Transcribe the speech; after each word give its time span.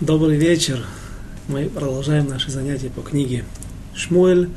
Добрый 0.00 0.36
вечер. 0.36 0.84
Мы 1.46 1.68
продолжаем 1.68 2.26
наши 2.26 2.50
занятия 2.50 2.90
по 2.90 3.00
книге 3.00 3.44
Шмуэль. 3.94 4.50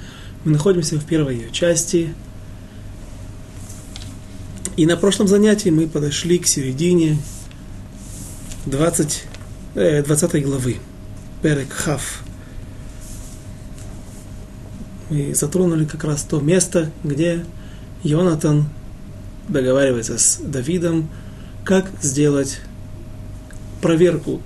Мы 0.44 0.52
находимся 0.52 0.98
в 0.98 1.06
первой 1.06 1.36
ее 1.36 1.52
части. 1.52 2.16
И 4.78 4.88
на 4.88 4.98
прошлом 4.98 5.28
занятии 5.28 5.70
мы 5.70 5.88
подошли 5.88 6.40
к 6.40 6.48
середине 6.48 7.20
20, 8.66 9.26
э, 9.76 10.02
20 10.02 10.44
главы. 10.44 10.78
Перек 11.44 11.72
Хав. 11.72 12.24
Мы 15.12 15.36
затронули 15.36 15.86
как 15.86 16.04
раз 16.04 16.24
то 16.24 16.40
место, 16.40 16.92
где 17.04 17.46
Йонатан 18.02 18.68
договаривается 19.48 20.18
с 20.18 20.40
Давидом, 20.44 21.08
как 21.64 21.92
сделать 22.02 22.60
проверку 23.84 24.42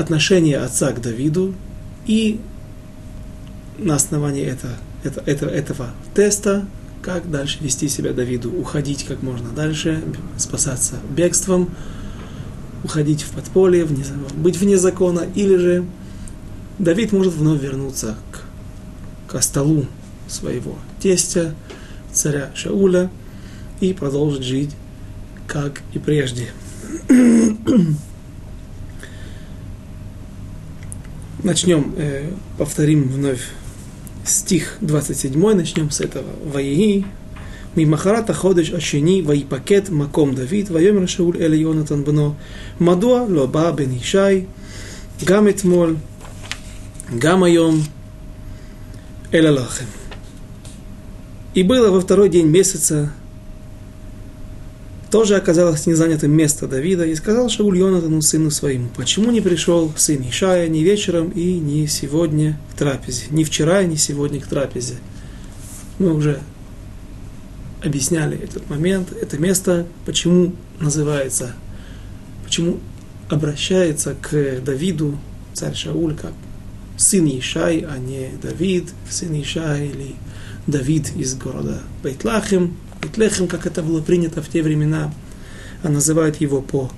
отношение 0.00 0.58
отца 0.58 0.92
к 0.92 1.00
Давиду 1.00 1.54
и 2.06 2.40
на 3.78 3.96
основании 3.96 4.44
это, 4.44 4.68
это, 5.04 5.22
это, 5.26 5.46
этого 5.46 5.90
теста, 6.14 6.66
как 7.02 7.30
дальше 7.30 7.58
вести 7.60 7.88
себя 7.88 8.12
Давиду, 8.12 8.50
уходить 8.50 9.04
как 9.04 9.22
можно 9.22 9.50
дальше, 9.50 10.02
спасаться 10.38 10.96
бегством, 11.10 11.70
уходить 12.82 13.22
в 13.22 13.30
подполье, 13.30 13.84
вне, 13.84 14.04
быть 14.36 14.56
вне 14.56 14.78
закона, 14.78 15.26
или 15.34 15.56
же 15.56 15.84
Давид 16.78 17.12
может 17.12 17.34
вновь 17.34 17.62
вернуться 17.62 18.16
к, 18.32 19.32
к 19.32 19.42
столу 19.42 19.86
своего 20.28 20.78
тестя, 20.98 21.54
царя 22.12 22.50
Шауля, 22.54 23.10
и 23.80 23.92
продолжить 23.92 24.44
жить, 24.44 24.70
как 25.46 25.82
и 25.92 25.98
прежде. 25.98 26.48
Начнем, 31.42 31.94
э, 31.96 32.30
повторим 32.58 33.04
вновь 33.08 33.40
стих 34.24 34.76
27, 34.80 35.54
начнем 35.54 35.90
с 35.90 36.00
этого. 36.00 36.26
Ваеги, 36.44 37.06
Мимахарата 37.76 38.34
ходыш 38.34 38.72
ашени, 38.72 39.22
ваипакет 39.22 39.90
маком 39.90 40.34
Давид, 40.34 40.70
вайомер 40.70 41.08
Шауль 41.08 41.40
эле 41.40 41.60
Йонатан 41.60 42.02
бно, 42.02 42.36
мадуа 42.78 43.22
лоба 43.22 43.72
бен 43.72 43.96
Ишай, 43.96 44.48
гам 45.22 45.48
этмоль, 45.48 45.96
гам 47.10 47.44
айом, 47.44 47.84
эле 49.30 49.50
лахем. 49.50 49.86
И 51.54 51.62
было 51.62 51.90
во 51.90 52.00
второй 52.00 52.28
день 52.28 52.48
месяца, 52.48 53.12
тоже 55.10 55.36
оказалось 55.36 55.86
не 55.86 55.94
занятым 55.94 56.30
место 56.32 56.66
Давида, 56.66 57.04
и 57.04 57.14
сказал 57.14 57.48
Шауль 57.48 57.78
Йонатану, 57.78 58.22
сыну 58.22 58.50
своему, 58.50 58.88
почему 58.96 59.30
не 59.30 59.40
пришел 59.40 59.92
сын 59.96 60.22
Ишая 60.28 60.68
ни 60.68 60.80
вечером 60.80 61.30
и 61.30 61.58
ни 61.58 61.86
сегодня 61.86 62.58
к 62.72 62.78
трапезе, 62.78 63.24
ни 63.30 63.44
вчера, 63.44 63.82
ни 63.84 63.96
сегодня 63.96 64.40
к 64.40 64.46
трапезе. 64.46 64.94
Мы 65.98 66.14
уже 66.14 66.40
объясняли 67.82 68.38
этот 68.38 68.68
момент, 68.70 69.12
это 69.12 69.38
место, 69.38 69.86
почему 70.06 70.52
называется, 70.78 71.54
почему 72.44 72.78
обращается 73.28 74.14
к 74.14 74.60
Давиду 74.60 75.18
царь 75.54 75.74
Шауль 75.74 76.14
как 76.14 76.32
сын 76.96 77.26
Ишай, 77.26 77.86
а 77.88 77.98
не 77.98 78.30
Давид, 78.42 78.90
сын 79.08 79.32
Ишай 79.40 79.88
или 79.88 80.14
Давид 80.66 81.12
из 81.16 81.34
города 81.34 81.80
Бейтлахим, 82.02 82.76
Бетлехем, 83.02 83.48
как 83.48 83.66
это 83.66 83.82
было 83.82 84.00
принято 84.02 84.42
в 84.42 84.48
те 84.48 84.62
времена, 84.62 85.12
а 85.82 85.88
называют 85.88 86.40
его 86.40 86.60
по 86.60 86.90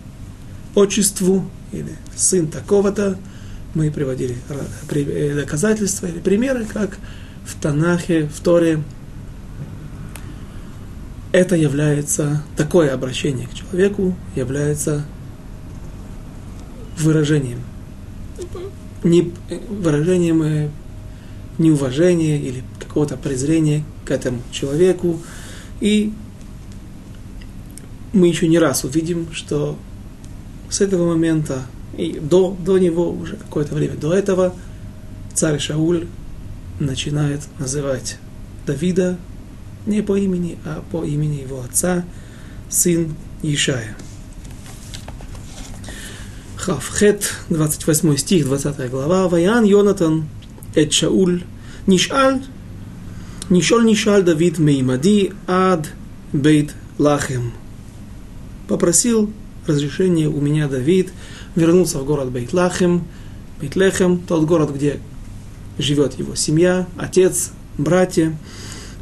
отчеству, 0.75 1.45
или 1.73 1.97
сын 2.17 2.49
такого-то. 2.49 3.19
Мы 3.75 3.91
приводили 3.91 4.37
э, 4.91 5.35
доказательства 5.35 6.07
или 6.07 6.19
примеры, 6.19 6.65
как 6.65 6.99
в 7.45 7.61
Танахе, 7.61 8.29
в 8.29 8.41
Торе. 8.41 8.83
Это 11.33 11.57
является, 11.57 12.43
такое 12.57 12.93
обращение 12.93 13.49
к 13.49 13.55
человеку 13.55 14.15
является 14.37 15.05
выражением, 16.99 17.61
не, 19.03 19.33
выражением 19.71 20.43
э, 20.43 20.69
неуважения 21.57 22.39
или 22.39 22.63
какого-то 22.79 23.17
презрения 23.17 23.83
к 24.05 24.11
этому 24.11 24.43
человеку, 24.51 25.21
и 25.83 26.13
мы 28.13 28.29
еще 28.29 28.47
не 28.47 28.61
раз 28.61 28.85
увидим, 28.85 29.27
что 29.33 29.77
с 30.71 30.81
этого 30.81 31.09
момента 31.09 31.67
и 31.99 32.21
до, 32.21 32.57
до 32.65 32.79
него 32.79 33.11
уже 33.11 33.35
какое-то 33.35 33.75
время 33.75 33.97
до 33.97 34.15
этого 34.15 34.55
царь 35.35 35.59
Шауль 35.59 36.07
начинает 36.79 37.41
называть 37.59 38.19
Давида 38.65 39.19
не 39.85 40.03
по 40.03 40.17
имени, 40.17 40.57
а 40.65 40.85
по 40.93 41.03
имени 41.05 41.41
его 41.41 41.63
отца, 41.63 42.05
сын 42.71 43.17
Ишая. 43.43 43.97
Хавхет, 46.55 47.35
28 47.49 48.17
стих, 48.19 48.47
20 48.47 48.89
глава. 48.89 49.27
Ваян 49.29 49.65
Йонатан 49.65 50.29
эт 50.77 50.93
Шауль 50.93 51.43
нишаль 51.89 52.41
Нишоль 53.52 53.86
нишаль 53.86 54.24
Давид 54.24 54.60
меймади 54.60 55.34
ад 55.48 55.90
бейт 56.34 56.74
лахем. 56.98 57.54
Попросил 58.68 59.30
разрешения 59.66 60.28
у 60.28 60.42
меня 60.42 60.68
Давид 60.68 61.12
вернуться 61.56 62.00
в 62.00 62.06
город 62.06 62.32
Бейт 62.32 62.54
Лахем, 62.54 63.04
Бейт 63.60 63.76
Лехем, 63.76 64.20
тот 64.20 64.46
город, 64.46 64.74
где 64.74 65.00
живет 65.78 66.14
его 66.20 66.36
семья, 66.36 66.88
отец, 66.98 67.52
братья. 67.78 68.34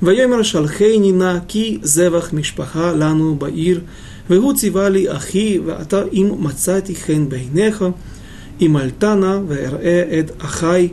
ויאמר 0.01 0.43
שלחני 0.43 1.11
נא 1.11 1.39
כי 1.47 1.79
זבח 1.81 2.33
משפחה 2.33 2.91
לנו 2.91 3.35
בעיר, 3.35 3.81
והוא 4.29 4.53
ציווה 4.53 4.89
לי 4.89 5.11
אחי, 5.11 5.59
ואתה 5.65 6.01
אם 6.13 6.31
מצאתי 6.39 6.95
חן 6.95 7.29
בעיניך, 7.29 7.85
אם 8.61 8.75
עלתה 8.75 9.15
נא 9.15 9.39
ואראה 9.47 10.19
את 10.19 10.31
אחי, 10.39 10.89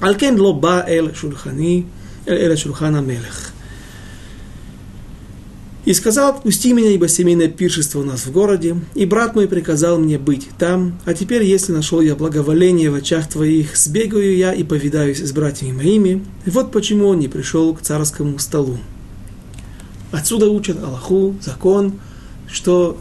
על 0.00 0.14
כן 0.18 0.34
לא 0.36 0.52
בא 0.52 0.80
אל 0.86 1.08
שולחני, 1.14 1.82
Эля 2.25 2.55
Шурхана 2.55 3.01
Мелех. 3.01 3.51
И 5.85 5.93
сказал, 5.93 6.29
отпусти 6.29 6.71
меня, 6.71 6.91
ибо 6.91 7.09
семейное 7.09 7.49
пиршество 7.49 7.99
у 7.99 8.03
нас 8.03 8.25
в 8.25 8.31
городе, 8.31 8.77
и 8.95 9.05
брат 9.05 9.35
мой 9.35 9.49
приказал 9.49 9.99
мне 9.99 10.17
быть 10.17 10.47
там, 10.57 10.97
а 11.03 11.13
теперь, 11.13 11.43
если 11.43 11.73
нашел 11.73 11.99
я 11.99 12.15
благоволение 12.15 12.89
в 12.89 12.95
очах 12.95 13.27
твоих, 13.27 13.75
сбегаю 13.75 14.37
я 14.37 14.53
и 14.53 14.63
повидаюсь 14.63 15.19
с 15.19 15.33
братьями 15.33 15.73
моими, 15.73 16.25
и 16.45 16.49
вот 16.49 16.71
почему 16.71 17.07
он 17.07 17.19
не 17.19 17.27
пришел 17.27 17.75
к 17.75 17.81
царскому 17.81 18.39
столу. 18.39 18.77
Отсюда 20.13 20.49
учат 20.49 20.81
Аллаху, 20.81 21.35
закон, 21.41 21.99
что 22.47 22.97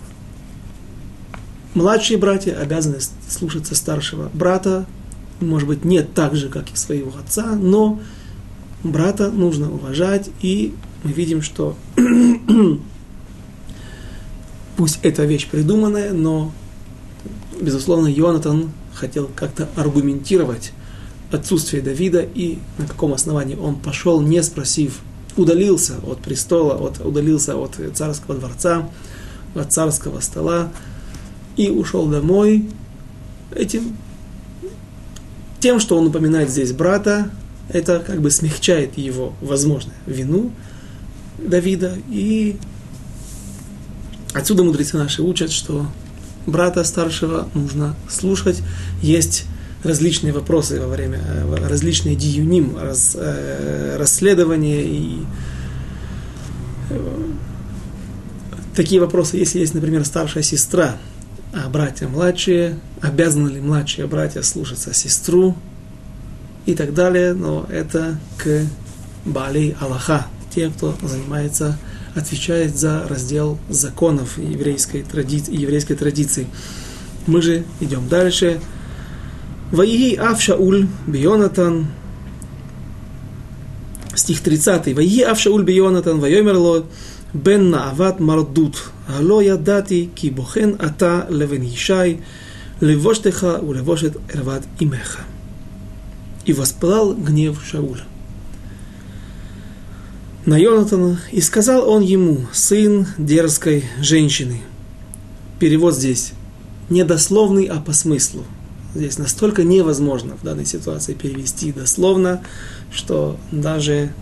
младшие 1.75 2.19
братья 2.19 2.59
обязаны 2.59 2.99
слушаться 3.28 3.77
старшего 3.77 4.28
брата, 4.34 4.87
может 5.38 5.69
быть, 5.69 5.84
не 5.84 6.03
так 6.03 6.34
же, 6.34 6.49
как 6.49 6.72
и 6.72 6.77
своего 6.77 7.12
отца, 7.16 7.55
но 7.55 8.00
брата 8.82 9.31
нужно 9.31 9.72
уважать, 9.72 10.31
и 10.41 10.75
мы 11.03 11.12
видим, 11.12 11.43
что 11.43 11.76
пусть 14.76 14.98
эта 15.03 15.25
вещь 15.25 15.48
придуманная, 15.48 16.12
но, 16.12 16.53
безусловно, 17.60 18.09
Йонатан 18.09 18.70
хотел 18.94 19.31
как-то 19.34 19.69
аргументировать 19.76 20.72
отсутствие 21.31 21.82
Давида 21.82 22.20
и 22.20 22.59
на 22.78 22.87
каком 22.87 23.12
основании 23.15 23.56
он 23.56 23.76
пошел, 23.76 24.20
не 24.20 24.43
спросив, 24.43 25.00
удалился 25.37 25.94
от 26.06 26.19
престола, 26.19 26.75
от, 26.75 27.04
удалился 27.04 27.56
от 27.56 27.78
царского 27.94 28.37
дворца, 28.37 28.88
от 29.54 29.72
царского 29.72 30.20
стола 30.20 30.70
и 31.56 31.70
ушел 31.70 32.06
домой. 32.06 32.69
Этим 33.55 33.96
тем, 35.61 35.81
что 35.81 35.96
он 35.96 36.08
упоминает 36.08 36.50
здесь 36.50 36.73
брата, 36.73 37.31
это 37.72 38.00
как 38.00 38.20
бы 38.20 38.30
смягчает 38.30 38.98
его, 38.98 39.32
возможно, 39.40 39.92
вину 40.06 40.52
Давида. 41.38 41.98
И 42.10 42.56
отсюда 44.34 44.64
мудрецы 44.64 44.96
наши 44.96 45.22
учат, 45.22 45.50
что 45.50 45.86
брата 46.46 46.84
старшего 46.84 47.48
нужно 47.54 47.94
слушать. 48.08 48.62
Есть 49.02 49.44
различные 49.82 50.32
вопросы 50.32 50.80
во 50.80 50.86
время, 50.86 51.20
различные 51.69 52.14
диюним, 52.14 52.76
раз, 52.78 53.16
э, 53.19 53.96
расследования 53.98 54.82
и 54.84 55.19
э, 56.90 57.24
такие 58.76 59.00
вопросы, 59.00 59.36
если 59.36 59.58
есть, 59.58 59.74
например, 59.74 60.04
старшая 60.04 60.42
сестра, 60.42 60.96
а 61.52 61.69
братья 61.69 62.06
младшие, 62.06 62.78
обязаны 63.00 63.48
ли 63.48 63.60
младшие 63.60 64.06
братья 64.06 64.42
слушаться 64.42 64.94
сестру, 64.94 65.56
и 66.67 66.75
так 66.75 66.94
далее, 66.94 67.35
но 67.35 67.67
это 67.70 68.19
к 68.38 68.67
Бали 69.25 69.76
Аллаха, 69.81 70.26
те, 70.55 70.70
кто 70.70 70.97
занимается 71.03 71.79
отвечает 72.14 72.76
за 72.76 73.06
раздел 73.09 73.59
законов 73.69 74.38
еврейской, 74.38 75.03
тради... 75.03 75.43
еврейской 75.49 75.94
традиции. 75.94 76.47
Мы 77.26 77.43
же 77.43 77.64
идем 77.81 78.09
дальше. 78.09 78.61
Ваиги 79.70 80.17
Ав 80.17 80.41
Шауль 80.41 80.87
Бионатан, 81.06 81.87
стих 84.15 84.41
30. 84.41 84.94
Ваиги 84.94 85.23
Ав 85.23 85.38
Шауль 85.41 85.65
Бионатан, 85.65 86.20
Вайомерло, 86.20 86.85
Бен 87.32 87.70
Наават 87.70 88.20
Мардут, 88.20 88.91
Ало 89.08 89.41
Ядати, 89.41 90.11
Кибохен 90.15 90.76
Ата 90.79 91.26
Левен 91.31 91.65
Ишай, 91.67 92.20
Левоштеха 92.81 93.58
Улевошет 93.61 94.19
Эрват 94.35 94.65
Имеха. 94.81 95.20
И 96.44 96.53
воспылал 96.53 97.15
гнев 97.15 97.62
Шауля 97.65 98.05
на 100.44 100.56
Йонатана, 100.56 101.21
и 101.31 101.41
сказал 101.41 101.89
он 101.89 102.03
ему, 102.03 102.47
сын 102.53 103.06
дерзкой 103.17 103.85
женщины. 104.00 104.61
Перевод 105.61 105.94
здесь 105.94 106.33
не 106.91 107.05
дословный, 107.05 107.67
а 107.67 107.81
по 107.81 107.93
смыслу. 107.93 108.44
Здесь 108.94 109.19
настолько 109.19 109.62
невозможно 109.62 110.37
в 110.37 110.44
данной 110.44 110.67
ситуации 110.67 111.15
перевести 111.15 111.73
дословно, 111.73 112.43
что 112.93 113.39
даже 113.53 114.12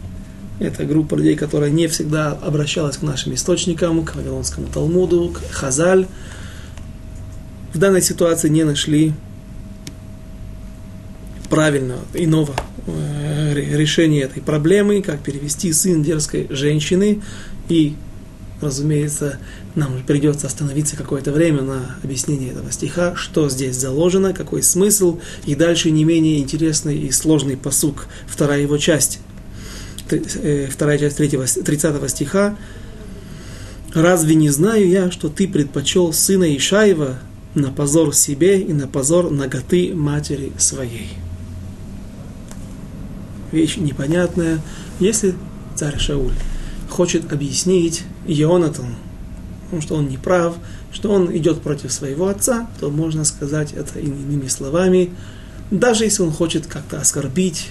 эта 0.61 0.85
группа 0.85 1.15
людей, 1.15 1.37
которая 1.37 1.71
не 1.71 1.89
всегда 1.89 2.33
обращалась 2.33 2.99
к 2.99 3.03
нашим 3.03 3.35
источникам, 3.35 4.05
к 4.05 4.15
Вавилонскому 4.15 4.69
Талмуду, 4.69 5.31
к 5.31 5.53
Хазаль, 5.53 6.07
в 7.73 7.79
данной 7.79 8.03
ситуации 8.03 8.49
не 8.49 8.65
нашли 8.65 9.15
правильного, 11.50 12.00
иного 12.14 12.55
э, 12.87 13.55
решения 13.55 14.23
этой 14.23 14.41
проблемы, 14.41 15.02
как 15.02 15.20
перевести 15.20 15.73
сын 15.73 16.02
дерзкой 16.02 16.47
женщины. 16.49 17.20
И, 17.69 17.97
разумеется, 18.61 19.38
нам 19.75 20.00
придется 20.06 20.47
остановиться 20.47 20.97
какое-то 20.97 21.32
время 21.32 21.62
на 21.62 21.97
объяснении 22.02 22.50
этого 22.50 22.70
стиха, 22.70 23.14
что 23.17 23.49
здесь 23.50 23.76
заложено, 23.76 24.32
какой 24.32 24.62
смысл, 24.62 25.19
и 25.44 25.55
дальше 25.56 25.91
не 25.91 26.05
менее 26.05 26.38
интересный 26.38 26.97
и 26.97 27.11
сложный 27.11 27.56
посук, 27.56 28.06
вторая 28.26 28.62
его 28.62 28.79
часть, 28.79 29.19
э, 30.11 30.69
вторая 30.70 30.99
часть 30.99 31.17
третьего, 31.17 31.44
30 31.44 32.08
стиха. 32.08 32.56
«Разве 33.93 34.37
не 34.37 34.50
знаю 34.50 34.88
я, 34.88 35.11
что 35.11 35.29
ты 35.29 35.49
предпочел 35.49 36.12
сына 36.12 36.56
Ишаева 36.56 37.19
на 37.56 37.73
позор 37.73 38.14
себе 38.14 38.61
и 38.61 38.73
на 38.73 38.87
позор 38.87 39.31
ноготы 39.31 39.93
матери 39.97 40.52
своей?» 40.58 41.08
Вещь 43.52 43.76
непонятная. 43.76 44.61
Если 44.99 45.35
царь 45.75 45.99
Шауль 45.99 46.35
хочет 46.88 47.32
объяснить 47.32 48.02
Ионатану, 48.26 48.94
что 49.81 49.97
он 49.97 50.08
не 50.08 50.19
прав, 50.19 50.56
что 50.93 51.11
он 51.12 51.35
идет 51.37 51.62
против 51.62 51.93
своего 51.93 52.29
отца, 52.29 52.69
то 52.81 52.91
можно 52.91 53.25
сказать 53.25 53.73
это 53.73 54.00
иными 54.00 54.49
словами. 54.49 55.11
Даже 55.70 56.05
если 56.05 56.23
он 56.23 56.32
хочет 56.32 56.67
как-то 56.67 57.00
оскорбить, 57.00 57.69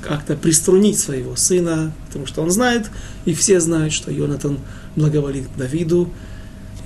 как-то 0.00 0.36
приструнить 0.36 0.98
своего 0.98 1.36
сына, 1.36 1.92
потому 2.06 2.26
что 2.26 2.42
он 2.42 2.50
знает, 2.50 2.90
и 3.24 3.34
все 3.34 3.60
знают, 3.60 3.92
что 3.92 4.10
Йонатан 4.10 4.58
благоволит 4.96 5.48
Давиду. 5.56 6.10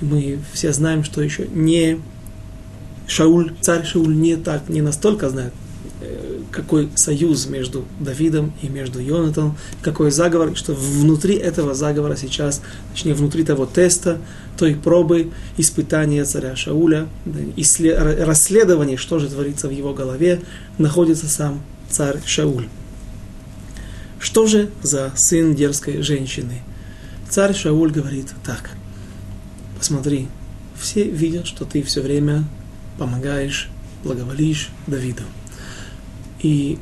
Мы 0.01 0.39
все 0.53 0.71
знаем, 0.73 1.03
что 1.03 1.21
еще 1.21 1.47
не 1.47 1.99
Шауль, 3.07 3.53
царь 3.61 3.85
Шауль 3.85 4.15
не 4.15 4.35
так, 4.35 4.69
не 4.69 4.81
настолько 4.81 5.29
знает 5.29 5.53
какой 6.51 6.89
союз 6.95 7.47
между 7.47 7.85
Давидом 7.99 8.53
и 8.61 8.67
между 8.67 8.99
Йонатаном, 8.99 9.57
какой 9.81 10.11
заговор, 10.11 10.55
что 10.55 10.73
внутри 10.73 11.35
этого 11.35 11.73
заговора 11.73 12.15
сейчас, 12.15 12.61
точнее 12.93 13.13
внутри 13.13 13.43
того 13.43 13.65
теста, 13.65 14.19
той 14.57 14.75
пробы, 14.75 15.31
испытания 15.57 16.25
царя 16.25 16.55
Шауля, 16.55 17.07
расследования, 17.55 18.97
что 18.97 19.19
же 19.19 19.29
творится 19.29 19.67
в 19.67 19.71
его 19.71 19.93
голове, 19.93 20.41
находится 20.77 21.27
сам 21.27 21.61
царь 21.89 22.19
Шауль. 22.25 22.67
Что 24.19 24.47
же 24.47 24.69
за 24.81 25.11
сын 25.15 25.55
дерзкой 25.55 26.01
женщины? 26.01 26.61
Царь 27.29 27.55
Шауль 27.55 27.91
говорит 27.91 28.33
так, 28.43 28.71
посмотри, 29.77 30.27
все 30.79 31.03
видят, 31.03 31.47
что 31.47 31.63
ты 31.63 31.83
все 31.83 32.01
время 32.01 32.43
помогаешь, 32.97 33.69
благоволишь 34.03 34.69
Давиду. 34.87 35.23
И 36.41 36.79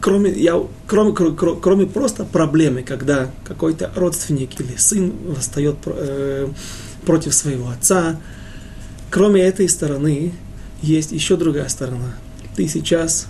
кроме, 0.00 0.30
я, 0.30 0.60
кроме, 0.86 1.12
кроме, 1.12 1.60
кроме 1.60 1.86
просто 1.86 2.24
проблемы, 2.24 2.82
когда 2.82 3.30
какой-то 3.44 3.92
родственник 3.94 4.60
или 4.60 4.76
сын 4.76 5.12
восстает 5.26 5.76
э, 5.86 6.48
против 7.04 7.34
своего 7.34 7.68
отца, 7.70 8.20
кроме 9.10 9.42
этой 9.42 9.68
стороны 9.68 10.32
есть 10.82 11.12
еще 11.12 11.36
другая 11.36 11.68
сторона. 11.68 12.14
Ты 12.56 12.66
сейчас 12.68 13.26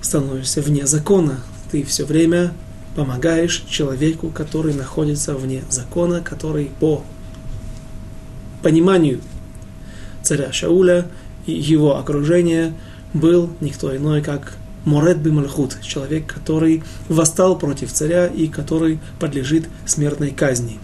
становишься 0.00 0.62
вне 0.62 0.86
закона. 0.86 1.40
Ты 1.70 1.84
все 1.84 2.04
время 2.04 2.52
помогаешь 2.96 3.64
человеку, 3.68 4.30
который 4.30 4.74
находится 4.74 5.34
вне 5.34 5.62
закона, 5.70 6.20
который 6.20 6.70
по 6.80 7.04
пониманию 8.62 9.20
царя 10.22 10.52
Шауля 10.52 11.06
его 11.52 11.96
окружение 11.96 12.74
был 13.14 13.50
никто 13.60 13.96
иной, 13.96 14.22
как 14.22 14.56
Морет 14.84 15.18
Бимальхут, 15.18 15.78
человек, 15.82 16.32
который 16.32 16.82
восстал 17.08 17.58
против 17.58 17.92
царя 17.92 18.26
и 18.26 18.48
который 18.48 19.00
подлежит 19.18 19.68
смертной 19.86 20.30
казни. 20.30 20.78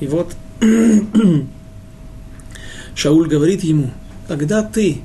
И 0.00 0.06
вот 0.06 0.34
Шауль 2.94 3.28
говорит 3.28 3.62
ему, 3.64 3.90
когда 4.28 4.62
ты 4.62 5.02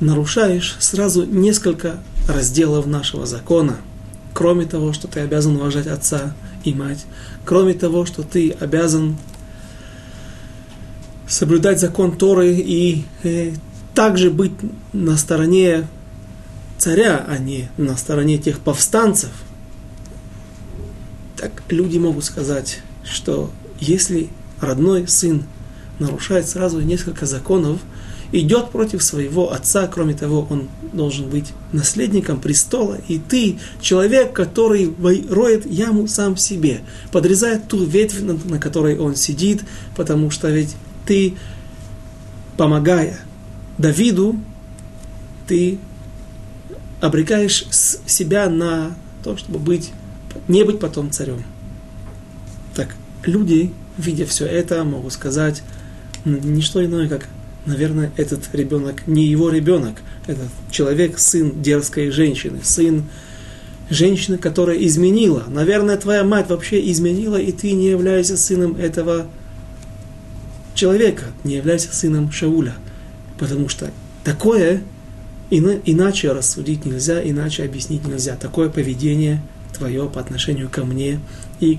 нарушаешь 0.00 0.76
сразу 0.78 1.24
несколько 1.24 1.98
разделов 2.28 2.86
нашего 2.86 3.26
закона, 3.26 3.78
кроме 4.34 4.66
того, 4.66 4.92
что 4.92 5.08
ты 5.08 5.20
обязан 5.20 5.56
уважать 5.56 5.86
отца 5.86 6.34
и 6.64 6.74
мать, 6.74 7.06
кроме 7.44 7.74
того, 7.74 8.06
что 8.06 8.22
ты 8.22 8.50
обязан 8.50 9.16
соблюдать 11.26 11.80
закон 11.80 12.16
Торы 12.16 12.54
и 12.54 13.04
э, 13.22 13.52
также 13.98 14.30
быть 14.30 14.52
на 14.92 15.16
стороне 15.16 15.88
царя, 16.78 17.26
а 17.26 17.36
не 17.36 17.68
на 17.78 17.96
стороне 17.96 18.38
тех 18.38 18.60
повстанцев, 18.60 19.30
так 21.36 21.64
люди 21.68 21.98
могут 21.98 22.24
сказать, 22.24 22.78
что 23.02 23.50
если 23.80 24.28
родной 24.60 25.08
сын 25.08 25.42
нарушает 25.98 26.48
сразу 26.48 26.80
несколько 26.80 27.26
законов, 27.26 27.80
идет 28.30 28.70
против 28.70 29.02
своего 29.02 29.52
отца, 29.52 29.88
кроме 29.88 30.14
того, 30.14 30.46
он 30.48 30.68
должен 30.92 31.28
быть 31.28 31.46
наследником 31.72 32.40
престола, 32.40 32.98
и 33.08 33.18
ты, 33.18 33.58
человек, 33.80 34.32
который 34.32 34.94
роет 35.28 35.66
яму 35.66 36.06
сам 36.06 36.36
себе, 36.36 36.82
подрезает 37.10 37.66
ту 37.66 37.84
ветвь, 37.84 38.20
на 38.20 38.60
которой 38.60 38.96
он 38.96 39.16
сидит, 39.16 39.64
потому 39.96 40.30
что 40.30 40.48
ведь 40.50 40.76
ты, 41.04 41.34
помогая 42.56 43.18
Давиду 43.78 44.36
ты 45.46 45.78
обрекаешь 47.00 47.64
себя 47.70 48.50
на 48.50 48.96
то, 49.22 49.36
чтобы 49.36 49.60
быть, 49.60 49.92
не 50.48 50.64
быть 50.64 50.80
потом 50.80 51.12
царем. 51.12 51.44
Так, 52.74 52.96
люди, 53.24 53.72
видя 53.96 54.26
все 54.26 54.46
это, 54.46 54.82
могут 54.82 55.12
сказать, 55.12 55.62
не 56.24 56.60
что 56.60 56.84
иное, 56.84 57.08
как, 57.08 57.28
наверное, 57.66 58.12
этот 58.16 58.52
ребенок 58.52 59.06
не 59.06 59.24
его 59.24 59.48
ребенок, 59.48 60.02
этот 60.26 60.48
человек, 60.72 61.18
сын 61.18 61.62
дерзкой 61.62 62.10
женщины, 62.10 62.58
сын 62.64 63.04
женщины, 63.90 64.38
которая 64.38 64.76
изменила. 64.78 65.44
Наверное, 65.46 65.96
твоя 65.96 66.24
мать 66.24 66.50
вообще 66.50 66.90
изменила, 66.90 67.36
и 67.36 67.52
ты 67.52 67.72
не 67.72 67.88
являешься 67.88 68.36
сыном 68.36 68.74
этого 68.74 69.28
человека, 70.74 71.26
не 71.44 71.54
являешься 71.54 71.94
сыном 71.94 72.32
Шауля– 72.32 72.74
Потому 73.38 73.68
что 73.68 73.90
такое 74.24 74.82
иначе 75.50 76.32
рассудить 76.32 76.84
нельзя, 76.84 77.22
иначе 77.22 77.64
объяснить 77.64 78.06
нельзя. 78.06 78.36
Такое 78.36 78.68
поведение 78.68 79.42
твое 79.72 80.08
по 80.08 80.20
отношению 80.20 80.68
ко 80.68 80.84
мне 80.84 81.20
и 81.60 81.78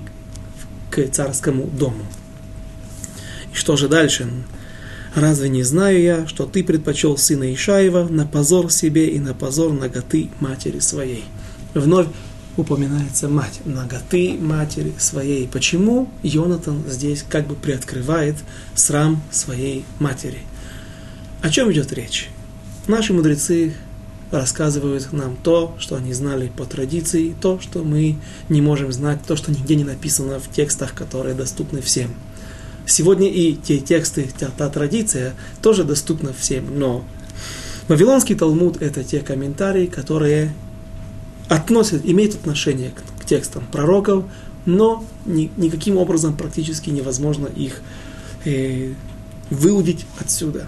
к 0.90 1.06
царскому 1.08 1.66
дому. 1.66 2.04
И 3.52 3.56
что 3.56 3.76
же 3.76 3.88
дальше? 3.88 4.28
Разве 5.14 5.48
не 5.48 5.64
знаю 5.64 6.00
я, 6.00 6.26
что 6.26 6.46
ты 6.46 6.62
предпочел 6.62 7.16
сына 7.16 7.52
Ишаева 7.52 8.06
на 8.08 8.26
позор 8.26 8.70
себе 8.70 9.08
и 9.08 9.18
на 9.18 9.34
позор 9.34 9.72
ноготы 9.72 10.30
матери 10.40 10.78
своей? 10.78 11.24
Вновь 11.74 12.06
упоминается 12.56 13.28
мать, 13.28 13.60
ноготы 13.64 14.36
матери 14.40 14.92
своей. 14.98 15.48
Почему 15.48 16.08
Йонатан 16.22 16.82
здесь 16.88 17.24
как 17.28 17.46
бы 17.46 17.54
приоткрывает 17.54 18.36
срам 18.74 19.20
своей 19.30 19.84
матери? 19.98 20.38
О 21.42 21.48
чем 21.48 21.72
идет 21.72 21.90
речь? 21.92 22.28
Наши 22.86 23.14
мудрецы 23.14 23.72
рассказывают 24.30 25.10
нам 25.12 25.36
то, 25.42 25.74
что 25.78 25.96
они 25.96 26.12
знали 26.12 26.52
по 26.54 26.66
традиции, 26.66 27.34
то, 27.40 27.58
что 27.60 27.82
мы 27.82 28.16
не 28.50 28.60
можем 28.60 28.92
знать, 28.92 29.20
то, 29.26 29.36
что 29.36 29.50
нигде 29.50 29.74
не 29.74 29.84
написано 29.84 30.38
в 30.38 30.50
текстах, 30.50 30.92
которые 30.92 31.34
доступны 31.34 31.80
всем. 31.80 32.10
Сегодня 32.84 33.28
и 33.28 33.54
те 33.54 33.78
тексты, 33.78 34.28
та, 34.38 34.48
та 34.48 34.68
традиция 34.68 35.34
тоже 35.62 35.84
доступна 35.84 36.34
всем, 36.34 36.78
но 36.78 37.04
Вавилонский 37.88 38.34
Талмуд– 38.34 38.76
это 38.82 39.02
те 39.02 39.20
комментарии, 39.20 39.86
которые 39.86 40.52
относят, 41.48 42.04
имеют 42.04 42.34
отношение 42.34 42.90
к, 42.90 43.22
к 43.22 43.24
текстам 43.24 43.66
пророков, 43.72 44.24
но 44.66 45.04
ни, 45.24 45.50
никаким 45.56 45.96
образом 45.96 46.36
практически 46.36 46.90
невозможно 46.90 47.46
их 47.46 47.80
э, 48.44 48.92
выудить 49.48 50.06
отсюда. 50.18 50.66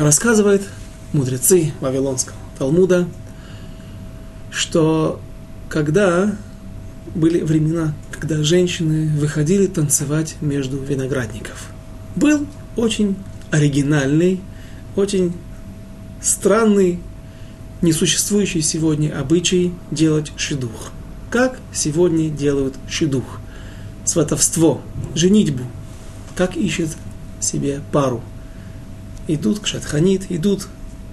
Рассказывает 0.00 0.62
мудрецы 1.12 1.74
Вавилонского 1.82 2.34
Талмуда, 2.58 3.06
что 4.50 5.20
когда 5.68 6.34
были 7.14 7.42
времена, 7.42 7.92
когда 8.10 8.42
женщины 8.42 9.14
выходили 9.18 9.66
танцевать 9.66 10.36
между 10.40 10.78
виноградников, 10.78 11.68
был 12.16 12.46
очень 12.76 13.14
оригинальный, 13.50 14.40
очень 14.96 15.34
странный, 16.22 16.98
несуществующий 17.82 18.62
сегодня 18.62 19.20
обычай 19.20 19.74
делать 19.90 20.32
шедух. 20.38 20.92
Как 21.30 21.58
сегодня 21.74 22.30
делают 22.30 22.74
шедух? 22.88 23.38
Сватовство, 24.06 24.80
женитьбу. 25.14 25.64
Как 26.36 26.56
ищет 26.56 26.88
себе 27.38 27.82
пару. 27.92 28.22
Идут 29.28 29.60
к 29.60 29.66
шатханит, 29.66 30.30
идут 30.30 30.66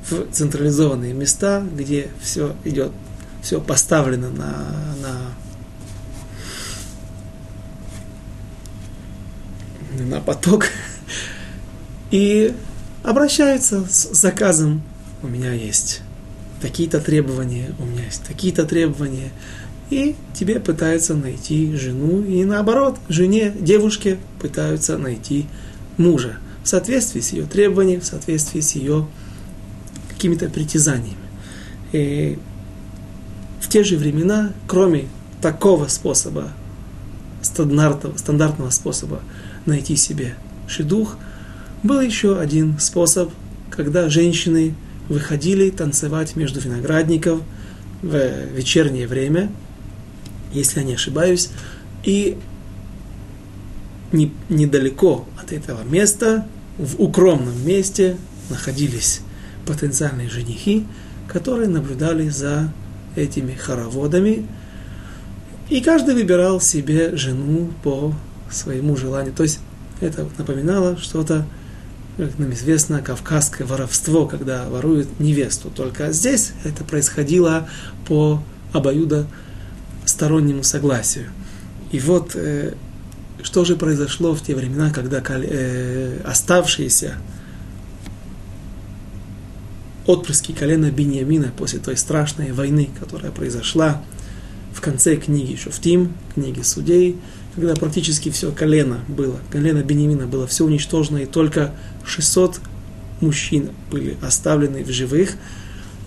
в 0.09 0.31
централизованные 0.31 1.13
места, 1.13 1.65
где 1.73 2.09
все 2.21 2.55
идет, 2.63 2.91
все 3.41 3.59
поставлено 3.59 4.29
на, 4.29 4.73
на, 5.01 5.33
на 10.05 10.21
поток, 10.21 10.67
и 12.11 12.53
обращаются 13.03 13.85
с 13.85 14.13
заказом. 14.13 14.81
У 15.21 15.27
меня 15.27 15.51
есть 15.51 16.01
такие-то 16.61 16.99
требования, 16.99 17.73
у 17.79 17.85
меня 17.85 18.05
есть 18.05 18.23
такие-то 18.23 18.65
требования. 18.65 19.31
И 19.89 20.15
тебе 20.33 20.59
пытаются 20.59 21.15
найти 21.15 21.73
жену, 21.75 22.21
и 22.21 22.43
наоборот, 22.43 22.97
жене, 23.07 23.53
девушке 23.57 24.17
пытаются 24.39 24.97
найти 24.97 25.47
мужа 25.97 26.39
в 26.67 26.69
соответствии 26.69 27.21
с 27.21 27.31
ее 27.31 27.45
требованиями, 27.45 28.01
в 28.01 28.05
соответствии 28.05 28.59
с 28.59 28.75
ее 28.75 29.07
какими-то 30.09 30.49
притязаниями. 30.49 31.15
И 31.93 32.37
в 33.61 33.69
те 33.69 33.85
же 33.85 33.95
времена, 33.95 34.51
кроме 34.67 35.07
такого 35.41 35.87
способа, 35.87 36.51
стандартного, 37.41 38.17
стандартного 38.17 38.69
способа 38.71 39.21
найти 39.65 39.95
себе 39.95 40.35
шедух, 40.67 41.15
был 41.83 42.01
еще 42.01 42.37
один 42.37 42.77
способ, 42.79 43.31
когда 43.71 44.09
женщины 44.09 44.75
выходили 45.07 45.69
танцевать 45.69 46.35
между 46.35 46.59
виноградников 46.59 47.39
в 48.01 48.45
вечернее 48.53 49.07
время, 49.07 49.49
если 50.51 50.81
я 50.81 50.85
не 50.85 50.95
ошибаюсь, 50.95 51.47
и 52.03 52.37
не, 54.11 54.33
недалеко 54.49 55.25
от 55.41 55.53
этого 55.53 55.81
места, 55.85 56.45
в 56.77 57.01
укромном 57.01 57.65
месте, 57.65 58.17
находились 58.49 59.21
потенциальные 59.65 60.29
женихи, 60.29 60.85
которые 61.27 61.67
наблюдали 61.67 62.29
за 62.29 62.71
этими 63.15 63.53
хороводами, 63.53 64.47
и 65.69 65.81
каждый 65.81 66.13
выбирал 66.13 66.61
себе 66.61 67.15
жену 67.17 67.69
по 67.83 68.13
своему 68.49 68.95
желанию. 68.95 69.33
То 69.33 69.43
есть 69.43 69.59
это 69.99 70.27
напоминало 70.37 70.97
что-то 70.97 71.45
как 72.17 72.39
нам 72.39 72.51
известно, 72.53 73.01
кавказское 73.01 73.65
воровство, 73.67 74.25
когда 74.25 74.67
воруют 74.67 75.19
невесту. 75.19 75.69
Только 75.69 76.11
здесь 76.11 76.53
это 76.63 76.83
происходило 76.83 77.69
по 78.07 78.41
обоюдо 78.73 79.27
стороннему 80.05 80.63
согласию. 80.63 81.27
И 81.91 81.99
вот 81.99 82.31
э, 82.35 82.73
что 83.47 83.63
же 83.63 83.77
произошло 83.77 84.35
в 84.35 84.41
те 84.41 84.53
времена, 84.55 84.91
когда 84.91 85.23
э, 85.25 86.19
оставшиеся 86.25 87.15
отпрыски 90.05 90.51
колена 90.51 90.91
Беньямина 90.91 91.53
после 91.57 91.79
той 91.79 91.95
страшной 91.95 92.51
войны, 92.51 92.89
которая 92.99 93.31
произошла 93.31 94.01
в 94.73 94.81
конце 94.81 95.15
книги 95.15 95.55
Шуфтим, 95.55 96.11
книги 96.35 96.61
судей, 96.61 97.15
когда 97.55 97.73
практически 97.75 98.31
все 98.31 98.51
колено 98.51 98.99
было, 99.07 99.39
колено 99.49 99.81
Бенемина 99.81 100.27
было 100.27 100.45
все 100.45 100.65
уничтожено, 100.65 101.19
и 101.19 101.25
только 101.25 101.73
600 102.05 102.59
мужчин 103.21 103.69
были 103.89 104.17
оставлены 104.21 104.83
в 104.83 104.89
живых, 104.89 105.35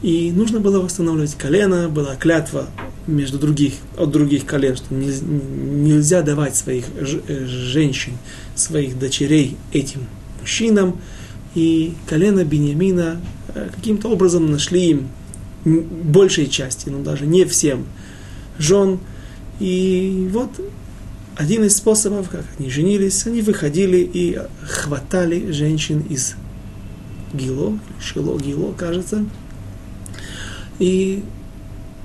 и 0.02 0.32
нужно 0.32 0.60
было 0.60 0.80
восстанавливать 0.80 1.34
колено, 1.34 1.88
была 1.88 2.16
клятва 2.16 2.68
между 3.06 3.38
других, 3.38 3.74
от 3.98 4.10
других 4.10 4.46
колен, 4.46 4.76
что 4.76 4.94
нельзя 4.94 6.22
давать 6.22 6.56
своих 6.56 6.86
э, 6.96 7.46
женщин, 7.46 8.12
своих 8.54 8.98
дочерей 8.98 9.56
этим 9.72 10.06
мужчинам. 10.40 10.98
И 11.54 11.94
колено 12.06 12.44
Бениамина 12.44 13.20
э, 13.54 13.68
каким-то 13.74 14.08
образом 14.08 14.50
нашли 14.50 14.90
им 14.90 15.08
большей 15.64 16.46
части, 16.48 16.88
но 16.88 17.02
даже 17.02 17.26
не 17.26 17.44
всем 17.44 17.84
жен. 18.58 19.00
И 19.58 20.28
вот 20.32 20.50
один 21.36 21.64
из 21.64 21.76
способов, 21.76 22.30
как 22.30 22.44
они 22.58 22.70
женились, 22.70 23.26
они 23.26 23.42
выходили 23.42 23.98
и 23.98 24.38
хватали 24.62 25.50
женщин 25.52 26.00
из 26.08 26.36
Гило, 27.34 27.78
Шило 28.00 28.38
Гило, 28.38 28.72
кажется. 28.72 29.26
И 30.80 31.22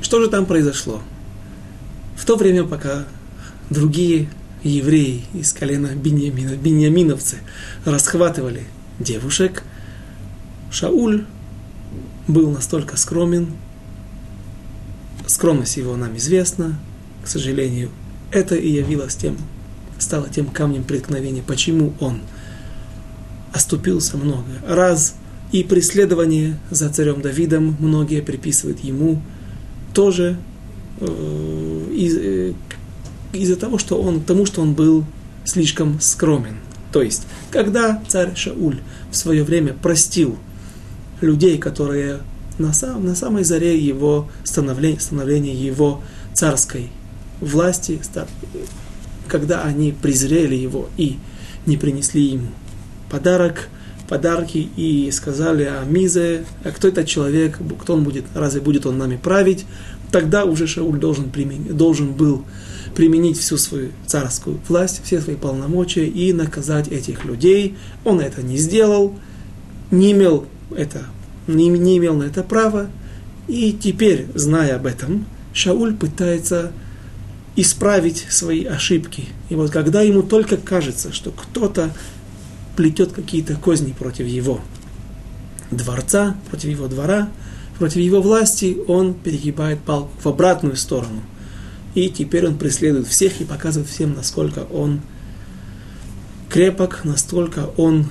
что 0.02 0.22
же 0.22 0.30
там 0.30 0.46
произошло? 0.46 1.02
В 2.16 2.26
то 2.26 2.36
время, 2.36 2.66
пока 2.66 3.06
другие 3.70 4.30
евреи 4.64 5.24
из 5.34 5.54
колена 5.54 5.96
Беньямина, 5.96 6.56
беньяминовцы, 6.58 7.38
расхватывали 7.86 8.64
девушек, 9.00 9.64
Шауль 10.72 11.26
был 12.28 12.52
настолько 12.52 12.98
скромен, 12.98 13.54
скромность 15.26 15.78
его 15.78 15.96
нам 15.96 16.18
известна, 16.18 16.78
к 17.24 17.28
сожалению, 17.28 17.92
это 18.32 18.56
и 18.56 18.70
явилось 18.70 19.16
тем, 19.16 19.38
стало 20.00 20.28
тем 20.28 20.48
камнем 20.48 20.84
преткновения, 20.84 21.44
почему 21.44 21.94
он 22.02 22.20
оступился 23.54 24.18
много 24.18 24.50
раз, 24.68 25.16
и 25.52 25.64
преследование 25.64 26.60
за 26.70 26.90
царем 26.90 27.22
Давидом 27.22 27.76
многие 27.80 28.22
приписывают 28.22 28.80
ему 28.80 29.22
тоже 29.94 30.38
э, 31.00 31.88
из, 31.94 32.18
э, 32.18 32.54
из-за 33.34 33.56
того, 33.56 33.78
что 33.78 34.02
он, 34.02 34.22
тому, 34.22 34.46
что 34.46 34.62
он 34.62 34.74
был 34.74 35.06
слишком 35.46 36.00
скромен. 36.00 36.58
То 36.92 37.02
есть, 37.02 37.24
когда 37.52 38.02
царь 38.08 38.36
Шауль 38.36 38.80
в 39.12 39.16
свое 39.16 39.44
время 39.44 39.74
простил 39.74 40.38
людей, 41.22 41.58
которые 41.58 42.20
на, 42.58 42.74
сам, 42.74 43.06
на 43.06 43.16
самой 43.16 43.44
заре 43.44 43.78
его 43.78 44.30
становления, 44.44 45.00
становления 45.00 45.54
его 45.54 46.02
царской 46.34 46.90
власти, 47.42 48.00
когда 49.28 49.64
они 49.64 49.92
презрели 49.92 50.56
его 50.56 50.90
и 50.98 51.18
не 51.66 51.78
принесли 51.78 52.24
ему 52.24 52.48
подарок, 53.10 53.70
подарки 54.08 54.70
и 54.76 55.10
сказали 55.12 55.64
о 55.64 55.84
Мизе, 55.86 56.46
а 56.64 56.72
кто 56.72 56.88
этот 56.88 57.08
человек, 57.08 57.60
кто 57.82 57.94
он 57.94 58.04
будет, 58.04 58.26
разве 58.34 58.62
будет 58.62 58.86
он 58.86 58.98
нами 58.98 59.18
править, 59.18 59.66
тогда 60.12 60.46
уже 60.46 60.68
Шауль 60.68 61.00
должен, 61.00 61.30
применить, 61.30 61.76
должен 61.76 62.14
был 62.14 62.44
применить 62.96 63.38
всю 63.38 63.58
свою 63.58 63.92
царскую 64.06 64.60
власть, 64.68 65.02
все 65.04 65.20
свои 65.22 65.36
полномочия 65.36 66.08
и 66.08 66.32
наказать 66.34 66.88
этих 66.88 67.26
людей. 67.26 67.76
Он 68.04 68.20
это 68.20 68.42
не 68.42 68.58
сделал, 68.58 69.14
не 69.92 70.14
имел, 70.14 70.46
это, 70.76 71.04
не, 71.48 71.68
не 71.68 71.98
имел 71.98 72.16
на 72.16 72.24
это 72.24 72.44
права, 72.44 72.88
и 73.48 73.74
теперь, 73.74 74.28
зная 74.34 74.76
об 74.78 74.86
этом, 74.86 75.26
Шауль 75.54 75.96
пытается 75.96 76.72
исправить 77.56 78.26
свои 78.30 78.66
ошибки. 78.66 79.26
И 79.50 79.56
вот 79.56 79.72
когда 79.72 80.02
ему 80.02 80.24
только 80.24 80.58
кажется, 80.58 81.14
что 81.14 81.32
кто-то 81.32 81.92
плетет 82.76 83.12
какие-то 83.12 83.56
козни 83.56 83.94
против 83.94 84.28
его 84.28 84.62
дворца, 85.72 86.36
против 86.50 86.70
его 86.70 86.88
двора, 86.88 87.30
против 87.78 87.98
его 87.98 88.22
власти, 88.22 88.78
он 88.88 89.14
перегибает 89.14 89.80
палку 89.80 90.12
в 90.22 90.28
обратную 90.28 90.76
сторону. 90.76 91.22
И 91.94 92.10
теперь 92.10 92.48
он 92.48 92.58
преследует 92.58 93.08
всех 93.08 93.42
и 93.42 93.46
показывает 93.46 93.90
всем, 93.90 94.14
насколько 94.14 94.60
он 94.72 95.02
крепок, 96.50 97.02
настолько 97.04 97.70
он 97.78 98.08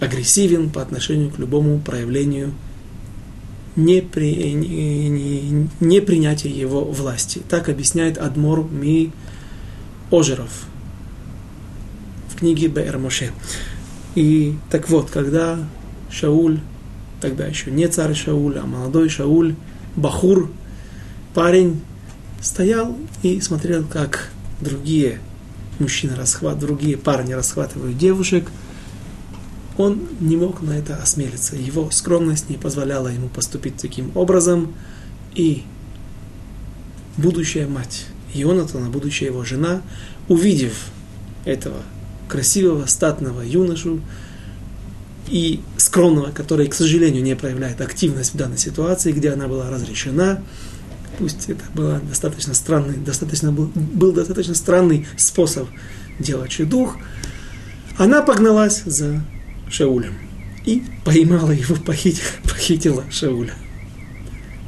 агрессивен 0.00 0.70
по 0.70 0.82
отношению 0.82 1.30
к 1.30 1.38
любому 1.38 1.78
проявлению 1.78 2.52
непри, 3.76 4.52
непринятия 5.80 6.50
его 6.50 6.84
власти. 6.84 7.42
Так 7.48 7.68
объясняет 7.68 8.18
Адмор 8.18 8.64
Ми 8.64 9.12
Ожеров 10.10 10.66
в 12.34 12.38
книге 12.38 12.68
Бэр 12.68 12.98
Моше. 12.98 13.30
И 14.14 14.56
так 14.70 14.88
вот, 14.88 15.10
когда 15.10 15.58
Шауль, 16.10 16.60
тогда 17.20 17.46
еще 17.46 17.70
не 17.70 17.86
царь 17.88 18.14
Шауль, 18.14 18.58
а 18.58 18.66
молодой 18.66 19.08
Шауль, 19.08 19.54
Бахур, 19.96 20.50
парень, 21.32 21.80
стоял 22.40 22.96
и 23.22 23.40
смотрел, 23.40 23.84
как 23.84 24.30
другие 24.60 25.20
мужчины 25.78 26.16
расхватывают, 26.16 26.60
другие 26.60 26.96
парни 26.96 27.32
расхватывают 27.32 27.96
девушек, 27.96 28.48
он 29.76 30.02
не 30.20 30.36
мог 30.36 30.62
на 30.62 30.72
это 30.72 30.96
осмелиться. 30.96 31.56
Его 31.56 31.90
скромность 31.90 32.48
не 32.48 32.56
позволяла 32.56 33.08
ему 33.08 33.28
поступить 33.28 33.76
таким 33.76 34.12
образом. 34.16 34.72
И 35.34 35.64
будущая 37.16 37.66
мать 37.66 38.06
Ионатана, 38.34 38.88
будущая 38.88 39.30
его 39.30 39.44
жена, 39.44 39.82
увидев 40.28 40.74
этого 41.44 41.82
красивого, 42.28 42.86
статного 42.86 43.42
юношу 43.42 44.00
и 45.28 45.60
скромного, 45.76 46.30
который, 46.30 46.66
к 46.68 46.74
сожалению, 46.74 47.22
не 47.22 47.36
проявляет 47.36 47.80
активность 47.80 48.34
в 48.34 48.36
данной 48.36 48.58
ситуации, 48.58 49.12
где 49.12 49.30
она 49.30 49.48
была 49.48 49.70
разрешена, 49.70 50.42
пусть 51.18 51.48
это 51.48 51.64
был 51.74 51.98
достаточно 52.00 52.54
странный, 52.54 52.96
достаточно 52.96 53.52
был, 53.52 53.70
был 53.74 54.12
достаточно 54.12 54.54
странный 54.54 55.06
способ 55.16 55.68
делать 56.18 56.52
шедух, 56.52 56.96
она 57.96 58.22
погналась 58.22 58.82
за 58.84 59.24
Шаулем 59.70 60.14
и 60.64 60.82
поймала 61.04 61.52
его, 61.52 61.76
похитила, 61.76 62.28
похитила 62.42 63.04
Шауля. 63.10 63.54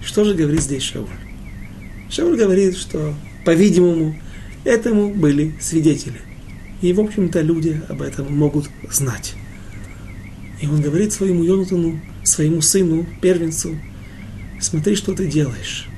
Что 0.05 0.25
же 0.25 0.35
говорит 0.35 0.63
здесь 0.63 0.83
Шауль? 0.83 1.09
Шауль 2.09 2.37
говорит, 2.37 2.77
что, 2.77 3.15
по-видимому, 3.45 4.17
этому 4.65 5.13
были 5.13 5.57
свидетели. 5.61 6.21
И, 6.83 6.93
в 6.93 7.01
общем-то, 7.01 7.41
люди 7.41 7.81
об 7.89 8.03
этом 8.03 8.37
могут 8.37 8.69
знать. 8.91 9.35
И 10.61 10.67
он 10.67 10.81
говорит 10.81 11.13
своему 11.13 11.43
Йонатану, 11.43 12.01
своему 12.23 12.61
сыну, 12.61 13.07
первенцу, 13.21 13.79
смотри, 14.61 14.97
что 14.97 15.15
ты 15.15 15.27
делаешь. 15.27 15.89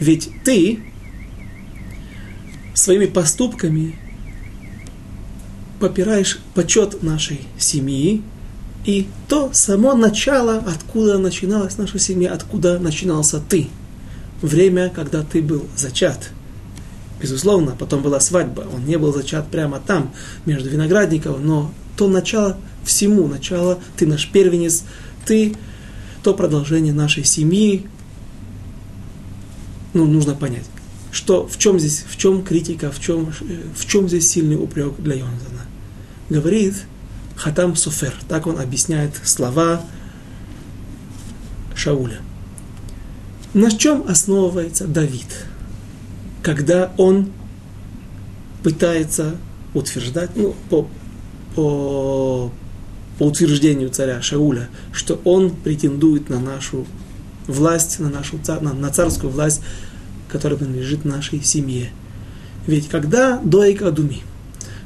Ведь 0.00 0.30
ты 0.44 0.80
своими 2.74 3.06
поступками 3.06 3.96
попираешь 5.80 6.40
почет 6.54 7.02
нашей 7.02 7.40
семьи 7.58 8.22
и 8.84 9.06
то 9.28 9.50
само 9.52 9.94
начало, 9.94 10.56
откуда 10.56 11.18
начиналась 11.18 11.78
наша 11.78 11.98
семья, 11.98 12.32
откуда 12.32 12.78
начинался 12.78 13.40
ты. 13.40 13.68
Время, 14.40 14.88
когда 14.88 15.22
ты 15.22 15.42
был 15.42 15.66
зачат. 15.76 16.30
Безусловно, 17.20 17.74
потом 17.76 18.02
была 18.02 18.20
свадьба. 18.20 18.64
Он 18.72 18.84
не 18.84 18.96
был 18.96 19.12
зачат 19.12 19.48
прямо 19.48 19.80
там, 19.80 20.12
между 20.46 20.68
виноградников, 20.68 21.40
но 21.40 21.72
то 21.96 22.08
начало 22.08 22.56
всему, 22.84 23.26
начало, 23.26 23.78
ты 23.96 24.06
наш 24.06 24.28
первенец, 24.28 24.84
ты 25.26 25.56
то 26.22 26.34
продолжение 26.34 26.92
нашей 26.92 27.24
семьи, 27.24 27.86
ну, 29.94 30.06
нужно 30.06 30.34
понять, 30.34 30.66
что, 31.10 31.46
в 31.46 31.58
чем 31.58 31.78
здесь, 31.78 32.04
в 32.08 32.16
чем 32.16 32.44
критика, 32.44 32.90
в 32.92 33.00
чем, 33.00 33.32
в 33.76 33.86
чем 33.86 34.08
здесь 34.08 34.30
сильный 34.30 34.56
упрек 34.56 34.94
для 34.98 35.14
Йонатана. 35.14 35.62
Говорит 36.28 36.74
Хатам 37.36 37.74
Суфер, 37.74 38.14
так 38.28 38.46
он 38.46 38.60
объясняет 38.60 39.12
слова 39.24 39.82
Шауля. 41.74 42.20
На 43.54 43.70
чем 43.70 44.04
основывается 44.06 44.86
Давид, 44.86 45.46
когда 46.42 46.92
он 46.96 47.30
пытается 48.62 49.36
утверждать, 49.74 50.30
ну, 50.34 50.54
по, 50.70 50.88
по, 51.54 52.52
по 53.18 53.24
утверждению 53.24 53.90
царя 53.90 54.20
Шауля, 54.22 54.68
что 54.92 55.20
он 55.24 55.50
претендует 55.50 56.28
на 56.28 56.40
нашу 56.40 56.86
власть, 57.46 57.98
на 57.98 58.10
нашу 58.10 58.38
на, 58.60 58.72
на 58.72 58.90
царскую 58.90 59.32
власть, 59.32 59.62
которая 60.28 60.58
принадлежит 60.58 61.04
нашей 61.04 61.42
семье. 61.42 61.90
Ведь 62.66 62.88
когда 62.88 63.38
Доик 63.38 63.82
Адуми 63.82 64.22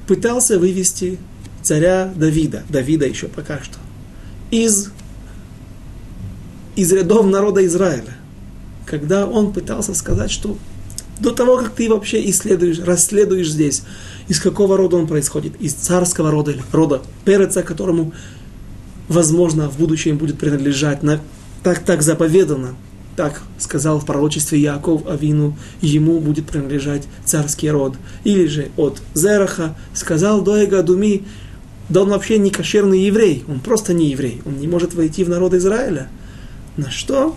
пытался 0.06 0.58
вывести 0.58 1.18
царя 1.62 2.12
Давида, 2.14 2.62
Давида 2.68 3.06
еще 3.06 3.28
пока 3.28 3.60
что, 3.62 3.78
из, 4.50 4.90
из 6.76 6.92
рядов 6.92 7.26
народа 7.26 7.64
Израиля, 7.66 8.16
когда 8.86 9.26
он 9.26 9.52
пытался 9.52 9.94
сказать, 9.94 10.30
что 10.30 10.56
до 11.20 11.30
того, 11.30 11.56
как 11.58 11.70
ты 11.70 11.88
вообще 11.88 12.28
исследуешь, 12.30 12.80
расследуешь 12.80 13.50
здесь, 13.50 13.82
из 14.28 14.40
какого 14.40 14.76
рода 14.76 14.96
он 14.96 15.06
происходит, 15.06 15.60
из 15.60 15.74
царского 15.74 16.30
рода 16.30 16.52
или 16.52 16.62
рода 16.72 17.02
Переца, 17.24 17.62
которому, 17.62 18.12
возможно, 19.08 19.68
в 19.68 19.78
будущем 19.78 20.18
будет 20.18 20.38
принадлежать 20.38 21.02
на 21.02 21.20
так, 21.62 21.80
так 21.80 22.02
заповедано, 22.02 22.74
так 23.16 23.42
сказал 23.58 24.00
в 24.00 24.06
пророчестве 24.06 24.58
Яков 24.58 25.06
Авину, 25.06 25.56
ему 25.80 26.18
будет 26.18 26.46
принадлежать 26.46 27.06
царский 27.24 27.70
род. 27.70 27.94
Или 28.24 28.46
же 28.46 28.68
от 28.76 29.02
Зераха 29.14 29.76
сказал 29.94 30.42
Доега 30.42 30.82
Думи, 30.82 31.24
да 31.88 32.02
он 32.02 32.08
вообще 32.08 32.38
не 32.38 32.50
кошерный 32.50 33.00
еврей, 33.02 33.44
он 33.48 33.60
просто 33.60 33.92
не 33.92 34.10
еврей, 34.10 34.40
он 34.46 34.56
не 34.56 34.66
может 34.66 34.94
войти 34.94 35.24
в 35.24 35.28
народ 35.28 35.52
Израиля. 35.54 36.08
На 36.76 36.90
что 36.90 37.36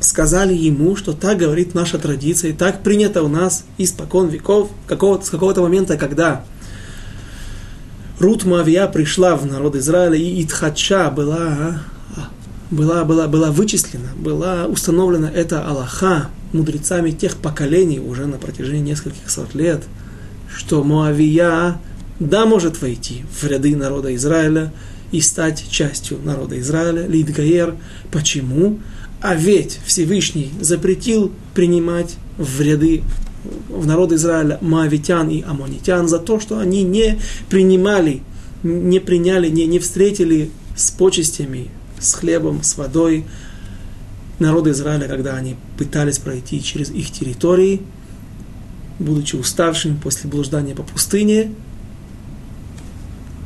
сказали 0.00 0.54
ему, 0.54 0.96
что 0.96 1.12
так 1.12 1.38
говорит 1.38 1.74
наша 1.74 1.98
традиция, 1.98 2.50
и 2.50 2.54
так 2.54 2.82
принято 2.82 3.22
у 3.22 3.28
нас 3.28 3.64
испокон 3.78 4.28
веков, 4.28 4.70
какого 4.86 5.20
с 5.20 5.30
какого-то 5.30 5.62
момента, 5.62 5.96
когда 5.96 6.44
Рут 8.18 8.44
Мавия 8.44 8.86
пришла 8.86 9.36
в 9.36 9.46
народ 9.46 9.76
Израиля, 9.76 10.16
и 10.16 10.42
Итхача 10.42 11.10
была 11.10 11.80
была, 12.70 13.04
была, 13.04 13.28
была 13.28 13.50
вычислена, 13.50 14.08
была 14.16 14.66
установлена 14.66 15.30
эта 15.30 15.66
Аллаха 15.66 16.30
мудрецами 16.52 17.10
тех 17.10 17.36
поколений 17.36 18.00
уже 18.00 18.26
на 18.26 18.38
протяжении 18.38 18.90
нескольких 18.90 19.28
сот 19.30 19.54
лет, 19.54 19.84
что 20.54 20.82
Моавия, 20.84 21.80
да, 22.20 22.46
может 22.46 22.80
войти 22.80 23.24
в 23.40 23.44
ряды 23.44 23.76
народа 23.76 24.14
Израиля 24.14 24.72
и 25.12 25.20
стать 25.20 25.64
частью 25.68 26.18
народа 26.22 26.58
Израиля, 26.60 27.06
Лидгаер. 27.06 27.74
Почему? 28.10 28.78
А 29.24 29.34
ведь 29.34 29.80
Всевышний 29.86 30.50
запретил 30.60 31.32
принимать 31.54 32.16
в 32.36 32.60
ряды 32.60 33.02
в 33.70 33.86
народ 33.86 34.12
Израиля 34.12 34.58
Моавитян 34.60 35.30
и 35.30 35.40
Амонитян 35.40 36.08
за 36.08 36.18
то, 36.18 36.38
что 36.38 36.58
они 36.58 36.82
не 36.82 37.18
принимали, 37.48 38.20
не 38.62 38.98
приняли, 39.00 39.48
не, 39.48 39.64
не 39.64 39.78
встретили 39.78 40.50
с 40.76 40.90
почестями 40.90 41.70
с 41.98 42.12
хлебом, 42.12 42.62
с 42.62 42.76
водой. 42.76 43.24
Народы 44.40 44.72
Израиля, 44.72 45.08
когда 45.08 45.36
они 45.36 45.56
пытались 45.78 46.18
пройти 46.18 46.62
через 46.62 46.90
их 46.90 47.10
территории, 47.10 47.80
будучи 48.98 49.36
уставшими 49.36 49.96
после 49.96 50.28
блуждания 50.28 50.74
по 50.74 50.82
пустыне, 50.82 51.50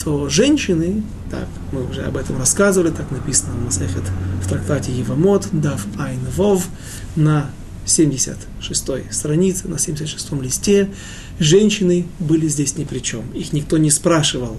то 0.08 0.26
женщины, 0.30 1.02
так, 1.30 1.46
мы 1.70 1.86
уже 1.86 2.02
об 2.04 2.16
этом 2.16 2.38
рассказывали, 2.38 2.90
так 2.90 3.10
написано 3.10 3.52
в 3.52 3.66
Масехет 3.66 4.04
в 4.42 4.48
трактате 4.48 4.90
Евамот, 4.90 5.48
Дав 5.52 5.86
Айн 5.98 6.20
Вов, 6.34 6.66
на 7.14 7.50
76-й 7.84 9.12
странице, 9.12 9.68
на 9.68 9.74
76-м 9.74 10.40
листе, 10.40 10.88
женщины 11.38 12.06
были 12.20 12.48
здесь 12.48 12.78
ни 12.78 12.84
при 12.84 13.00
чем. 13.00 13.30
Их 13.34 13.52
никто 13.52 13.76
не 13.76 13.90
спрашивал. 13.90 14.56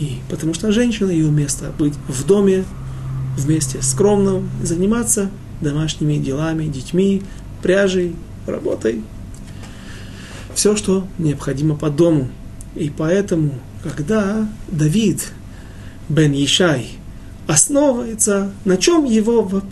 И 0.00 0.20
потому 0.30 0.54
что 0.54 0.72
женщина, 0.72 1.10
ее 1.10 1.30
место 1.30 1.70
быть 1.78 1.92
в 2.08 2.24
доме, 2.24 2.64
вместе 3.36 3.82
скромно 3.82 4.42
заниматься 4.62 5.28
домашними 5.60 6.16
делами, 6.16 6.68
детьми, 6.68 7.22
пряжей, 7.62 8.16
работой. 8.46 9.02
Все, 10.54 10.74
что 10.74 11.06
необходимо 11.18 11.76
по 11.76 11.90
дому. 11.90 12.30
И 12.74 12.90
поэтому, 12.90 13.54
когда 13.82 14.48
Давид 14.68 15.32
бен 16.08 16.32
Ишай 16.32 16.88
основывается, 17.46 18.52
на 18.64 18.76
чем 18.76 19.04
его, 19.04 19.62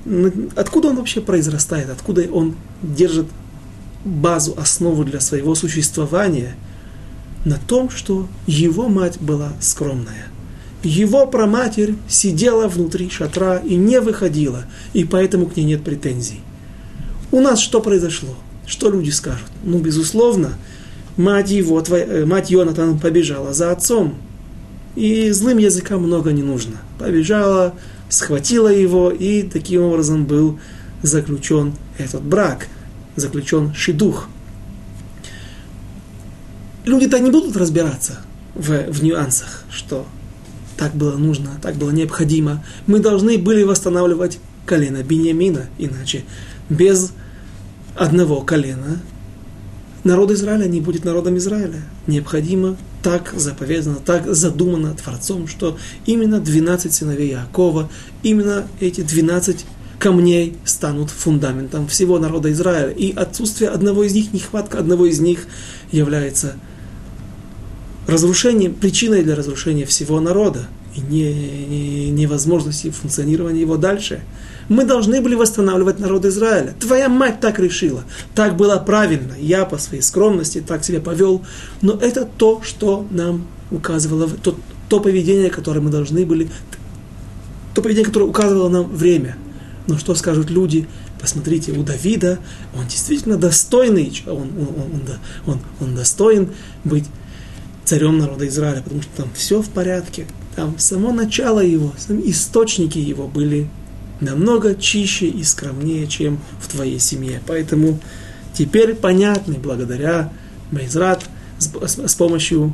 откуда 0.57 0.89
он 0.89 0.97
вообще 0.97 1.21
произрастает, 1.21 1.91
откуда 1.91 2.23
он 2.31 2.57
держит 2.83 3.27
базу, 4.05 4.55
основу 4.57 5.05
для 5.05 5.21
своего 5.21 5.55
существования, 5.55 6.55
на 7.45 7.59
том, 7.59 7.91
что 7.91 8.29
его 8.47 8.89
мать 8.89 9.19
была 9.21 9.53
скромная 9.61 10.33
его 10.83 11.27
проматерь 11.27 11.95
сидела 12.09 12.69
внутри 12.69 13.09
шатра 13.11 13.59
и 13.59 13.77
не 13.77 14.01
выходила, 14.01 14.65
и 14.93 15.05
поэтому 15.05 15.47
к 15.47 15.57
ней 15.57 15.65
нет 15.65 15.85
претензий. 15.85 16.41
У 17.31 17.41
нас 17.41 17.61
что 17.61 17.81
произошло? 17.81 18.35
Что 18.67 18.91
люди 18.91 19.11
скажут? 19.11 19.47
Ну, 19.65 19.79
безусловно, 19.79 20.55
мать 21.17 21.51
его, 21.51 21.81
э, 21.81 22.25
мать 22.25 22.51
Йонатана 22.51 22.99
побежала 22.99 23.53
за 23.53 23.73
отцом. 23.73 24.15
И 24.95 25.31
злым 25.31 25.59
языкам 25.59 26.03
много 26.03 26.33
не 26.33 26.43
нужно. 26.43 26.77
Побежала, 26.99 27.75
схватила 28.09 28.69
его, 28.69 29.11
и 29.11 29.43
таким 29.43 29.83
образом 29.83 30.27
был 30.27 30.59
заключен 31.03 31.75
этот 31.99 32.23
брак, 32.23 32.69
заключен 33.17 33.75
шидух. 33.75 34.29
Люди-то 36.85 37.19
не 37.21 37.31
будут 37.31 37.57
разбираться 37.57 38.21
в, 38.55 38.93
в 38.93 39.03
нюансах, 39.03 39.65
что 39.71 40.07
так 40.77 40.95
было 40.95 41.17
нужно, 41.17 41.51
так 41.63 41.77
было 41.77 41.91
необходимо. 41.91 42.65
Мы 42.87 42.99
должны 42.99 43.39
были 43.39 43.63
восстанавливать 43.63 44.41
колено 44.67 45.03
Бениамина, 45.03 45.67
иначе 45.79 46.25
без 46.69 47.13
одного 47.97 48.41
колена 48.41 49.01
народ 50.05 50.31
Израиля 50.31 50.67
не 50.67 50.81
будет 50.81 51.05
народом 51.05 51.37
Израиля. 51.39 51.83
Необходимо 52.07 52.77
так 53.03 53.33
заповедано, 53.37 53.97
так 53.97 54.33
задумано 54.35 54.95
Творцом, 54.95 55.49
что 55.49 55.79
именно 56.07 56.41
12 56.41 56.93
сыновей 56.93 57.31
Якова, 57.31 57.91
именно 58.23 58.67
эти 58.81 59.01
12 59.01 59.65
камней 59.99 60.57
станут 60.65 61.11
фундаментом 61.11 61.87
всего 61.87 62.19
народа 62.19 62.51
Израиля. 62.53 62.91
И 62.91 63.15
отсутствие 63.15 63.71
одного 63.71 64.05
из 64.05 64.15
них, 64.15 64.33
нехватка 64.33 64.79
одного 64.79 65.07
из 65.07 65.21
них 65.21 65.47
является 65.93 66.57
разрушением, 68.07 68.75
причиной 68.75 69.23
для 69.23 69.37
разрушения 69.37 69.87
всего 69.87 70.21
народа 70.21 70.67
и 70.97 71.01
не, 71.01 71.33
не, 71.33 72.11
невозможности 72.11 72.91
функционирования 72.91 73.61
его 73.61 73.77
дальше. 73.77 74.23
Мы 74.69 74.85
должны 74.85 75.21
были 75.21 75.35
восстанавливать 75.35 75.99
народ 75.99 76.25
Израиля. 76.25 76.75
Твоя 76.79 77.09
мать 77.09 77.41
так 77.41 77.59
решила. 77.59 78.05
Так 78.35 78.57
было 78.57 78.77
правильно. 78.77 79.35
Я 79.39 79.65
по 79.65 79.79
своей 79.79 80.03
скромности 80.03 80.65
так 80.67 80.85
себя 80.85 81.01
повел. 81.01 81.43
Но 81.81 81.95
это 81.95 82.25
то, 82.25 82.63
что 82.63 83.07
нам 83.11 83.47
указывало, 83.71 84.29
то, 84.29 84.57
то 84.89 85.01
поведение, 85.01 85.51
которое 85.51 85.81
мы 85.81 85.91
должны 85.91 86.25
были, 86.25 86.51
то 87.75 87.83
поведение, 87.83 88.07
которое 88.07 88.27
указывало 88.27 88.69
нам 88.69 88.89
время. 88.89 89.37
Но 89.87 89.99
что 89.99 90.15
скажут 90.15 90.51
люди? 90.51 90.89
Посмотрите, 91.21 91.73
у 91.73 91.83
Давида 91.83 92.39
он 92.77 92.87
действительно 92.89 93.37
достойный, 93.37 94.13
он, 94.27 94.51
он, 94.59 94.69
он, 94.77 95.03
он, 95.47 95.61
он 95.81 95.95
достоин 95.95 96.51
быть 96.85 97.05
царем 97.85 98.19
народа 98.19 98.47
Израиля, 98.49 98.83
потому 98.83 99.03
что 99.03 99.11
там 99.17 99.31
все 99.35 99.63
в 99.63 99.69
порядке. 99.69 100.27
Там 100.57 100.79
само 100.79 101.13
начало 101.13 101.61
его, 101.61 101.93
источники 102.25 102.99
его 102.99 103.27
были 103.27 103.69
намного 104.23 104.75
чище 104.75 105.27
и 105.27 105.43
скромнее, 105.43 106.07
чем 106.07 106.39
в 106.61 106.69
твоей 106.69 106.99
семье. 106.99 107.43
Поэтому 107.47 108.01
теперь 108.55 108.95
понятны 108.95 109.55
благодаря 109.55 110.33
Байзрат 110.71 111.25
с, 111.59 111.67
с, 111.67 112.09
с 112.09 112.15
помощью 112.15 112.73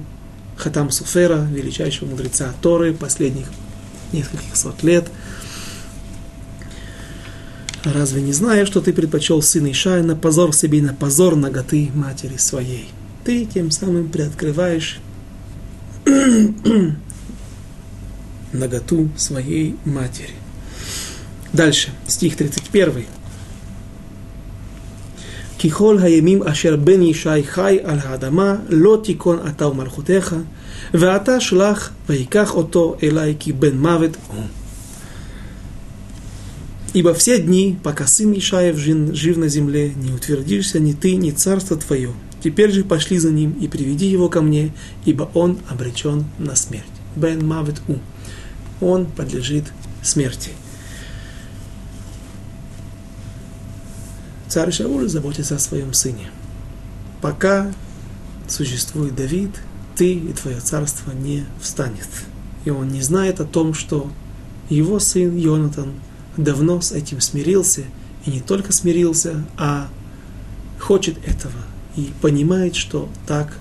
Хатам 0.56 0.90
Суфера, 0.90 1.46
величайшего 1.50 2.10
мудреца 2.10 2.52
Торы 2.60 2.92
последних 2.92 3.46
нескольких 4.12 4.54
сот 4.54 4.82
лет. 4.82 5.08
Разве 7.84 8.20
не 8.20 8.32
знаешь, 8.32 8.68
что 8.68 8.80
ты 8.80 8.92
предпочел 8.92 9.40
сына 9.40 9.70
Ишая 9.70 10.02
на 10.02 10.16
позор 10.16 10.54
себе 10.54 10.78
и 10.78 10.82
на 10.82 10.92
позор 10.92 11.36
ноготы 11.36 11.90
матери 11.94 12.36
своей? 12.36 12.88
Ты 13.24 13.46
тем 13.46 13.70
самым 13.70 14.08
приоткрываешь 14.10 14.98
наготу 18.52 19.08
своей 19.16 19.76
матери. 19.84 20.34
Дальше, 21.53 21.91
стих 22.07 22.35
31. 22.35 22.93
ככל 25.63 25.97
הימים 26.01 26.43
אשר 26.43 26.75
בן 26.75 27.01
ישי 27.01 27.43
חי 27.43 27.77
על 27.83 27.99
האדמה, 28.03 28.55
לא 28.69 28.99
תיכון 29.03 29.39
אתה 29.47 29.67
ומלכותך, 29.67 30.35
ואתה 30.93 31.39
שלח 31.39 31.91
ויקח 32.09 32.55
אותו 32.55 32.95
אליי 33.03 33.35
כי 33.39 33.53
бен 33.53 33.81
мавет 33.81 34.17
он. 34.29 34.47
Ибо 36.93 37.15
все 37.15 37.41
дни, 37.41 37.75
пока 37.81 38.05
сын 38.05 38.31
Ишаев 38.37 38.77
жив 38.77 39.37
на 39.37 39.47
земле, 39.47 39.93
не 39.95 40.11
утвердишься 40.11 40.79
ни 40.79 40.93
ты, 40.93 41.15
ни 41.15 41.31
царство 41.31 41.75
твое. 41.75 42.11
Теперь 42.43 42.71
же 42.71 42.83
пошли 42.83 43.17
за 43.17 43.31
ним 43.31 43.51
и 43.59 43.67
приведи 43.67 44.05
его 44.05 44.29
ко 44.29 44.41
мне, 44.41 44.71
ибо 45.03 45.27
он 45.33 45.57
обречен 45.69 46.25
на 46.37 46.55
смерть. 46.55 46.83
Бен 47.15 47.47
мавет 47.47 47.81
у. 47.87 47.95
Он 48.85 49.07
подлежит 49.07 49.65
смерти. 50.03 50.51
Царь 54.48 54.72
Шауль 54.72 55.08
заботится 55.08 55.56
о 55.56 55.58
своем 55.58 55.92
сыне. 55.92 56.30
Пока 57.20 57.70
существует 58.48 59.14
Давид, 59.14 59.50
ты 59.94 60.14
и 60.14 60.32
твое 60.32 60.60
царство 60.60 61.12
не 61.12 61.44
встанет. 61.60 62.08
И 62.64 62.70
он 62.70 62.88
не 62.88 63.02
знает 63.02 63.40
о 63.40 63.44
том, 63.44 63.74
что 63.74 64.10
его 64.70 64.98
сын 65.00 65.36
Йонатан 65.36 65.92
давно 66.36 66.80
с 66.80 66.92
этим 66.92 67.20
смирился, 67.20 67.82
и 68.24 68.30
не 68.30 68.40
только 68.40 68.72
смирился, 68.72 69.44
а 69.56 69.88
хочет 70.78 71.18
этого, 71.26 71.60
и 71.96 72.10
понимает, 72.22 72.74
что 72.76 73.08
так, 73.26 73.56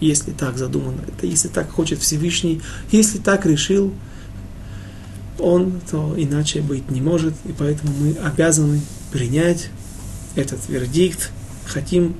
если 0.00 0.32
так 0.32 0.58
задумано, 0.58 1.00
это 1.06 1.26
если 1.26 1.48
так 1.48 1.70
хочет 1.70 2.00
Всевышний, 2.00 2.60
если 2.90 3.18
так 3.18 3.46
решил 3.46 3.92
он, 5.38 5.80
то 5.90 6.14
иначе 6.16 6.60
быть 6.60 6.90
не 6.90 7.00
может, 7.00 7.34
и 7.44 7.52
поэтому 7.52 7.92
мы 7.98 8.12
обязаны 8.16 8.80
принять 9.12 9.70
этот 10.34 10.68
вердикт, 10.68 11.30
хотим 11.66 12.14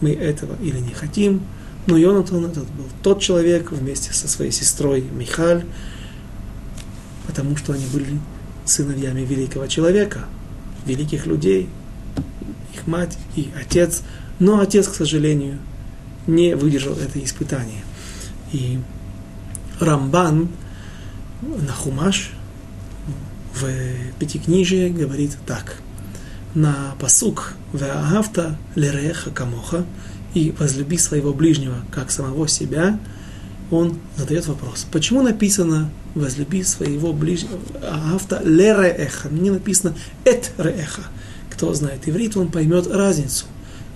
мы 0.00 0.12
этого 0.12 0.56
или 0.62 0.78
не 0.78 0.92
хотим. 0.92 1.42
Но 1.86 1.96
Йонатан 1.96 2.44
этот 2.44 2.68
был 2.70 2.84
тот 3.02 3.20
человек 3.20 3.72
вместе 3.72 4.12
со 4.12 4.28
своей 4.28 4.52
сестрой 4.52 5.02
Михаль, 5.02 5.64
потому 7.26 7.56
что 7.56 7.72
они 7.72 7.86
были 7.86 8.18
сыновьями 8.64 9.22
великого 9.22 9.66
человека, 9.66 10.26
великих 10.86 11.26
людей, 11.26 11.68
их 12.74 12.86
мать 12.86 13.18
и 13.34 13.50
отец. 13.58 14.02
Но 14.38 14.60
отец, 14.60 14.88
к 14.88 14.94
сожалению, 14.94 15.58
не 16.26 16.54
выдержал 16.54 16.94
это 16.94 17.22
испытание. 17.22 17.82
И 18.52 18.78
Рамбан 19.80 20.48
на 21.42 21.72
Хумаш 21.72 22.32
в 23.54 23.66
Пятикнижии 24.18 24.88
говорит 24.90 25.36
так– 25.46 25.76
на 26.54 26.94
посук 26.98 27.54
«Веагавта 27.72 28.58
лереха 28.74 29.30
камоха» 29.30 29.84
и 30.34 30.54
«возлюби 30.58 30.98
своего 30.98 31.32
ближнего, 31.32 31.76
как 31.92 32.10
самого 32.10 32.48
себя», 32.48 32.98
он 33.70 33.98
задает 34.16 34.46
вопрос, 34.46 34.86
почему 34.90 35.22
написано 35.22 35.90
«возлюби 36.14 36.62
своего 36.64 37.12
ближнего» 37.12 37.58
«Агавта 37.82 38.42
лереха», 38.44 39.28
не 39.30 39.50
написано 39.50 39.94
«эт 40.24 40.52
реха». 40.58 41.02
Кто 41.50 41.72
знает 41.74 42.08
иврит, 42.08 42.36
он 42.36 42.48
поймет 42.48 42.86
разницу. 42.86 43.44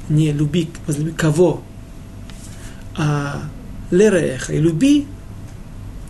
Не 0.08 0.32
люби, 0.32 0.68
возлюби 0.86 1.12
кого, 1.12 1.62
а 2.96 3.42
лереха. 3.90 4.52
И 4.52 4.58
люби, 4.58 5.06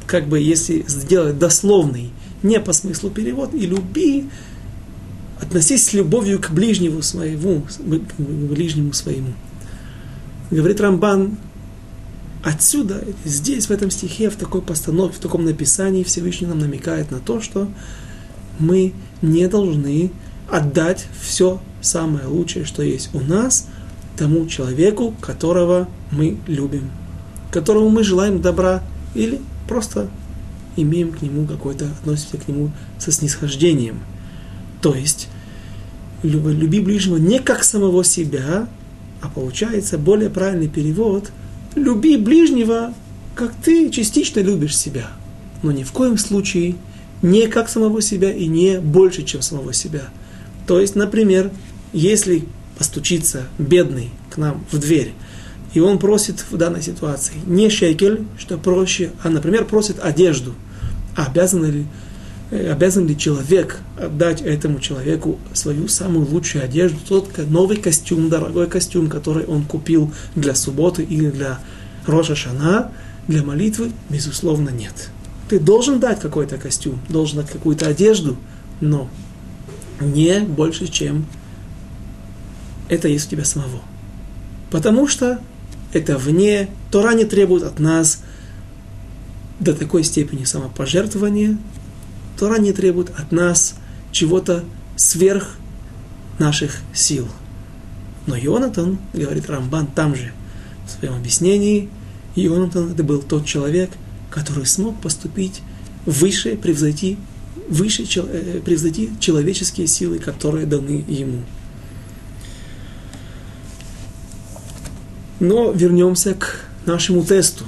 как 0.07 0.27
бы 0.27 0.41
если 0.41 0.85
сделать 0.89 1.39
дословный, 1.39 2.11
не 2.43 2.61
по 2.61 2.73
смыслу 2.73 3.11
перевод, 3.11 3.55
и 3.55 3.67
люби 3.67 4.29
относись 5.45 5.87
с 5.87 5.93
любовью 5.93 6.41
к 6.41 6.51
ближнему 6.51 7.03
своему, 7.03 7.63
к 7.63 8.21
ближнему 8.21 8.93
своему. 8.93 9.33
Говорит 10.51 10.81
Рамбан, 10.81 11.37
отсюда, 12.43 13.05
здесь, 13.25 13.67
в 13.67 13.71
этом 13.71 13.91
стихе, 13.91 14.31
в 14.31 14.37
такой 14.37 14.63
постановке, 14.63 15.17
в 15.17 15.21
таком 15.21 15.45
написании 15.45 16.03
Всевышний 16.03 16.47
нам 16.47 16.59
намекает 16.59 17.11
на 17.11 17.19
то, 17.19 17.41
что 17.41 17.69
мы 18.59 18.93
не 19.23 19.49
должны 19.49 20.13
отдать 20.51 21.07
все 21.21 21.61
самое 21.81 22.27
лучшее, 22.27 22.65
что 22.65 22.83
есть 22.83 23.11
у 23.15 23.21
нас, 23.21 23.69
тому 24.17 24.47
человеку, 24.47 25.15
которого 25.21 25.89
мы 26.11 26.39
любим, 26.47 26.91
которому 27.51 27.89
мы 27.89 28.05
желаем 28.05 28.41
добра 28.41 28.83
или 29.15 29.41
просто 29.69 30.09
имеем 30.77 31.13
к 31.13 31.23
нему 31.23 31.47
какое-то, 31.47 31.87
относимся 31.87 32.37
к 32.39 32.49
нему 32.49 32.71
со 32.99 33.11
снисхождением. 33.13 34.01
То 34.81 34.95
есть 34.95 35.29
люби 36.25 36.81
ближнего 36.81 37.17
не 37.19 37.39
как 37.39 37.63
самого 37.63 38.03
себя, 38.03 38.67
а 39.21 39.29
получается 39.29 39.99
более 39.99 40.31
правильный 40.31 40.69
перевод 40.69 41.31
люби 41.75 42.17
ближнего, 42.17 42.95
как 43.35 43.53
ты 43.55 43.91
частично 43.91 44.41
любишь 44.41 44.77
себя, 44.77 45.09
но 45.63 45.73
ни 45.73 45.83
в 45.83 45.93
коем 45.93 46.19
случае 46.19 46.77
не 47.23 47.47
как 47.47 47.69
самого 47.69 48.01
себя 48.01 48.33
и 48.33 48.47
не 48.47 48.81
больше, 48.81 49.23
чем 49.23 49.43
самого 49.43 49.73
себя. 49.73 50.05
То 50.67 50.81
есть, 50.81 50.95
например, 50.95 51.51
если 51.93 52.45
постучится 52.79 53.45
бедный 53.59 54.11
к 54.31 54.37
нам 54.37 54.65
в 54.71 54.79
дверь, 54.79 55.13
и 55.75 55.81
он 55.81 55.99
просит 55.99 56.45
в 56.51 56.57
данной 56.57 56.83
ситуации 56.83 57.35
не 57.47 57.69
шекель, 57.69 58.25
что 58.39 58.57
проще, 58.59 59.11
а, 59.23 59.31
например, 59.31 59.65
просит 59.65 59.99
одежду, 60.01 60.55
а 61.17 61.27
обязаны 61.27 61.67
ли 61.67 61.87
обязан 62.51 63.07
ли 63.07 63.17
человек 63.17 63.81
отдать 63.99 64.43
этому 64.43 64.81
человеку 64.81 65.39
свою 65.53 65.89
самую 65.89 66.27
лучшую 66.29 66.65
одежду, 66.65 66.99
тот 67.09 67.37
новый 67.49 67.77
костюм, 67.77 68.29
дорогой 68.29 68.69
костюм, 68.69 69.09
который 69.09 69.45
он 69.47 69.65
купил 69.65 70.13
для 70.35 70.55
субботы 70.55 71.03
или 71.03 71.31
для 71.31 71.59
Роша 72.07 72.35
Шана, 72.35 72.93
для 73.29 73.43
молитвы, 73.43 73.93
безусловно, 74.11 74.71
нет. 74.71 75.11
Ты 75.49 75.59
должен 75.59 76.01
дать 76.01 76.21
какой-то 76.21 76.59
костюм, 76.59 77.01
должен 77.09 77.39
дать 77.39 77.51
какую-то 77.51 77.87
одежду, 77.87 78.37
но 78.81 79.09
не 80.01 80.41
больше, 80.41 80.87
чем 80.89 81.27
это 82.89 83.09
есть 83.09 83.29
у 83.29 83.31
тебя 83.31 83.45
самого. 83.45 83.81
Потому 84.71 85.07
что 85.07 85.41
это 85.93 86.19
вне, 86.19 86.69
Тора 86.91 87.15
не 87.15 87.25
требует 87.25 87.63
от 87.63 87.79
нас 87.79 88.23
до 89.61 89.73
такой 89.73 90.05
степени 90.05 90.45
самопожертвования, 90.45 91.59
Тора 92.39 92.59
не 92.59 92.73
требует 92.73 93.11
от 93.19 93.33
нас 93.33 93.75
чего-то 94.13 94.65
сверх 94.97 95.57
наших 96.39 96.79
сил. 96.93 97.29
Но 98.27 98.37
Йонатан, 98.37 98.99
говорит 99.13 99.49
Рамбан 99.49 99.87
там 99.87 100.15
же, 100.15 100.33
в 100.87 100.91
своем 100.91 101.15
объяснении, 101.15 101.89
Йонатан 102.35 102.93
это 102.93 103.05
был 103.05 103.23
тот 103.23 103.45
человек, 103.45 103.91
который 104.31 104.67
смог 104.67 105.01
поступить 105.01 105.63
выше, 106.07 106.57
превзойти, 106.57 107.19
выше, 107.69 108.05
э, 108.17 108.61
превзойти 108.65 109.11
человеческие 109.21 109.87
силы, 109.87 110.19
которые 110.19 110.67
даны 110.67 111.05
ему. 111.07 111.43
Но 115.41 115.73
вернемся 115.73 116.35
к 116.35 116.65
нашему 116.87 117.25
тесту. 117.25 117.65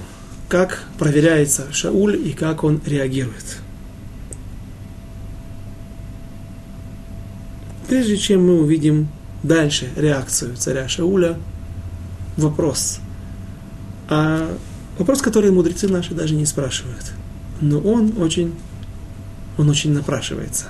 Как 0.49 0.85
проверяется 0.99 1.73
Шауль 1.73 2.17
и 2.17 2.33
как 2.33 2.63
он 2.65 2.81
реагирует. 2.87 3.59
Прежде 7.89 8.17
чем 8.17 8.47
мы 8.47 8.61
увидим 8.61 9.09
дальше 9.45 9.91
реакцию 9.97 10.57
царя 10.57 10.89
Шауля, 10.89 11.39
вопрос. 12.37 12.99
А 14.09 14.57
вопрос, 14.99 15.23
который 15.23 15.53
мудрецы 15.53 15.87
наши 15.89 16.13
даже 16.13 16.35
не 16.35 16.47
спрашивают. 16.47 17.13
Но 17.61 17.79
он 17.79 18.15
очень, 18.19 18.55
он 19.57 19.71
очень 19.71 19.93
напрашивается. 19.93 20.67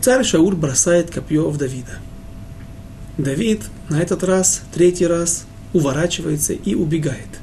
Царь 0.00 0.22
Шауль 0.22 0.54
бросает 0.54 1.10
копье 1.10 1.50
в 1.50 1.58
Давида. 1.58 1.98
Давид 3.18 3.62
на 3.88 4.00
этот 4.00 4.22
раз, 4.22 4.62
третий 4.72 5.06
раз, 5.06 5.46
уворачивается 5.72 6.52
и 6.52 6.76
убегает. 6.76 7.40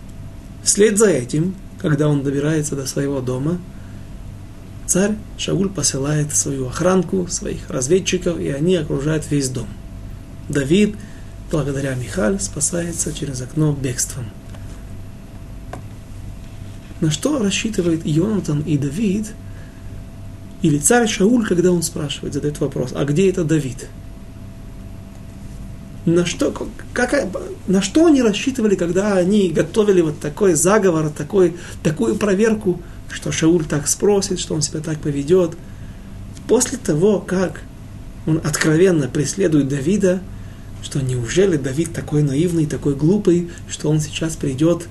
Вслед 0.64 0.98
за 0.98 1.10
этим, 1.10 1.56
когда 1.80 2.08
он 2.08 2.24
добирается 2.24 2.78
до 2.78 2.88
своего 2.88 3.20
дома– 3.20 3.60
царь 4.88 5.16
Шауль 5.38 5.70
посылает 5.70 6.36
свою 6.36 6.68
охранку, 6.68 7.28
своих 7.28 7.70
разведчиков, 7.70 8.40
и 8.40 8.50
они 8.50 8.76
окружают 8.76 9.30
весь 9.30 9.50
дом. 9.50 9.68
Давид, 10.50 10.96
благодаря 11.52 11.96
Михаль, 11.96 12.40
спасается 12.40 13.14
через 13.14 13.42
окно 13.42 13.74
бегством. 13.74 14.26
На 17.02 17.12
что 17.12 17.40
рассчитывает 17.40 18.06
Йонатан 18.06 18.62
и 18.62 18.78
Давид, 18.78 19.34
или 20.62 20.78
царь 20.78 21.08
Шауль, 21.08 21.46
когда 21.46 21.72
он 21.72 21.84
спрашивает, 21.84 22.34
задает 22.34 22.60
вопрос, 22.60 22.92
а 22.96 23.04
где 23.06 23.30
это 23.30 23.44
Давид? 23.44 23.88
На 26.06 26.26
что, 26.26 26.54
как, 26.94 27.30
на 27.68 27.82
что 27.82 28.06
они 28.06 28.22
рассчитывали, 28.22 28.76
когда 28.76 29.14
они 29.14 29.50
готовили 29.50 30.02
вот 30.02 30.20
такой 30.20 30.54
заговор, 30.54 31.10
такой, 31.10 31.56
такую 31.82 32.16
проверку– 32.16 32.82
что 33.14 33.32
Шауль 33.32 33.66
так 33.66 33.88
спросит, 33.88 34.40
что 34.40 34.56
он 34.56 34.62
себя 34.62 34.80
так 34.80 35.00
поведет. 35.00 35.52
После 36.48 36.78
того, 36.78 37.20
как 37.20 37.62
он 38.26 38.42
откровенно 38.44 39.08
преследует 39.08 39.68
Давида, 39.68 40.22
что 40.82 41.00
неужели 41.02 41.56
Давид 41.56 41.94
такой 41.94 42.24
наивный, 42.24 42.66
такой 42.66 42.96
глупый, 42.96 43.50
что 43.70 43.90
он 43.90 44.02
сейчас 44.02 44.36
придет, 44.36 44.88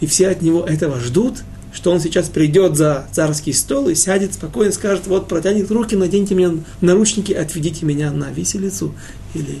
и 0.00 0.06
все 0.06 0.28
от 0.28 0.42
него 0.42 0.64
этого 0.64 1.00
ждут, 1.00 1.42
что 1.72 1.92
он 1.92 2.00
сейчас 2.00 2.28
придет 2.28 2.76
за 2.76 3.06
царский 3.12 3.52
стол 3.52 3.88
и 3.88 3.94
сядет 3.94 4.34
спокойно, 4.34 4.72
скажет, 4.72 5.06
вот 5.06 5.28
протянет 5.28 5.70
руки, 5.70 5.94
наденьте 5.94 6.34
меня 6.34 6.52
наручники, 6.80 7.32
отведите 7.32 7.86
меня 7.86 8.10
на 8.10 8.30
виселицу 8.30 8.94
или 9.34 9.60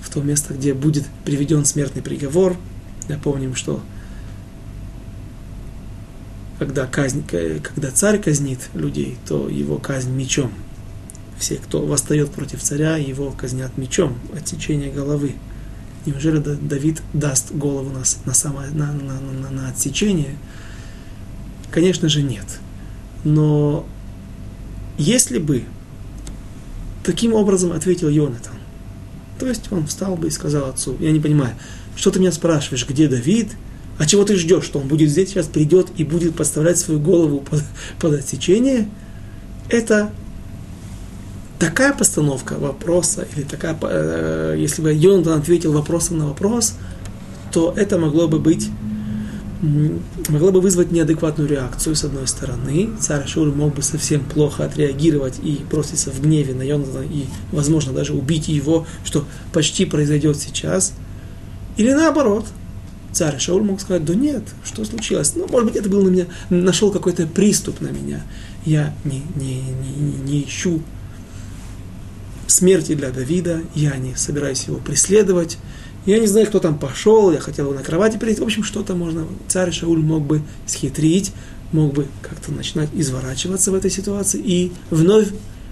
в 0.00 0.10
то 0.10 0.20
место, 0.20 0.54
где 0.54 0.72
будет 0.72 1.04
приведен 1.24 1.64
смертный 1.64 2.02
приговор. 2.02 2.56
Напомним, 3.08 3.56
что 3.56 3.80
когда, 6.58 6.86
казнь, 6.86 7.24
когда 7.26 7.90
царь 7.90 8.20
казнит 8.20 8.60
людей, 8.74 9.18
то 9.26 9.48
его 9.48 9.78
казнь 9.78 10.10
мечом. 10.10 10.52
Все, 11.38 11.56
кто 11.56 11.84
восстает 11.84 12.30
против 12.30 12.62
царя, 12.62 12.96
его 12.96 13.30
казнят 13.32 13.76
мечом, 13.76 14.18
отсечение 14.36 14.92
головы. 14.92 15.34
Неужели 16.06 16.38
Давид 16.38 17.02
даст 17.12 17.52
голову 17.52 17.90
на, 17.90 18.02
на, 18.24 18.34
самое, 18.34 18.70
на, 18.70 18.92
на, 18.92 19.20
на, 19.20 19.50
на 19.50 19.68
отсечение? 19.68 20.36
Конечно 21.70 22.08
же 22.08 22.22
нет. 22.22 22.46
Но 23.24 23.86
если 24.98 25.38
бы 25.38 25.64
таким 27.02 27.34
образом 27.34 27.72
ответил 27.72 28.08
Йонатан, 28.08 28.54
то 29.38 29.46
есть 29.46 29.72
он 29.72 29.86
встал 29.86 30.16
бы 30.16 30.28
и 30.28 30.30
сказал 30.30 30.68
отцу, 30.68 30.96
я 31.00 31.10
не 31.10 31.20
понимаю, 31.20 31.56
что 31.96 32.10
ты 32.10 32.20
меня 32.20 32.32
спрашиваешь, 32.32 32.86
где 32.88 33.08
Давид, 33.08 33.52
а 33.98 34.06
чего 34.06 34.24
ты 34.24 34.36
ждешь, 34.36 34.64
что 34.64 34.78
он 34.78 34.88
будет 34.88 35.10
здесь, 35.10 35.30
сейчас 35.30 35.46
придет 35.46 35.88
и 35.96 36.04
будет 36.04 36.34
подставлять 36.34 36.78
свою 36.78 37.00
голову 37.00 37.40
под, 37.40 37.62
под 38.00 38.14
отсечение? 38.14 38.88
Это 39.68 40.10
такая 41.58 41.92
постановка 41.92 42.54
вопроса, 42.54 43.26
или 43.36 43.44
такая, 43.44 43.76
э, 43.82 44.56
если 44.58 44.82
бы 44.82 44.92
Йонатан 44.92 45.38
ответил 45.38 45.72
вопросом 45.72 46.18
на 46.18 46.28
вопрос, 46.28 46.74
то 47.52 47.72
это 47.76 47.98
могло 47.98 48.28
бы 48.28 48.38
быть, 48.38 48.70
могло 50.28 50.50
бы 50.50 50.60
вызвать 50.60 50.90
неадекватную 50.90 51.48
реакцию, 51.48 51.94
с 51.94 52.02
одной 52.02 52.26
стороны. 52.26 52.90
Царь 52.98 53.28
Шур 53.28 53.54
мог 53.54 53.74
бы 53.74 53.82
совсем 53.82 54.24
плохо 54.24 54.64
отреагировать 54.64 55.38
и 55.42 55.60
броситься 55.70 56.10
в 56.10 56.20
гневе 56.20 56.54
на 56.54 56.62
Йонатана, 56.62 57.04
и, 57.04 57.26
возможно, 57.52 57.92
даже 57.92 58.14
убить 58.14 58.48
его, 58.48 58.86
что 59.04 59.24
почти 59.52 59.84
произойдет 59.84 60.38
сейчас. 60.38 60.94
Или 61.76 61.92
наоборот– 61.92 62.46
царь 63.12 63.38
Шауль 63.38 63.62
мог 63.62 63.80
сказать, 63.80 64.04
да 64.04 64.14
нет, 64.14 64.42
что 64.64 64.84
случилось? 64.84 65.34
Ну, 65.36 65.46
может 65.48 65.68
быть, 65.68 65.76
это 65.76 65.88
был 65.88 66.02
на 66.02 66.08
меня, 66.08 66.26
нашел 66.50 66.90
какой-то 66.90 67.26
приступ 67.26 67.80
на 67.80 67.88
меня. 67.88 68.22
Я 68.64 68.94
не, 69.04 69.22
не, 69.36 69.60
не, 69.60 70.16
не 70.24 70.42
ищу 70.44 70.82
смерти 72.46 72.94
для 72.94 73.10
Давида, 73.10 73.62
я 73.74 73.96
не 73.96 74.14
собираюсь 74.16 74.64
его 74.64 74.78
преследовать. 74.78 75.58
Я 76.04 76.18
не 76.18 76.26
знаю, 76.26 76.48
кто 76.48 76.58
там 76.58 76.78
пошел, 76.78 77.30
я 77.30 77.38
хотел 77.38 77.66
его 77.66 77.74
на 77.78 77.84
кровати 77.84 78.18
перейти. 78.18 78.40
В 78.40 78.44
общем, 78.44 78.64
что-то 78.64 78.94
можно. 78.94 79.26
Царь 79.46 79.72
Шауль 79.72 80.00
мог 80.00 80.24
бы 80.24 80.42
схитрить, 80.66 81.32
мог 81.70 81.92
бы 81.92 82.08
как-то 82.22 82.50
начинать 82.50 82.88
изворачиваться 82.92 83.70
в 83.70 83.74
этой 83.74 83.90
ситуации, 83.90 84.40
и 84.44 84.72
вновь 84.90 85.28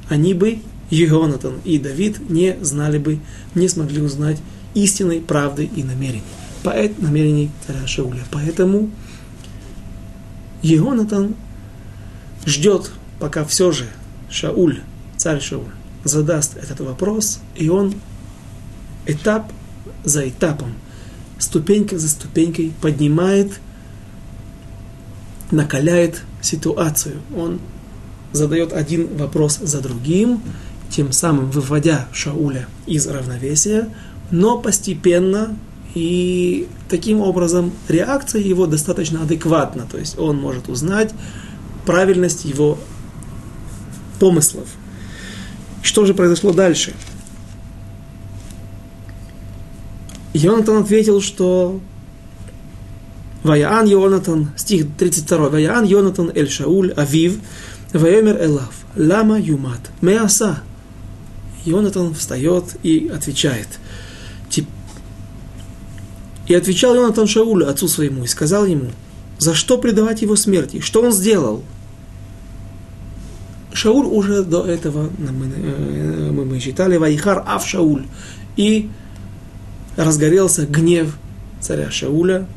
они 0.09 0.35
бы, 0.35 0.61
Егонатан 0.91 1.55
и 1.65 1.79
Давид, 1.79 2.31
не 2.31 2.57
знали 2.63 2.99
бы, 2.99 3.19
не 3.55 3.69
смогли 3.69 4.01
узнать 4.03 4.39
истинной 4.75 5.21
правды 5.21 5.71
и 5.75 5.83
намерений 5.83 6.23
поэт 6.63 6.99
намерений 7.01 7.51
царя 7.67 7.87
Шауля. 7.87 8.23
Поэтому 8.31 8.91
Егонатан 10.63 11.35
ждет, 12.47 12.91
пока 13.19 13.45
все 13.45 13.73
же 13.73 13.87
Шауль, 14.31 14.81
царь 15.17 15.41
Шауль, 15.41 15.73
задаст 16.05 16.57
этот 16.57 16.81
вопрос, 16.81 17.41
и 17.57 17.69
он 17.69 17.95
этап 19.07 19.53
за 20.05 20.29
этапом, 20.29 20.75
ступенька 21.39 21.99
за 21.99 22.09
ступенькой 22.09 22.73
поднимает, 22.81 23.61
накаляет 25.51 26.23
ситуацию. 26.43 27.21
Он 27.37 27.61
задает 28.33 28.73
один 28.73 29.17
вопрос 29.17 29.59
за 29.59 29.81
другим, 29.81 30.43
тем 30.91 31.13
самым 31.13 31.51
выводя 31.51 32.09
Шауля 32.13 32.67
из 32.87 33.07
равновесия, 33.07 33.89
но 34.31 34.59
постепенно 34.59 35.57
и 35.95 36.69
таким 36.89 37.21
образом 37.21 37.73
реакция 37.89 38.43
его 38.43 38.67
достаточно 38.67 39.23
адекватна, 39.23 39.87
то 39.91 39.99
есть 39.99 40.19
он 40.19 40.37
может 40.37 40.69
узнать 40.69 41.13
правильность 41.85 42.45
его 42.45 42.79
помыслов. 44.19 44.69
Что 45.83 46.05
же 46.05 46.15
произошло 46.15 46.53
дальше? 46.53 46.95
Йонатан 50.33 50.83
ответил, 50.83 51.21
что 51.21 51.81
Ваяан 53.43 53.87
Йонатан, 53.87 54.51
стих 54.57 54.87
32, 54.97 55.49
Ваяан 55.49 55.85
Йонатан 55.85 56.31
Эль 56.35 56.51
Шауль 56.51 56.93
Авив, 56.93 57.41
Ваемер 57.93 58.45
Элав, 58.45 58.73
Лама 58.95 59.41
Юмат, 59.41 59.91
Меаса. 60.01 60.63
Йонатан 61.65 62.15
встает 62.15 62.77
и 62.85 63.11
отвечает– 63.13 63.69
и 66.51 66.55
отвечал 66.55 66.97
Йонатан 66.97 67.29
Шаулю, 67.29 67.69
отцу 67.69 67.87
своему, 67.87 68.25
и 68.25 68.27
сказал 68.27 68.67
ему, 68.67 68.91
за 69.39 69.55
что 69.55 69.79
предавать 69.79 70.23
его 70.23 70.35
смерти? 70.35 70.81
Что 70.81 71.01
он 71.01 71.13
сделал? 71.13 71.63
Шауль 73.73 74.07
уже 74.07 74.43
до 74.43 74.67
этого, 74.67 75.11
мы, 75.17 75.47
э, 75.47 76.31
мы, 76.33 76.45
мы 76.45 76.59
читали, 76.59 76.97
Вайхар 76.97 77.45
Ав 77.47 77.65
Шауль. 77.65 78.05
И 78.57 78.91
разгорелся 79.97 80.67
гнев 80.67 81.17
царя 81.61 81.89
Шауля. 81.93 82.49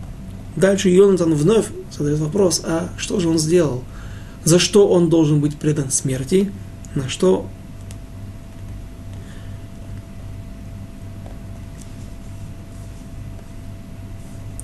Дальше 0.56 0.90
Йонатан 0.90 1.36
вновь 1.36 1.68
задает 1.96 2.18
вопрос, 2.18 2.64
а 2.66 2.90
что 2.98 3.20
же 3.20 3.30
он 3.30 3.38
сделал? 3.38 3.84
За 4.44 4.58
что 4.58 4.88
он 4.88 5.10
должен 5.10 5.40
быть 5.40 5.56
предан 5.58 5.92
смерти? 5.92 6.52
На 6.96 7.10
что 7.10 7.46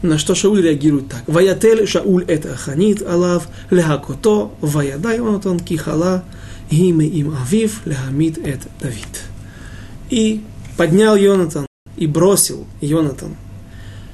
На 0.02 0.18
что 0.18 0.34
Шауль 0.34 0.62
реагирует 0.62 1.10
так. 1.10 1.24
Ваятель 1.28 1.86
Шауль 1.86 2.24
это 2.26 2.56
ханит 2.56 3.02
алав 3.02 3.50
лехакото 3.70 4.52
ваядай 4.62 5.20
он 5.20 5.60
кихала 5.60 6.24
гиме 6.72 7.06
им 7.06 7.36
авив 7.36 7.82
лехамид 7.86 8.38
это 8.38 8.68
Давид. 8.80 9.24
И 10.10 10.42
поднял 10.78 11.18
Йонатан 11.18 11.66
и 11.98 12.08
бросил 12.08 12.66
Йонатан 12.80 13.36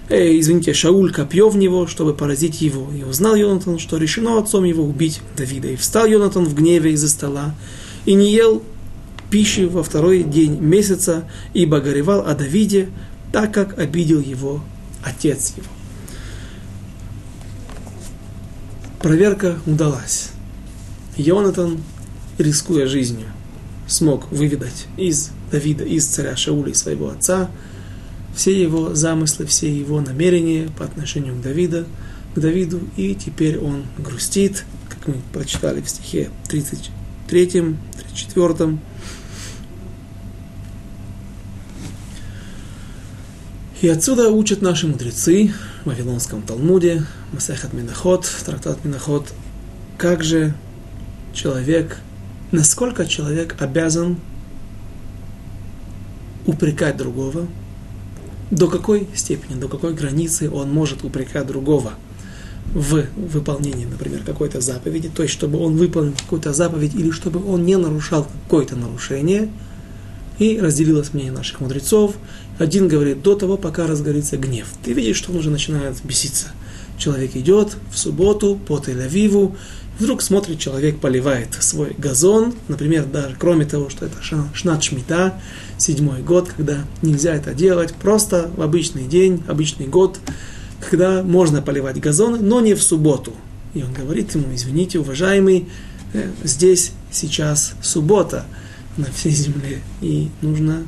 э, 0.10 0.40
извините, 0.40 0.74
Шауль 0.74 1.12
копье 1.12 1.50
в 1.50 1.58
него, 1.58 1.86
чтобы 1.86 2.16
поразить 2.16 2.62
его. 2.62 2.92
И 2.92 3.04
узнал 3.04 3.36
Йонатан, 3.36 3.78
что 3.78 3.98
решено 3.98 4.40
отцом 4.40 4.64
его 4.64 4.84
убить 4.84 5.22
Давида. 5.38 5.70
И 5.70 5.76
встал 5.76 6.08
Йонатан 6.08 6.46
в 6.46 6.56
гневе 6.56 6.94
из-за 6.94 7.10
стола 7.10 7.54
и 8.06 8.16
не 8.16 8.32
ел 8.34 8.64
пищи 9.30 9.62
во 9.62 9.84
второй 9.84 10.24
день 10.24 10.60
месяца, 10.60 11.30
ибо 11.54 11.80
горевал 11.80 12.26
о 12.26 12.34
Давиде, 12.34 12.90
так 13.32 13.54
как 13.54 13.78
обидел 13.78 14.20
его 14.20 14.62
отец 15.04 15.54
его. 15.56 15.75
Проверка 19.06 19.60
удалась. 19.68 20.32
Йонатан, 21.16 21.78
рискуя 22.40 22.88
жизнью, 22.88 23.28
смог 23.86 24.32
выведать 24.32 24.88
из 24.98 25.30
Давида, 25.52 25.84
из 25.84 26.08
царя 26.08 26.36
Шауля, 26.36 26.74
своего 26.74 27.12
отца, 27.12 27.52
все 28.36 28.60
его 28.60 28.96
замыслы, 28.96 29.46
все 29.46 29.72
его 29.72 30.02
намерения 30.02 30.72
по 30.76 30.86
отношению 30.86 31.36
к 31.36 31.42
Давиду, 31.44 31.86
к 32.34 32.40
Давиду, 32.40 32.80
и 32.98 33.14
теперь 33.14 33.60
он 33.60 33.84
грустит, 34.00 34.66
как 34.90 35.08
мы 35.08 35.22
прочитали 35.32 35.82
в 35.82 35.88
стихе 35.88 36.32
33, 36.50 37.76
34. 38.00 38.80
И 43.86 43.88
отсюда 43.88 44.32
учат 44.32 44.64
наши 44.64 44.88
мудрецы 44.88 45.54
в 45.84 45.90
Вавилонском 45.90 46.42
Талмуде, 46.42 47.06
Масехат 47.32 47.72
Миноход, 47.72 48.28
трактат 48.44 48.84
Миноход, 48.84 49.32
как 50.00 50.24
же 50.24 50.56
человек, 51.36 52.00
насколько 52.52 53.06
человек 53.06 53.56
обязан 53.60 54.18
упрекать 56.48 56.98
другого, 56.98 57.46
до 58.50 58.68
какой 58.70 59.08
степени, 59.14 59.54
до 59.54 59.68
какой 59.68 59.94
границы 59.94 60.50
он 60.50 60.74
может 60.74 61.04
упрекать 61.04 61.46
другого 61.46 61.94
в 62.74 63.06
выполнении, 63.16 63.86
например, 63.86 64.22
какой-то 64.26 64.62
заповеди, 64.62 65.12
то 65.16 65.22
есть 65.22 65.36
чтобы 65.36 65.60
он 65.60 65.76
выполнил 65.76 66.14
какую-то 66.14 66.54
заповедь 66.54 66.96
или 66.96 67.12
чтобы 67.12 67.48
он 67.48 67.64
не 67.64 67.78
нарушал 67.78 68.26
какое-то 68.46 68.76
нарушение. 68.76 69.52
И 70.38 70.60
разделилось 70.60 71.14
мнение 71.14 71.32
наших 71.32 71.62
мудрецов. 71.62 72.16
Один 72.58 72.88
говорит 72.88 73.22
до 73.22 73.36
того, 73.36 73.58
пока 73.58 73.88
разгорится 73.88 74.38
гнев. 74.38 74.68
Ты 74.84 74.94
видишь, 74.94 75.18
что 75.18 75.32
он 75.32 75.38
уже 75.40 75.50
начинает 75.50 75.96
беситься– 76.04 76.48
Человек 76.98 77.36
идет 77.36 77.76
в 77.92 77.98
субботу 77.98 78.56
по 78.56 78.78
Тель-Авиву, 78.78 79.56
вдруг 80.00 80.22
смотрит, 80.22 80.60
человек 80.60 81.00
поливает 81.00 81.54
свой 81.60 81.94
газон, 81.98 82.54
например, 82.68 83.06
даже 83.06 83.36
кроме 83.38 83.66
того, 83.66 83.90
что 83.90 84.06
это 84.06 84.16
шнат 84.22 84.84
шмита, 84.84 85.40
седьмой 85.78 86.22
год, 86.22 86.50
когда 86.56 86.86
нельзя 87.02 87.36
это 87.36 87.54
делать, 87.54 87.94
просто 87.94 88.50
в 88.56 88.62
обычный 88.62 89.08
день, 89.08 89.44
обычный 89.48 89.88
год, 89.88 90.20
когда 90.90 91.22
можно 91.22 91.62
поливать 91.62 92.00
газоны, 92.00 92.40
но 92.40 92.62
не 92.62 92.76
в 92.76 92.82
субботу. 92.82 93.34
И 93.74 93.84
он 93.84 93.92
говорит 93.92 94.34
ему, 94.36 94.54
извините, 94.54 95.00
уважаемый, 95.00 95.68
э, 96.14 96.30
здесь 96.44 96.94
сейчас 97.12 97.74
суббота 97.82 98.46
на 98.96 99.06
всей 99.12 99.32
земле, 99.32 99.82
и 100.02 100.30
нужно... 100.42 100.84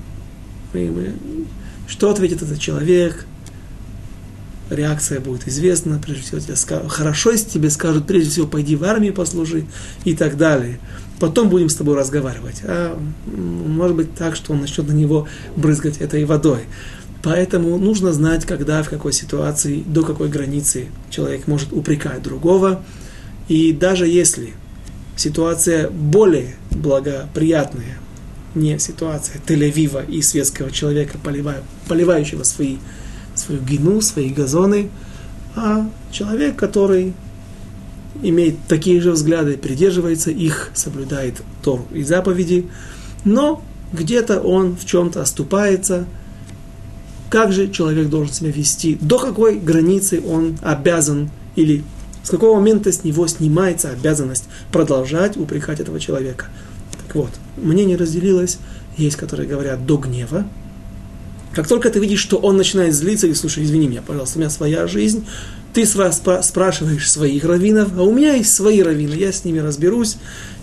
Что 1.88 2.10
ответит 2.12 2.42
этот 2.42 2.60
человек? 2.60 3.26
реакция 4.70 5.20
будет 5.20 5.48
известна, 5.48 6.00
прежде 6.04 6.24
всего 6.24 6.40
тебе 6.40 6.56
скажут, 6.56 6.92
хорошо, 6.92 7.32
если 7.32 7.50
тебе 7.50 7.70
скажут, 7.70 8.08
прежде 8.08 8.30
всего, 8.30 8.48
пойди 8.48 8.76
в 8.76 8.84
армию 8.84 9.14
послужи 9.14 9.66
и 10.04 10.16
так 10.16 10.38
далее. 10.38 10.80
Потом 11.20 11.50
будем 11.50 11.70
с 11.70 11.76
тобой 11.76 11.96
разговаривать. 11.96 12.62
А 12.64 13.00
может 13.26 13.96
быть 13.96 14.14
так, 14.16 14.36
что 14.36 14.54
он 14.54 14.62
начнет 14.62 14.88
на 14.88 14.92
него 14.92 15.28
брызгать 15.56 15.98
этой 15.98 16.26
водой. 16.26 16.66
Поэтому 17.24 17.78
нужно 17.78 18.14
знать, 18.14 18.46
когда, 18.46 18.84
в 18.84 18.90
какой 18.90 19.14
ситуации, 19.14 19.84
до 19.86 20.04
какой 20.04 20.30
границы 20.30 20.88
человек 21.10 21.48
может 21.48 21.74
упрекать 21.74 22.22
другого. 22.22 22.84
И 23.48 23.72
даже 23.72 24.08
если 24.08 24.54
ситуация 25.16 25.90
более 25.90 26.56
благоприятная, 26.70 27.98
не 28.60 28.80
ситуация 28.80 29.42
Тель-Авива 29.46 30.10
и 30.10 30.22
светского 30.22 30.72
человека, 30.72 31.18
поливающего 31.88 32.44
свои 32.44 32.78
свою 33.36 33.62
гину, 33.62 34.02
свои 34.02 34.30
газоны, 34.30 34.90
а 35.56 35.90
человек, 36.12 36.56
который 36.56 37.14
имеет 38.22 38.56
такие 38.68 39.00
же 39.00 39.12
взгляды, 39.12 39.58
придерживается 39.58 40.32
их, 40.32 40.72
соблюдает 40.74 41.42
Тору 41.64 41.86
и 41.94 42.04
заповеди, 42.04 42.68
но 43.26 43.64
где-то 43.94 44.40
он 44.42 44.76
в 44.76 44.86
чем-то 44.86 45.22
оступается, 45.22 46.06
как 47.30 47.52
же 47.52 47.70
человек 47.70 48.10
должен 48.10 48.34
себя 48.34 48.52
вести, 48.52 48.98
до 49.02 49.20
какой 49.20 49.60
границы 49.60 50.22
он 50.26 50.58
обязан? 50.62 51.30
Или 51.56 51.84
с 52.24 52.30
какого 52.30 52.56
момента 52.56 52.92
с 52.92 53.04
него 53.04 53.28
снимается 53.28 53.90
обязанность 53.90 54.46
продолжать 54.72 55.38
упрекать 55.38 55.80
этого 55.80 56.00
человека. 56.00 56.48
Вот, 57.18 57.32
мнение 57.56 57.98
разделилось, 57.98 58.60
есть, 58.96 59.16
которые 59.16 59.50
говорят 59.50 59.88
до 59.88 59.98
гнева, 59.98 60.46
как 61.52 61.68
только 61.68 61.90
ты 61.90 62.00
видишь, 62.00 62.20
что 62.20 62.38
он 62.38 62.58
начинает 62.58 62.94
злиться, 62.94 63.26
и 63.26 63.34
слушай, 63.34 63.64
извини 63.64 63.88
меня, 63.88 64.04
пожалуйста, 64.06 64.38
у 64.38 64.42
меня 64.42 64.52
своя 64.52 64.86
жизнь, 64.86 65.26
ты 65.74 65.88
спрашиваешь 65.88 67.10
своих 67.10 67.44
раввинов, 67.44 67.90
а 67.98 68.04
у 68.04 68.14
меня 68.14 68.36
есть 68.36 68.54
свои 68.54 68.84
раввины, 68.84 69.16
я 69.16 69.32
с 69.32 69.44
ними 69.46 69.58
разберусь, 69.58 70.18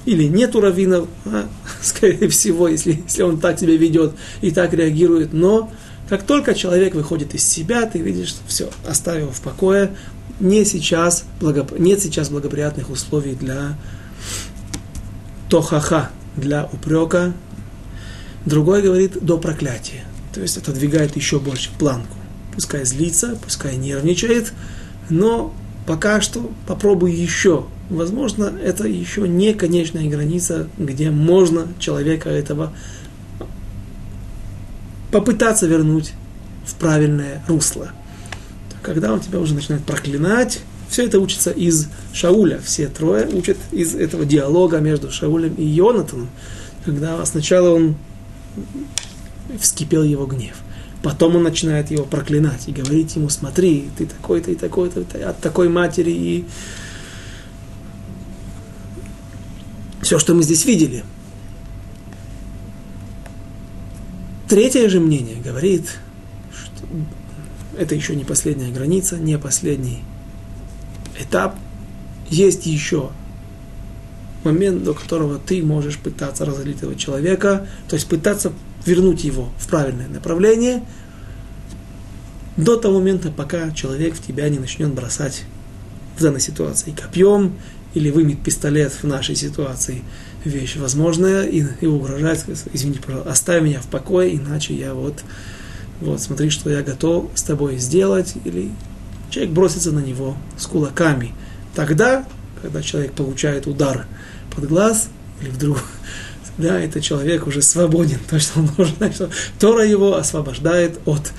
или 0.07 0.29
нету 0.29 0.61
раввинов, 0.61 1.09
а, 1.25 1.49
скорее 1.83 2.29
всего, 2.29 2.69
если, 2.69 3.03
если 3.05 3.23
он 3.23 3.41
так 3.41 3.59
себя 3.59 3.77
ведет 3.77 4.13
и 4.43 4.53
так 4.53 4.73
реагирует, 4.75 5.33
но 5.33 5.73
как 6.09 6.23
только 6.23 6.55
человек 6.55 6.95
выходит 6.95 7.35
из 7.35 7.45
себя, 7.45 7.85
ты 7.87 7.99
видишь, 7.99 8.37
все, 8.47 8.71
оставь 8.87 9.23
его 9.23 9.33
в 9.33 9.41
покое, 9.41 9.91
не 10.39 10.65
сейчас, 10.65 11.25
благоп... 11.41 11.77
нет 11.77 12.01
сейчас 12.01 12.29
благоприятных 12.29 12.91
условий 12.91 13.35
для 13.35 13.77
тохаха, 15.51 16.11
для 16.37 16.67
упрека. 16.73 17.33
Другой 18.45 18.83
говорит 18.83 19.25
до 19.25 19.39
проклятия. 19.39 20.05
То 20.33 20.41
есть 20.41 20.57
отодвигает 20.57 21.17
еще 21.17 21.39
больше 21.39 21.71
планку. 21.79 22.17
Пускай 22.55 22.85
злится, 22.85 23.37
пускай 23.43 23.77
нервничает, 23.77 24.53
но 25.09 25.55
пока 25.87 26.21
что 26.21 26.53
попробуй 26.67 27.13
еще. 27.13 27.67
Возможно, 27.91 28.53
это 28.63 28.87
еще 28.87 29.29
не 29.29 29.55
конечная 29.55 30.09
граница, 30.09 30.69
где 30.79 31.11
можно 31.11 31.69
человека 31.79 32.31
этого 32.31 32.73
попытаться 35.11 35.67
вернуть 35.67 36.13
в 36.67 36.75
правильное 36.75 37.45
русло. 37.47 37.91
Когда 38.83 39.13
он 39.13 39.21
тебя 39.21 39.39
уже 39.39 39.55
начинает 39.55 39.85
проклинать, 39.85 40.61
все 40.95 41.07
это 41.07 41.19
учится 41.19 41.51
из 41.51 41.89
Шауля. 42.13 42.61
Все 42.61 42.87
трое 42.87 43.27
учат 43.27 43.57
из 43.73 43.97
этого 43.97 44.25
диалога 44.25 44.79
между 44.79 45.11
Шаулем 45.11 45.53
и 45.55 45.65
Йонатаном. 45.65 46.29
Когда 46.85 47.27
сначала 47.27 47.71
он 47.71 47.97
вскипел 49.59 50.05
его 50.05 50.25
гнев. 50.27 50.55
Потом 51.03 51.35
он 51.35 51.43
начинает 51.43 51.91
его 51.91 52.05
проклинать 52.05 52.69
и 52.69 52.73
говорить 52.73 53.17
ему, 53.17 53.29
смотри, 53.29 53.89
ты 53.99 54.07
такой-то 54.07 54.53
и 54.53 54.55
такой-то, 54.55 55.01
от 55.29 55.41
такой 55.41 55.69
матери, 55.69 56.13
и 56.13 56.45
все, 60.01 60.21
что 60.21 60.33
мы 60.33 60.45
здесь 60.45 60.65
видели. 60.65 61.03
Третье 64.49 64.89
же 64.89 65.01
мнение 65.01 65.43
говорит, 65.43 65.89
что 66.53 66.87
это 67.77 67.97
еще 67.97 68.15
не 68.15 68.23
последняя 68.23 68.71
граница, 68.71 69.17
не 69.17 69.37
последний 69.41 70.05
этап. 71.19 71.57
Есть 72.29 72.67
еще 72.67 73.11
момент, 74.45 74.83
до 74.83 74.95
которого 74.95 75.39
ты 75.39 75.63
можешь 75.63 75.99
пытаться 75.99 76.45
разозлить 76.45 76.79
этого 76.79 76.97
человека, 76.97 77.67
то 77.89 77.95
есть 77.95 78.09
пытаться 78.09 78.53
вернуть 78.85 79.25
его 79.25 79.49
в 79.59 79.69
правильное 79.69 80.09
направление 80.09 80.83
до 82.57 82.77
того 82.77 82.99
момента, 82.99 83.31
пока 83.31 83.71
человек 83.71 84.15
в 84.15 84.25
тебя 84.25 84.49
не 84.49 84.59
начнет 84.59 84.93
бросать 84.93 85.45
в 86.17 86.23
данной 86.23 86.41
ситуации 86.41 86.93
копьем 86.93 87.55
или 87.95 88.11
вымет 88.11 88.43
пистолет 88.43 88.93
в 88.93 89.05
нашей 89.05 89.35
ситуации 89.35 90.03
вещь 90.45 90.77
возможная 90.77 91.45
и, 91.45 91.65
и 91.81 91.87
угрожает, 91.87 92.45
извините, 92.73 93.01
пожалуйста, 93.01 93.33
оставь 93.33 93.63
меня 93.63 93.81
в 93.81 93.87
покое, 93.87 94.37
иначе 94.37 94.75
я 94.75 94.95
вот 94.95 95.23
вот 96.01 96.21
смотри, 96.21 96.51
что 96.51 96.71
я 96.71 96.83
готов 96.83 97.31
с 97.35 97.43
тобой 97.43 97.79
сделать, 97.79 98.35
или 98.45 98.71
человек 99.35 99.53
бросится 99.53 99.91
на 99.91 99.99
него 99.99 100.37
с 100.57 100.67
кулаками. 100.67 101.35
Тогда, 101.75 102.25
когда 102.63 102.83
человек 102.83 103.13
получает 103.15 103.67
удар 103.67 104.07
под 104.55 104.69
глаз 104.69 105.09
или 105.43 105.51
вдруг, 105.51 105.83
да, 106.59 106.79
этот 106.79 107.03
человек 107.03 107.49
уже 107.49 107.61
свободен, 107.61 108.19
то, 108.31 108.39
что 108.39 108.61
он 108.61 108.69
должен 108.77 109.13
что 109.13 109.31
Тора 109.59 109.85
его 109.85 110.15
освобождает 110.15 111.01
от 111.05 111.33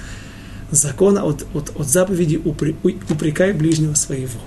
закона, 0.72 1.24
от, 1.24 1.46
от, 1.54 1.72
от 1.80 1.88
заповеди 1.88 2.36
упре, 2.44 2.76
упрекай 2.84 3.54
ближнего 3.54 3.94
своего. 3.94 4.42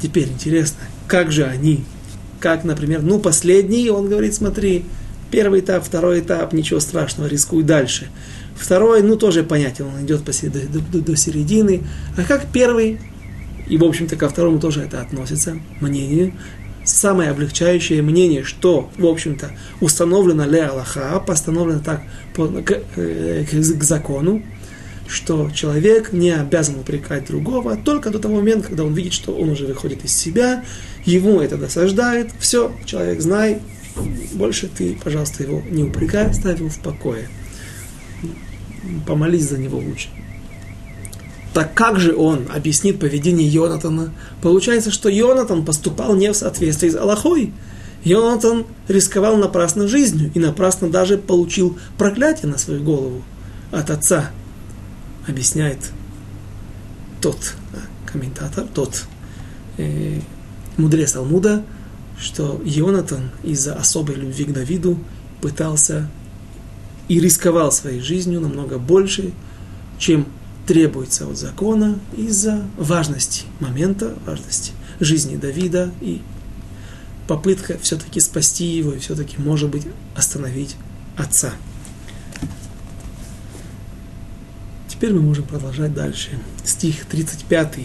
Теперь 0.00 0.28
интересно, 0.28 0.84
как 1.08 1.32
же 1.32 1.44
они, 1.44 1.84
как, 2.38 2.62
например, 2.62 3.02
ну, 3.02 3.18
последний, 3.18 3.90
он 3.90 4.08
говорит, 4.08 4.34
смотри, 4.34 4.84
первый 5.30 5.60
этап, 5.60 5.84
второй 5.84 6.20
этап, 6.20 6.52
ничего 6.52 6.80
страшного, 6.80 7.28
рискуй 7.28 7.62
дальше. 7.62 8.08
Второй, 8.54 9.02
ну, 9.02 9.16
тоже 9.16 9.42
понятен, 9.44 9.86
он 9.86 10.04
идет 10.04 10.24
до, 10.24 10.80
до, 10.92 11.00
до 11.00 11.16
середины. 11.16 11.82
А 12.16 12.22
как 12.22 12.46
первый, 12.52 12.98
и, 13.68 13.76
в 13.76 13.84
общем-то, 13.84 14.16
ко 14.16 14.28
второму 14.28 14.58
тоже 14.58 14.82
это 14.82 15.00
относится, 15.00 15.58
мнение, 15.80 16.32
самое 16.84 17.30
облегчающее 17.30 18.00
мнение, 18.02 18.44
что, 18.44 18.90
в 18.96 19.06
общем-то, 19.06 19.50
установлено 19.80 20.44
ле 20.46 20.64
Аллаха, 20.64 21.20
постановлено 21.20 21.80
так 21.80 22.02
по, 22.34 22.46
к, 22.46 22.80
э, 22.96 23.44
к, 23.44 23.50
к 23.50 23.82
закону, 23.82 24.42
что 25.08 25.50
человек 25.54 26.12
не 26.12 26.30
обязан 26.30 26.80
упрекать 26.80 27.26
другого 27.26 27.76
только 27.76 28.10
до 28.10 28.18
того 28.18 28.36
момента, 28.36 28.68
когда 28.68 28.84
он 28.84 28.94
видит, 28.94 29.12
что 29.12 29.32
он 29.32 29.50
уже 29.50 29.66
выходит 29.66 30.04
из 30.04 30.12
себя, 30.12 30.64
ему 31.04 31.40
это 31.40 31.56
досаждает, 31.56 32.30
все, 32.38 32.72
человек, 32.84 33.20
знай, 33.20 33.60
больше 34.32 34.68
ты, 34.68 34.98
пожалуйста, 35.02 35.42
его 35.42 35.62
не 35.70 35.84
упрекай, 35.84 36.32
ставь 36.34 36.58
его 36.58 36.68
в 36.68 36.78
покое. 36.78 37.28
Помолись 39.06 39.48
за 39.48 39.58
него 39.58 39.78
лучше. 39.78 40.08
Так 41.52 41.72
как 41.72 41.98
же 41.98 42.14
он 42.14 42.46
объяснит 42.54 43.00
поведение 43.00 43.48
Йонатана? 43.48 44.12
Получается, 44.42 44.90
что 44.90 45.08
Йонатан 45.08 45.64
поступал 45.64 46.14
не 46.14 46.30
в 46.30 46.36
соответствии 46.36 46.90
с 46.90 46.96
Аллахой. 46.96 47.52
Йонатан 48.04 48.66
рисковал 48.88 49.36
напрасно 49.36 49.88
жизнью 49.88 50.30
и 50.34 50.38
напрасно 50.38 50.90
даже 50.90 51.16
получил 51.16 51.78
проклятие 51.96 52.50
на 52.50 52.58
свою 52.58 52.82
голову 52.82 53.22
от 53.72 53.90
отца. 53.90 54.30
Объясняет 55.26 55.78
тот 57.20 57.54
комментатор, 58.04 58.66
тот 58.72 59.04
э, 59.78 60.20
мудрец 60.76 61.16
Алмуда, 61.16 61.64
что 62.18 62.60
Йонатан 62.64 63.30
из-за 63.42 63.74
особой 63.74 64.16
любви 64.16 64.44
к 64.44 64.52
Давиду 64.52 64.98
пытался 65.40 66.08
и 67.08 67.20
рисковал 67.20 67.70
своей 67.70 68.00
жизнью 68.00 68.40
намного 68.40 68.78
больше, 68.78 69.32
чем 69.98 70.26
требуется 70.66 71.28
от 71.28 71.38
закона 71.38 71.98
из-за 72.16 72.64
важности 72.76 73.44
момента, 73.60 74.14
важности 74.26 74.72
жизни 74.98 75.36
Давида 75.36 75.92
и 76.00 76.20
попытка 77.28 77.78
все-таки 77.80 78.20
спасти 78.20 78.64
его 78.64 78.92
и 78.92 78.98
все-таки, 78.98 79.36
может 79.38 79.70
быть, 79.70 79.86
остановить 80.14 80.76
отца. 81.16 81.52
Теперь 84.88 85.12
мы 85.12 85.20
можем 85.20 85.44
продолжать 85.44 85.92
дальше. 85.92 86.30
Стих 86.64 87.04
35. 87.06 87.78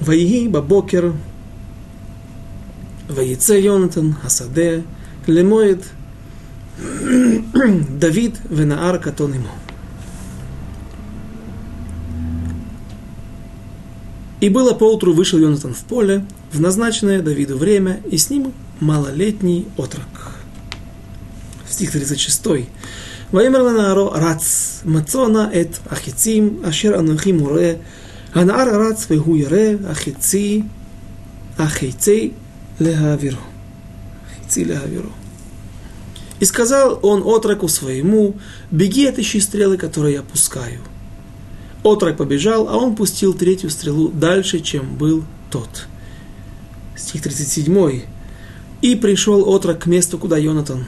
Ваиги 0.00 0.48
бабокер 0.48 1.14
Ваице 3.08 3.60
Йонатан, 3.60 4.16
Асаде, 4.24 4.84
Лемоид, 5.26 5.84
Давид, 8.00 8.36
Венаар, 8.48 8.98
Катон 8.98 9.34
ему. 9.34 9.48
И 14.40 14.48
было 14.48 14.74
поутру 14.74 15.12
вышел 15.12 15.38
Йонатан 15.38 15.72
в 15.72 15.80
поле, 15.84 16.24
в 16.52 16.60
назначенное 16.60 17.22
Давиду 17.22 17.56
время, 17.56 18.00
и 18.10 18.18
с 18.18 18.28
ним 18.28 18.52
малолетний 18.80 19.66
отрок. 19.76 20.04
Стих 21.68 21.92
36. 21.92 22.68
Ваимер 23.32 23.60
Венааро 23.62 24.10
Рац, 24.10 24.82
Мацона 24.84 25.50
эт 25.52 25.80
Ахицим, 25.90 26.60
Ашер 26.64 26.94
Анахим 26.94 27.42
Уре, 27.42 27.80
Анаар 28.34 28.78
Рац, 28.78 29.08
Вегу 29.08 29.34
Ере, 29.34 29.80
Ахици, 29.88 30.64
Ахицей, 31.56 32.34
легавиру, 32.78 33.38
Идти 34.46 34.64
лехавиру. 34.64 35.12
И 36.38 36.44
сказал 36.44 36.98
он 37.02 37.22
отроку 37.24 37.68
своему, 37.68 38.36
беги, 38.70 39.06
от 39.06 39.14
отыщи 39.14 39.40
стрелы, 39.40 39.78
которые 39.78 40.16
я 40.16 40.22
пускаю. 40.22 40.80
Отрок 41.82 42.16
побежал, 42.16 42.68
а 42.68 42.76
он 42.76 42.94
пустил 42.94 43.32
третью 43.32 43.70
стрелу 43.70 44.08
дальше, 44.08 44.60
чем 44.60 44.96
был 44.96 45.24
тот. 45.50 45.86
Стих 46.96 47.22
37. 47.22 48.02
И 48.82 48.96
пришел 48.96 49.48
отрок 49.48 49.80
к 49.80 49.86
месту, 49.86 50.18
куда 50.18 50.36
Йонатан 50.36 50.84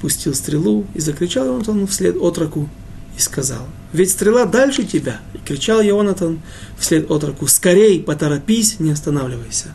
пустил 0.00 0.34
стрелу, 0.34 0.86
и 0.94 1.00
закричал 1.00 1.46
Йонатан 1.46 1.86
вслед 1.86 2.16
отроку, 2.16 2.68
и 3.16 3.20
сказал, 3.20 3.66
«Ведь 3.92 4.10
стрела 4.10 4.46
дальше 4.46 4.84
тебя!» 4.84 5.20
И 5.34 5.38
кричал 5.38 5.80
Йонатан 5.80 6.40
вслед 6.78 7.10
отроку, 7.10 7.46
«Скорей, 7.46 8.02
поторопись, 8.02 8.80
не 8.80 8.90
останавливайся!» 8.90 9.68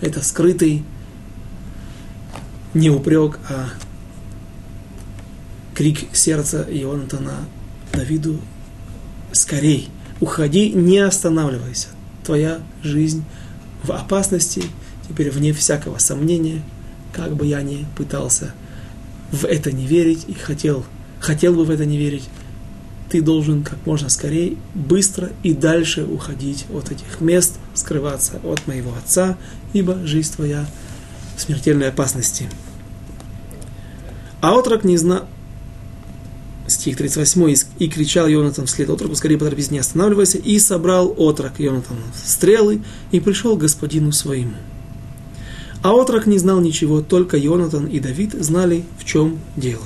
Это 0.00 0.22
скрытый 0.22 0.84
не 2.74 2.90
упрек, 2.90 3.38
а 3.48 3.68
крик 5.74 6.08
сердца 6.12 6.66
Ионатана 6.68 7.36
Давиду 7.92 8.40
«Скорей, 9.32 9.88
уходи, 10.20 10.70
не 10.70 10.98
останавливайся, 10.98 11.88
твоя 12.24 12.60
жизнь 12.82 13.24
в 13.82 13.92
опасности, 13.92 14.62
теперь 15.08 15.30
вне 15.30 15.52
всякого 15.52 15.98
сомнения, 15.98 16.62
как 17.12 17.34
бы 17.34 17.46
я 17.46 17.62
ни 17.62 17.86
пытался 17.96 18.54
в 19.30 19.44
это 19.44 19.72
не 19.72 19.86
верить 19.86 20.24
и 20.28 20.34
хотел, 20.34 20.84
хотел 21.20 21.54
бы 21.54 21.64
в 21.64 21.70
это 21.70 21.84
не 21.84 21.98
верить, 21.98 22.28
ты 23.10 23.22
должен 23.22 23.62
как 23.62 23.78
можно 23.86 24.08
скорее, 24.08 24.56
быстро 24.74 25.30
и 25.42 25.54
дальше 25.54 26.04
уходить 26.04 26.66
от 26.72 26.90
этих 26.90 27.20
мест, 27.20 27.54
скрываться 27.74 28.40
от 28.44 28.66
моего 28.66 28.92
отца, 28.94 29.36
ибо 29.72 30.06
жизнь 30.06 30.34
твоя 30.34 30.66
смертельной 31.38 31.88
опасности. 31.88 32.48
А 34.40 34.54
отрок 34.54 34.84
не 34.84 34.96
знал, 34.96 35.24
стих 36.66 36.96
38, 36.96 37.54
и 37.78 37.88
кричал 37.88 38.28
Йонатан 38.28 38.66
вслед 38.66 38.90
отроку, 38.90 39.14
скорее 39.14 39.38
поторопись, 39.38 39.70
не 39.70 39.78
останавливайся, 39.78 40.38
и 40.38 40.58
собрал 40.58 41.14
отрок 41.16 41.58
Йонатана 41.58 42.00
стрелы, 42.14 42.82
и 43.10 43.20
пришел 43.20 43.56
к 43.56 43.60
господину 43.60 44.12
своему. 44.12 44.54
А 45.82 45.92
отрок 45.92 46.26
не 46.26 46.38
знал 46.38 46.60
ничего, 46.60 47.00
только 47.00 47.36
Йонатан 47.36 47.86
и 47.86 48.00
Давид 48.00 48.32
знали, 48.32 48.84
в 48.98 49.04
чем 49.04 49.38
дело. 49.56 49.84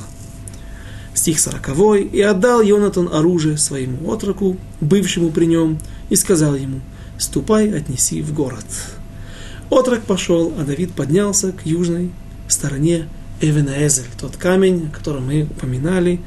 Стих 1.15 1.39
40. 1.39 2.13
«И 2.13 2.21
отдал 2.23 2.63
Йонатан 2.63 3.09
оружие 3.13 3.59
своему 3.59 4.11
отроку, 4.11 4.57
бывшему 4.81 5.31
при 5.31 5.45
нем, 5.45 5.79
и 6.09 6.17
сказал 6.17 6.55
ему, 6.55 6.81
ступай, 7.19 7.71
отнеси 7.71 8.23
в 8.23 8.33
город. 8.33 8.65
Отрок 9.73 10.03
пошел, 10.03 10.53
а 10.59 10.65
Давид 10.65 10.93
поднялся 10.93 11.51
к 11.51 11.65
южной 11.65 12.11
стороне 12.47 13.09
Эвенаэзель, 13.41 14.05
тот 14.21 14.37
камень, 14.37 14.91
который 14.91 15.23
мы 15.23 15.45
упоминали, 15.45 16.21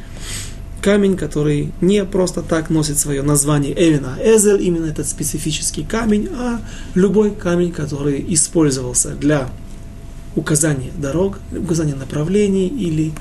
камень, 0.81 1.15
который 1.15 1.71
не 1.79 2.03
просто 2.05 2.41
так 2.41 2.71
носит 2.71 2.97
свое 2.97 3.21
название 3.21 3.71
Эвена 3.73 4.17
Эзель, 4.19 4.63
именно 4.63 4.87
этот 4.87 5.07
специфический 5.07 5.83
камень, 5.83 6.27
а 6.35 6.59
любой 6.95 7.35
камень, 7.35 7.71
который 7.71 8.25
использовался 8.33 9.11
для 9.11 9.47
указания 10.35 10.89
дорог, 10.97 11.37
указания 11.55 11.93
направлений 11.93 12.67
или 12.67 13.13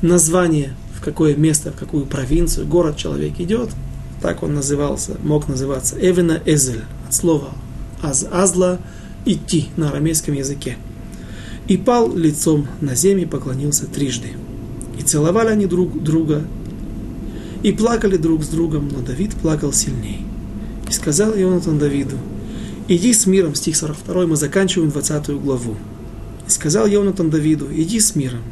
названия, 0.00 0.76
в 0.96 1.04
какое 1.04 1.34
место, 1.34 1.72
в 1.72 1.76
какую 1.76 2.06
провинцию, 2.06 2.68
город 2.68 2.96
человек 2.96 3.40
идет, 3.40 3.70
так 4.22 4.44
он 4.44 4.54
назывался, 4.54 5.16
мог 5.24 5.48
называться 5.48 5.96
Эвена 6.00 6.40
Эзель, 6.46 6.84
от 7.08 7.14
слова 7.14 7.50
аз, 8.02 8.26
азла, 8.30 8.78
идти 9.24 9.68
на 9.76 9.90
арамейском 9.90 10.34
языке 10.34 10.76
и 11.70 11.76
пал 11.76 12.14
лицом 12.16 12.66
на 12.80 12.96
землю 12.96 13.22
и 13.22 13.26
поклонился 13.26 13.86
трижды. 13.86 14.30
И 14.98 15.02
целовали 15.02 15.50
они 15.50 15.66
друг 15.66 16.02
друга, 16.02 16.44
и 17.62 17.72
плакали 17.72 18.16
друг 18.16 18.42
с 18.42 18.48
другом, 18.48 18.88
но 18.88 19.00
Давид 19.00 19.34
плакал 19.34 19.72
сильней. 19.72 20.26
И 20.88 20.92
сказал 20.92 21.32
Ионатан 21.32 21.78
Давиду, 21.78 22.16
иди 22.88 23.12
с 23.12 23.26
миром, 23.26 23.54
стих 23.54 23.76
42, 23.76 24.26
мы 24.26 24.36
заканчиваем 24.36 24.90
20 24.90 25.30
главу. 25.40 25.76
И 26.48 26.50
сказал 26.50 26.88
Ионатан 26.88 27.30
Давиду, 27.30 27.68
иди 27.72 28.00
с 28.00 28.16
миром. 28.16 28.42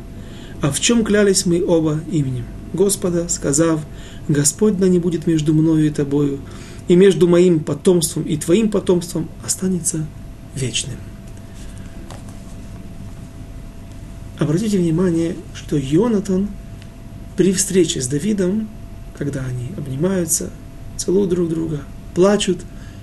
А 0.61 0.71
в 0.71 0.79
чем 0.79 1.05
клялись 1.05 1.45
мы 1.45 1.64
оба 1.66 2.01
именем? 2.12 2.45
Господа, 2.73 3.29
сказав, 3.29 3.81
Господь 4.29 4.79
да 4.79 4.89
не 4.89 4.99
будет 4.99 5.27
между 5.27 5.55
мною 5.55 5.87
и 5.87 5.91
тобою, 5.91 6.39
и 6.87 6.95
между 6.95 7.27
моим 7.27 7.61
потомством 7.61 8.23
и 8.23 8.37
твоим 8.37 8.71
потомством 8.71 9.29
останется 9.45 10.07
вечным. 10.59 10.96
Обратите 14.38 14.78
внимание, 14.78 15.34
что 15.54 15.76
Йонатан 15.76 16.48
при 17.36 17.52
встрече 17.52 18.00
с 18.00 18.06
Давидом 18.06 18.68
когда 19.18 19.44
они 19.44 19.70
обнимаются, 19.76 20.50
целуют 20.96 21.30
друг 21.30 21.48
друга, 21.48 21.80
плачут, 22.14 22.61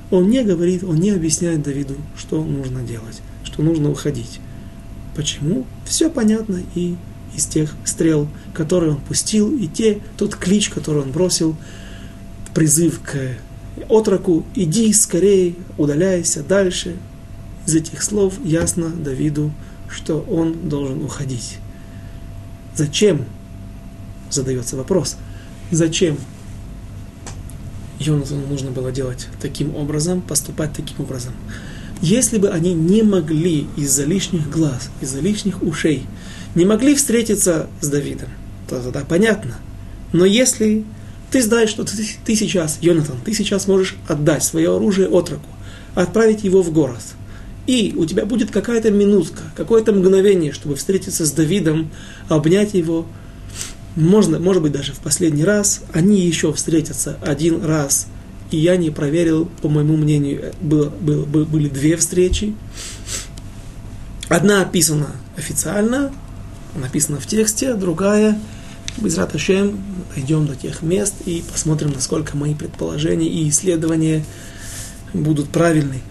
он 0.09 0.29
не 0.29 0.43
говорит, 0.43 0.83
он 0.83 0.95
не 0.95 1.11
объясняет 1.11 1.61
Давиду, 1.61 1.95
что 2.17 2.43
нужно 2.43 2.81
делать, 2.83 3.21
что 3.43 3.61
нужно 3.61 3.91
уходить. 3.91 4.39
Почему? 5.15 5.65
Все 5.85 6.09
понятно 6.09 6.61
и 6.73 6.95
из 7.35 7.45
тех 7.45 7.75
стрел, 7.83 8.29
которые 8.53 8.93
он 8.93 9.01
пустил, 9.01 9.55
и 9.57 9.67
те, 9.67 9.99
тот 10.17 10.35
клич, 10.35 10.69
который 10.69 11.01
он 11.01 11.11
бросил, 11.11 11.55
призыв 12.53 13.01
к 13.01 13.37
отроку, 13.89 14.45
иди 14.55 14.93
скорее, 14.93 15.55
удаляйся 15.77 16.43
дальше. 16.43 16.95
Из 17.65 17.75
этих 17.75 18.03
слов 18.03 18.35
ясно 18.43 18.89
Давиду, 18.89 19.51
что 19.89 20.19
он 20.19 20.69
должен 20.69 21.03
уходить. 21.03 21.57
Зачем? 22.75 23.25
Задается 24.29 24.75
вопрос. 24.75 25.17
Зачем 25.71 26.17
Йонатану 27.99 28.45
нужно 28.47 28.71
было 28.71 28.91
делать 28.91 29.27
таким 29.41 29.75
образом, 29.75 30.21
поступать 30.21 30.73
таким 30.73 31.01
образом? 31.01 31.33
Если 32.01 32.37
бы 32.37 32.49
они 32.49 32.73
не 32.73 33.03
могли 33.03 33.67
из-за 33.77 34.03
лишних 34.03 34.49
глаз, 34.49 34.89
из-за 35.01 35.21
лишних 35.21 35.63
ушей, 35.63 36.05
не 36.53 36.65
могли 36.65 36.93
встретиться 36.93 37.67
с 37.81 37.87
Давидом, 37.87 38.29
то 38.69 38.81
тогда 38.81 39.01
понятно. 39.01 39.55
Но 40.11 40.25
если 40.25 40.83
ты 41.31 41.41
знаешь, 41.41 41.69
что 41.69 41.83
ты, 41.83 41.93
ты 42.25 42.35
сейчас, 42.35 42.77
Йонатан, 42.81 43.17
ты 43.23 43.33
сейчас 43.33 43.67
можешь 43.67 43.95
отдать 44.07 44.43
свое 44.43 44.75
оружие 44.75 45.07
отроку, 45.07 45.47
отправить 45.95 46.43
его 46.43 46.61
в 46.61 46.71
город, 46.71 47.01
и 47.67 47.93
у 47.95 48.05
тебя 48.05 48.25
будет 48.25 48.51
какая-то 48.51 48.91
минутка, 48.91 49.41
какое-то 49.55 49.91
мгновение, 49.91 50.51
чтобы 50.51 50.75
встретиться 50.75 51.25
с 51.25 51.31
Давидом, 51.31 51.89
обнять 52.29 52.73
его, 52.73 53.05
можно, 53.95 54.39
может 54.39 54.61
быть, 54.61 54.71
даже 54.71 54.93
в 54.93 54.99
последний 54.99 55.43
раз, 55.43 55.81
они 55.93 56.19
еще 56.19 56.51
встретятся 56.53 57.17
один 57.21 57.63
раз. 57.63 58.07
И 58.51 58.57
я 58.57 58.75
не 58.77 58.89
проверил, 58.89 59.49
по 59.61 59.69
моему 59.69 59.97
мнению, 59.97 60.53
было, 60.61 60.89
было, 60.89 61.25
были 61.25 61.69
две 61.69 61.97
встречи. 61.97 62.55
Одна 64.27 64.61
описана 64.61 65.15
официально, 65.37 66.11
написана 66.75 67.19
в 67.19 67.25
тексте, 67.25 67.73
другая, 67.73 68.39
без 68.97 69.17
Раташем, 69.17 69.79
дойдем 70.13 70.45
до 70.45 70.55
тех 70.55 70.81
мест 70.81 71.15
и 71.25 71.43
посмотрим, 71.51 71.91
насколько 71.93 72.37
мои 72.37 72.53
предположения 72.53 73.27
и 73.27 73.49
исследования 73.49 74.25
будут 75.13 75.49
правильны. 75.49 76.01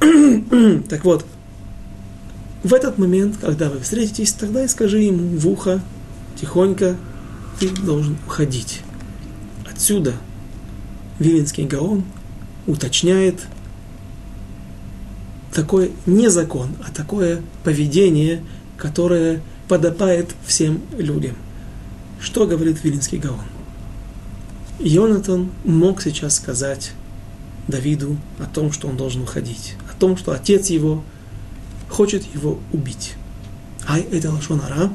так 0.88 1.04
вот, 1.04 1.24
в 2.62 2.74
этот 2.74 2.98
момент, 2.98 3.36
когда 3.40 3.70
вы 3.70 3.80
встретитесь, 3.80 4.32
тогда 4.32 4.64
и 4.64 4.68
скажи 4.68 5.00
ему 5.00 5.36
в 5.38 5.48
ухо, 5.48 5.80
тихонько, 6.40 6.96
ты 7.58 7.68
должен 7.68 8.16
уходить. 8.26 8.82
Отсюда 9.70 10.14
Виленский 11.18 11.66
Гаон 11.66 12.04
уточняет 12.66 13.40
такой 15.52 15.92
не 16.06 16.30
закон, 16.30 16.70
а 16.86 16.90
такое 16.90 17.42
поведение, 17.64 18.42
которое 18.76 19.42
подобает 19.68 20.34
всем 20.46 20.80
людям. 20.96 21.36
Что 22.20 22.46
говорит 22.46 22.82
Вилинский 22.82 23.18
Гаон? 23.18 23.40
Йонатан 24.78 25.50
мог 25.64 26.02
сейчас 26.02 26.36
сказать 26.36 26.92
Давиду 27.68 28.16
о 28.38 28.46
том, 28.46 28.72
что 28.72 28.88
он 28.88 28.96
должен 28.96 29.22
уходить, 29.22 29.74
том, 30.00 30.16
что 30.16 30.32
отец 30.32 30.68
его 30.68 31.04
хочет 31.88 32.24
его 32.34 32.58
убить. 32.72 33.14
Ай, 33.86 34.00
это 34.10 34.32
лошонара, 34.32 34.90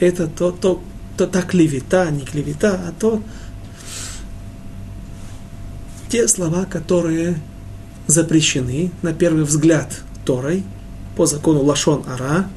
это 0.00 0.26
то, 0.26 0.50
то, 0.50 0.82
то, 1.16 1.26
та 1.26 1.42
клевета, 1.42 2.10
не 2.10 2.22
клевета, 2.22 2.80
а 2.88 2.92
то 2.98 3.22
те 6.08 6.26
слова, 6.28 6.64
которые 6.64 7.40
запрещены 8.06 8.90
на 9.02 9.12
первый 9.12 9.44
взгляд 9.44 10.02
Торой 10.24 10.64
по 11.16 11.26
закону 11.26 11.62
Лашон 11.62 12.04
Ара. 12.06 12.48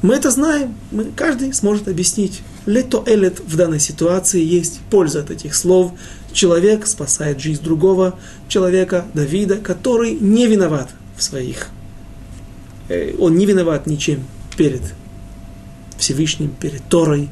Мы 0.00 0.14
это 0.14 0.30
знаем, 0.30 0.74
мы, 0.90 1.04
каждый 1.04 1.52
сможет 1.52 1.86
объяснить. 1.86 2.42
Лето 2.66 3.04
элет 3.06 3.40
в 3.40 3.56
данной 3.56 3.78
ситуации 3.78 4.42
есть 4.42 4.80
польза 4.90 5.20
от 5.20 5.30
этих 5.30 5.54
слов. 5.54 5.92
Человек 6.32 6.86
спасает 6.86 7.40
жизнь 7.40 7.62
другого 7.62 8.18
человека, 8.48 9.06
Давида, 9.14 9.56
который 9.56 10.14
не 10.14 10.46
виноват 10.46 10.90
в 11.16 11.22
своих. 11.22 11.68
Э, 12.88 13.14
он 13.18 13.36
не 13.36 13.46
виноват 13.46 13.86
ничем 13.86 14.24
перед 14.56 14.82
Всевышним, 15.98 16.50
перед 16.50 16.82
Торой, 16.88 17.28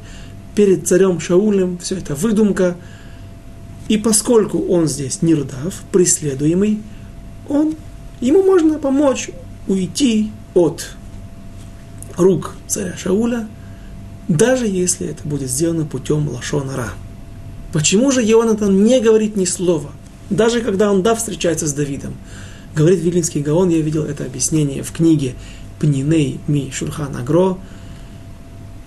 перед 0.55 0.87
царем 0.87 1.19
Шаулем, 1.19 1.77
все 1.79 1.97
это 1.97 2.15
выдумка. 2.15 2.77
И 3.87 3.97
поскольку 3.97 4.59
он 4.67 4.87
здесь 4.87 5.21
нирдав, 5.21 5.81
преследуемый, 5.91 6.79
он, 7.49 7.75
ему 8.21 8.43
можно 8.43 8.79
помочь 8.79 9.31
уйти 9.67 10.31
от 10.53 10.95
рук 12.17 12.55
царя 12.67 12.95
Шауля, 12.97 13.47
даже 14.27 14.67
если 14.67 15.07
это 15.07 15.27
будет 15.27 15.49
сделано 15.49 15.85
путем 15.85 16.29
лашонара. 16.29 16.91
Почему 17.71 18.11
же 18.11 18.21
Ионатан 18.21 18.83
не 18.83 18.99
говорит 18.99 19.35
ни 19.35 19.45
слова, 19.45 19.91
даже 20.29 20.61
когда 20.61 20.91
он 20.91 21.03
да 21.03 21.15
встречается 21.15 21.67
с 21.67 21.73
Давидом? 21.73 22.15
Говорит 22.75 22.99
Вилинский 22.99 23.41
Гаон, 23.41 23.69
я 23.69 23.79
видел 23.81 24.03
это 24.03 24.25
объяснение 24.25 24.83
в 24.83 24.91
книге 24.91 25.35
Пниней 25.79 26.39
Ми 26.47 26.71
Шурхан 26.71 27.15
Агро, 27.15 27.57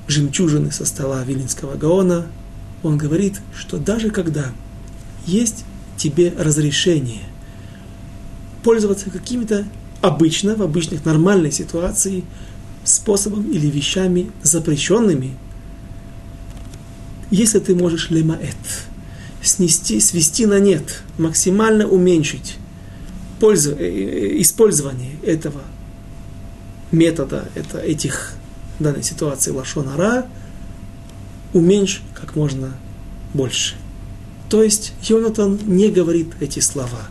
жемчужины 0.07 0.71
со 0.71 0.85
стола 0.85 1.23
Вилинского 1.25 1.77
Гаона, 1.77 2.27
он 2.83 2.99
говорит, 2.99 3.41
что 3.57 3.79
даже 3.79 4.11
когда 4.11 4.53
есть 5.27 5.65
тебе 5.97 6.33
разрешение 6.39 7.23
пользоваться 8.63 9.11
какими-то 9.11 9.65
обычно, 10.03 10.55
в 10.55 10.63
обычных 10.63 11.05
нормальной 11.05 11.53
ситуации, 11.53 12.25
способом 12.85 13.51
или 13.51 13.67
вещами 13.69 14.31
запрещенными, 14.43 15.37
если 17.35 17.59
ты 17.59 17.75
можешь 17.75 18.11
лемаэт, 18.11 18.57
снести, 19.43 20.01
свести 20.01 20.47
на 20.47 20.61
нет, 20.61 21.03
максимально 21.19 21.89
уменьшить 21.89 22.57
пользу, 23.41 23.73
э, 23.73 23.85
э, 23.85 24.41
использование 24.41 25.17
этого 25.25 25.63
метода, 26.93 27.49
это, 27.57 27.79
этих 27.81 28.33
в 28.79 28.83
данной 28.83 29.03
ситуации 29.03 29.51
лашонара, 29.51 30.27
уменьшь 31.53 32.03
как 32.15 32.37
можно 32.37 32.73
больше. 33.33 33.75
То 34.49 34.63
есть 34.63 34.93
Йонатан 35.03 35.59
не 35.67 35.91
говорит 35.91 36.29
эти 36.41 36.61
слова. 36.61 37.09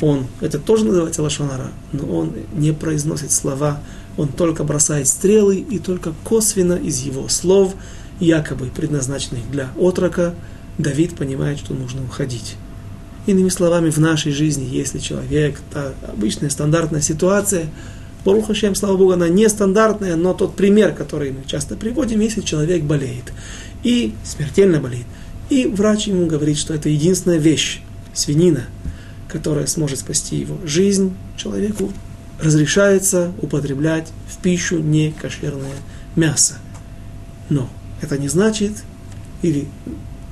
Он, 0.00 0.26
это 0.40 0.58
тоже 0.58 0.86
называется 0.86 1.22
лашонара, 1.22 1.70
но 1.92 2.06
он 2.06 2.32
не 2.54 2.72
произносит 2.72 3.30
слова, 3.30 3.80
он 4.16 4.28
только 4.28 4.64
бросает 4.64 5.06
стрелы 5.06 5.58
и 5.58 5.78
только 5.78 6.14
косвенно 6.24 6.74
из 6.74 7.00
его 7.00 7.28
слов, 7.28 7.74
якобы 8.20 8.66
предназначенных 8.66 9.50
для 9.50 9.70
отрока, 9.76 10.34
Давид 10.78 11.16
понимает, 11.16 11.58
что 11.58 11.74
нужно 11.74 12.02
уходить. 12.04 12.56
Иными 13.26 13.48
словами, 13.48 13.90
в 13.90 13.98
нашей 13.98 14.32
жизни, 14.32 14.68
если 14.70 14.98
человек, 14.98 15.60
та 15.72 15.94
обычная 16.06 16.50
стандартная 16.50 17.00
ситуация, 17.00 17.66
Баруха 18.24 18.48
Хашем, 18.48 18.74
слава 18.74 18.96
Богу, 18.96 19.12
она 19.12 19.28
нестандартная, 19.28 20.16
но 20.16 20.32
тот 20.32 20.56
пример, 20.56 20.94
который 20.94 21.30
мы 21.30 21.44
часто 21.46 21.76
приводим, 21.76 22.20
если 22.20 22.40
человек 22.40 22.82
болеет 22.82 23.32
и 23.82 24.14
смертельно 24.24 24.80
болеет, 24.80 25.06
и 25.50 25.66
врач 25.66 26.06
ему 26.06 26.26
говорит, 26.26 26.56
что 26.56 26.72
это 26.74 26.88
единственная 26.88 27.38
вещь, 27.38 27.82
свинина, 28.14 28.64
которая 29.28 29.66
сможет 29.66 29.98
спасти 29.98 30.36
его 30.36 30.56
жизнь, 30.64 31.14
человеку 31.36 31.92
разрешается 32.40 33.32
употреблять 33.42 34.08
в 34.28 34.38
пищу 34.38 34.78
не 34.78 35.12
кошерное 35.12 35.76
мясо. 36.16 36.54
Но 37.50 37.68
это 38.04 38.18
не 38.18 38.28
значит, 38.28 38.84
или 39.42 39.66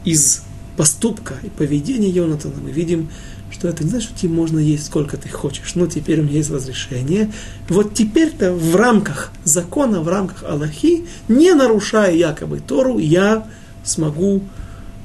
из 0.04 0.42
поступка 0.76 1.34
и 1.42 1.48
поведения 1.48 2.08
Йонатана 2.08 2.54
мы 2.62 2.70
видим, 2.70 3.08
что 3.50 3.68
это 3.68 3.84
не 3.84 3.90
значит, 3.90 4.10
что 4.10 4.18
тебе 4.18 4.32
можно 4.32 4.58
есть 4.58 4.86
сколько 4.86 5.16
ты 5.16 5.28
хочешь. 5.28 5.74
Ну, 5.74 5.86
теперь 5.86 6.20
у 6.20 6.24
меня 6.24 6.38
есть 6.38 6.50
разрешение. 6.50 7.30
Вот 7.68 7.94
теперь-то 7.94 8.52
в 8.52 8.74
рамках 8.76 9.30
закона, 9.44 10.00
в 10.00 10.08
рамках 10.08 10.44
Аллахи, 10.44 11.06
не 11.28 11.52
нарушая 11.52 12.14
якобы 12.14 12.60
Тору, 12.60 12.98
я 12.98 13.46
смогу 13.84 14.42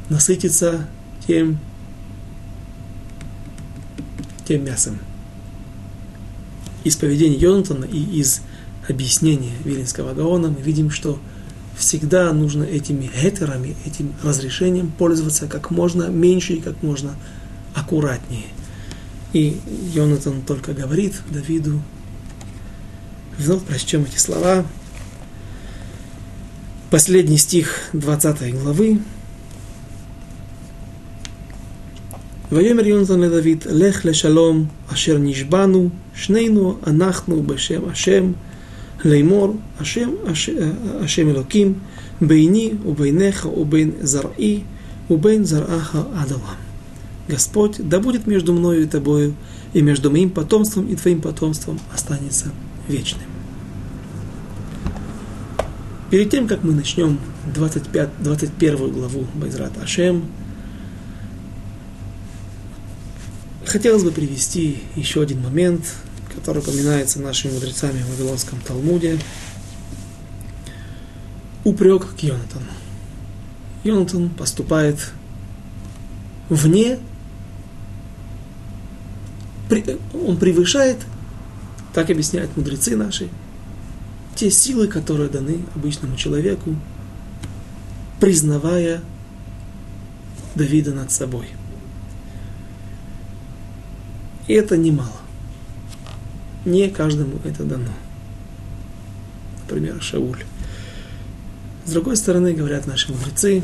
насытиться 0.09 0.87
тем, 1.27 1.59
тем 4.47 4.63
мясом. 4.63 4.99
Из 6.83 6.95
поведения 6.95 7.35
Йонатана 7.35 7.83
и 7.83 7.99
из 8.19 8.41
объяснения 8.87 9.51
Вилинского 9.65 10.13
Гаона 10.13 10.47
мы 10.49 10.61
видим, 10.61 10.89
что 10.89 11.19
всегда 11.77 12.33
нужно 12.33 12.63
этими 12.63 13.09
гетерами, 13.21 13.75
этим 13.85 14.13
разрешением 14.23 14.91
пользоваться 14.91 15.47
как 15.47 15.71
можно 15.71 16.05
меньше 16.05 16.53
и 16.53 16.61
как 16.61 16.81
можно 16.81 17.15
аккуратнее. 17.75 18.47
И 19.33 19.59
Йонатан 19.93 20.41
только 20.41 20.73
говорит 20.73 21.13
Давиду, 21.29 21.81
вновь 23.37 23.63
прочтем 23.63 24.03
эти 24.03 24.17
слова, 24.17 24.65
последний 26.89 27.37
стих 27.37 27.89
20 27.93 28.53
главы, 28.53 28.99
ויאמר 32.51 32.87
יונתן 32.87 33.19
לדוד, 33.19 33.63
לך 33.69 34.05
לשלום, 34.05 34.65
אשר 34.93 35.17
נשבענו, 35.17 35.89
שנינו 36.15 36.77
אנחנו 36.87 37.43
בשם 37.43 37.89
ашем 37.89 38.33
Леймор, 39.03 39.55
Ашем, 39.79 40.17
Ашем 40.27 41.29
Элоким, 41.29 41.81
Бейни, 42.19 42.79
Убейнеха, 42.83 43.47
Убейн 43.47 43.95
Зараи, 44.01 44.63
Убейн 45.09 45.45
Зараха 45.45 46.07
Адалам. 46.19 46.57
Господь, 47.27 47.77
да 47.77 47.99
будет 47.99 48.25
между 48.25 48.53
мною 48.53 48.83
и 48.83 48.87
тобою, 48.87 49.35
и 49.73 49.81
между 49.81 50.09
моим 50.09 50.29
потомством 50.29 50.87
и 50.87 50.95
твоим 50.95 51.21
потомством 51.21 51.79
останется 51.93 52.51
вечным. 52.87 53.27
Перед 56.09 56.29
тем, 56.29 56.47
как 56.47 56.63
мы 56.63 56.73
начнем 56.73 57.19
25, 57.53 58.09
21 58.23 58.91
главу 58.91 59.27
Байзрат 59.35 59.77
Ашем, 59.83 60.23
хотелось 63.65 64.03
бы 64.03 64.11
привести 64.11 64.79
еще 64.95 65.21
один 65.21 65.41
момент, 65.41 65.95
который 66.37 66.59
упоминается 66.59 67.19
нашими 67.19 67.53
мудрецами 67.53 67.99
в 67.99 68.09
Вавилонском 68.11 68.61
Талмуде. 68.61 69.19
Упрек 71.63 72.15
к 72.15 72.19
Йонатану. 72.19 72.67
Йонатан 73.83 74.29
поступает 74.29 75.11
вне, 76.49 76.99
он 80.25 80.37
превышает, 80.37 80.97
так 81.93 82.11
объясняют 82.11 82.55
мудрецы 82.55 82.95
наши, 82.95 83.29
те 84.35 84.51
силы, 84.51 84.87
которые 84.87 85.29
даны 85.29 85.65
обычному 85.75 86.15
человеку, 86.15 86.75
признавая 88.19 89.01
Давида 90.53 90.93
над 90.93 91.11
собой. 91.11 91.47
И 94.47 94.53
это 94.53 94.77
немало. 94.77 95.26
Не 96.67 96.89
каждому 96.89 97.39
это 97.45 97.63
дано. 97.63 97.93
Например, 99.61 100.01
Шауль. 100.01 100.43
С 101.85 101.91
другой 101.93 102.17
стороны, 102.17 102.51
говорят 102.51 102.87
наши 102.87 103.09
мудрецы, 103.09 103.63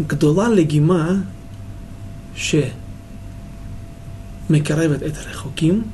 Гдола 0.00 0.52
легима 0.52 1.24
ше 2.36 2.72
мекаревет 4.48 5.02
это 5.02 5.20
рехоким". 5.30 5.84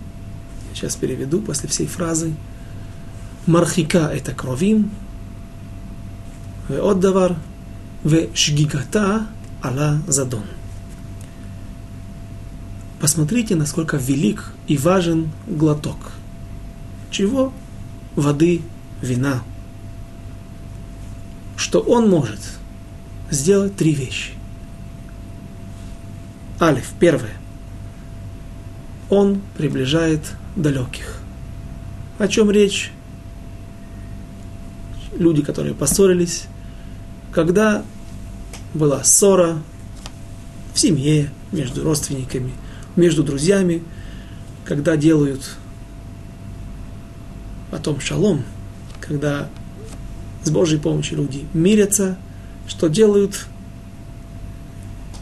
Сейчас 0.73 0.97
переведу 0.97 1.43
после 1.43 1.69
всей 1.69 1.87
фразы. 1.87 2.33
Мархика 3.47 4.11
это 4.11 4.33
кровим. 4.33 4.91
Ве 6.71 6.81
отдавар. 6.81 7.37
Ве 8.03 8.31
шгигата 8.33 9.27
ала 9.61 10.01
задон. 10.07 10.45
Посмотрите, 13.01 13.55
насколько 13.55 13.97
велик 13.97 14.53
и 14.67 14.77
важен 14.77 15.31
глоток. 15.47 15.97
Чего? 17.11 17.53
Воды, 18.17 18.63
вина. 19.01 19.43
Что 21.57 21.81
он 21.81 22.09
может 22.11 22.41
сделать 23.31 23.77
три 23.77 23.95
вещи. 23.95 24.33
Алиф, 26.61 26.93
первое. 26.99 27.35
Он 29.11 29.41
приближает 29.57 30.21
далеких. 30.57 31.21
О 32.19 32.27
чем 32.27 32.51
речь? 32.51 32.91
Люди, 35.17 35.43
которые 35.43 35.75
поссорились, 35.75 36.47
когда 37.33 37.85
была 38.75 39.05
ссора 39.05 39.59
в 40.75 40.79
семье, 40.79 41.31
между 41.53 41.83
родственниками, 41.85 42.53
между 42.99 43.23
друзьями, 43.23 43.83
когда 44.65 44.97
делают 44.97 45.57
потом 47.71 48.01
шалом, 48.01 48.43
когда 49.01 49.49
с 50.45 50.51
Божьей 50.51 50.79
помощью 50.79 51.19
люди 51.19 51.47
мирятся, 51.55 52.19
что 52.67 52.89
делают? 52.89 53.47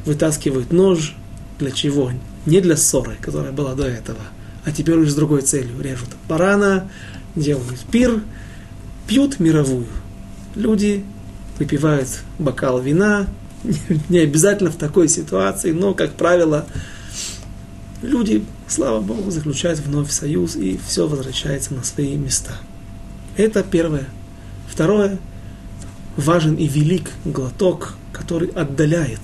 Вытаскивают 0.04 0.72
нож. 0.72 1.14
Для 1.58 1.70
чего? 1.70 2.10
Не 2.44 2.60
для 2.60 2.76
ссоры, 2.76 3.16
которая 3.20 3.52
была 3.52 3.74
до 3.74 3.86
этого, 3.86 4.20
а 4.64 4.72
теперь 4.72 4.96
уже 4.96 5.10
с 5.10 5.14
другой 5.14 5.42
целью. 5.42 5.80
Режут 5.80 6.10
барана, 6.28 6.88
делают 7.34 7.80
пир, 7.90 8.22
пьют 9.06 9.40
мировую. 9.40 9.86
Люди 10.54 11.04
выпивают 11.58 12.08
бокал 12.38 12.80
вина, 12.80 13.26
не 14.08 14.18
обязательно 14.18 14.70
в 14.70 14.76
такой 14.76 15.08
ситуации, 15.08 15.72
но, 15.72 15.94
как 15.94 16.12
правило, 16.12 16.66
люди, 18.07 18.44
слава 18.68 19.00
Богу, 19.00 19.30
заключают 19.30 19.80
вновь 19.80 20.11
союз, 20.11 20.57
и 20.57 20.78
все 20.86 21.07
возвращается 21.07 21.74
на 21.74 21.82
свои 21.82 22.16
места. 22.16 22.52
Это 23.36 23.62
первое. 23.62 24.07
Второе, 24.68 25.18
важен 26.16 26.54
и 26.54 26.66
велик 26.66 27.11
глоток, 27.24 27.94
который 28.12 28.48
отдаляет 28.48 29.20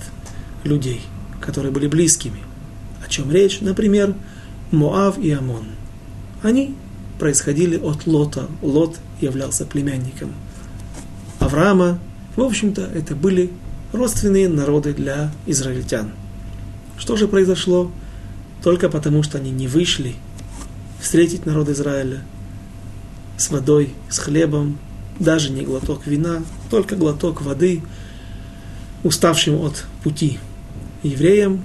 людей, 0.63 1.01
которые 1.41 1.71
были 1.71 1.87
близкими. 1.87 2.39
О 3.05 3.09
чем 3.09 3.31
речь? 3.31 3.61
Например, 3.61 4.13
Моав 4.71 5.17
и 5.17 5.31
Амон. 5.31 5.65
Они 6.41 6.75
происходили 7.19 7.77
от 7.77 8.05
Лота. 8.05 8.47
Лот 8.61 8.97
являлся 9.19 9.65
племянником 9.65 10.33
Авраама. 11.39 11.99
В 12.35 12.41
общем-то, 12.41 12.81
это 12.81 13.15
были 13.15 13.51
родственные 13.91 14.49
народы 14.49 14.93
для 14.93 15.31
израильтян. 15.45 16.11
Что 16.97 17.15
же 17.15 17.27
произошло? 17.27 17.91
Только 18.63 18.89
потому, 18.89 19.23
что 19.23 19.37
они 19.37 19.51
не 19.51 19.67
вышли 19.67 20.15
встретить 20.99 21.45
народ 21.45 21.67
Израиля 21.69 22.21
с 23.37 23.49
водой, 23.49 23.93
с 24.09 24.19
хлебом, 24.19 24.77
даже 25.19 25.51
не 25.51 25.63
глоток 25.63 26.07
вина, 26.07 26.41
только 26.69 26.95
глоток 26.95 27.41
воды, 27.41 27.83
уставшим 29.03 29.55
от 29.61 29.85
пути 30.01 30.39
евреям. 31.03 31.61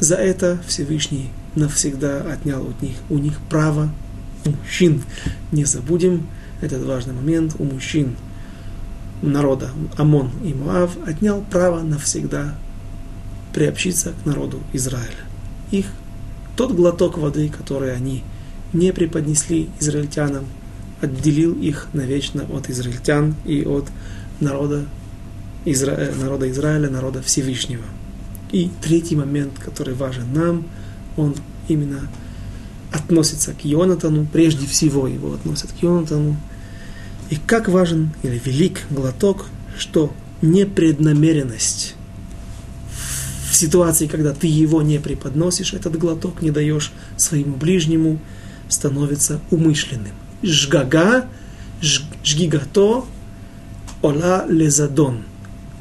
За 0.00 0.16
это 0.16 0.60
Всевышний 0.66 1.30
навсегда 1.54 2.20
отнял 2.20 2.68
от 2.68 2.82
них, 2.82 2.96
у 3.08 3.16
них 3.16 3.38
право 3.48 3.90
мужчин. 4.44 5.02
Не 5.50 5.64
забудем 5.64 6.26
этот 6.60 6.84
важный 6.84 7.14
момент. 7.14 7.56
У 7.58 7.64
мужчин 7.64 8.16
народа 9.22 9.70
Амон 9.96 10.30
и 10.44 10.52
Моав 10.52 10.96
отнял 11.06 11.42
право 11.50 11.80
навсегда 11.80 12.58
приобщиться 13.54 14.12
к 14.22 14.26
народу 14.26 14.60
Израиля. 14.72 15.24
Их 15.70 15.86
тот 16.62 16.76
глоток 16.76 17.18
воды, 17.18 17.48
который 17.48 17.92
они 17.92 18.22
не 18.72 18.92
преподнесли 18.92 19.68
израильтянам, 19.80 20.44
отделил 21.00 21.54
их 21.54 21.88
навечно 21.92 22.44
от 22.54 22.70
израильтян 22.70 23.34
и 23.44 23.64
от 23.64 23.88
народа, 24.38 24.84
Изра... 25.64 25.90
Э, 25.90 26.14
народа 26.14 26.48
Израиля, 26.52 26.88
народа 26.88 27.20
Всевышнего. 27.20 27.82
И 28.52 28.70
третий 28.80 29.16
момент, 29.16 29.54
который 29.58 29.94
важен 29.94 30.32
нам, 30.32 30.64
он 31.16 31.34
именно 31.66 32.08
относится 32.92 33.54
к 33.54 33.64
Йонатану, 33.64 34.24
прежде 34.32 34.68
всего 34.68 35.08
его 35.08 35.34
относят 35.34 35.72
к 35.72 35.82
Йонатану. 35.82 36.36
И 37.30 37.38
как 37.44 37.68
важен 37.68 38.12
или 38.22 38.40
велик 38.44 38.82
глоток, 38.88 39.46
что 39.76 40.12
непреднамеренность 40.42 41.96
в 43.52 43.56
ситуации, 43.56 44.06
когда 44.06 44.32
ты 44.32 44.46
его 44.46 44.80
не 44.80 44.98
преподносишь, 44.98 45.74
этот 45.74 45.98
глоток 45.98 46.40
не 46.40 46.50
даешь 46.50 46.90
своему 47.18 47.56
ближнему, 47.56 48.18
становится 48.70 49.42
умышленным 49.50 50.14
жгага, 50.42 51.26
жгигато, 51.82 53.04
ола 54.00 54.46
лезадон. 54.48 55.24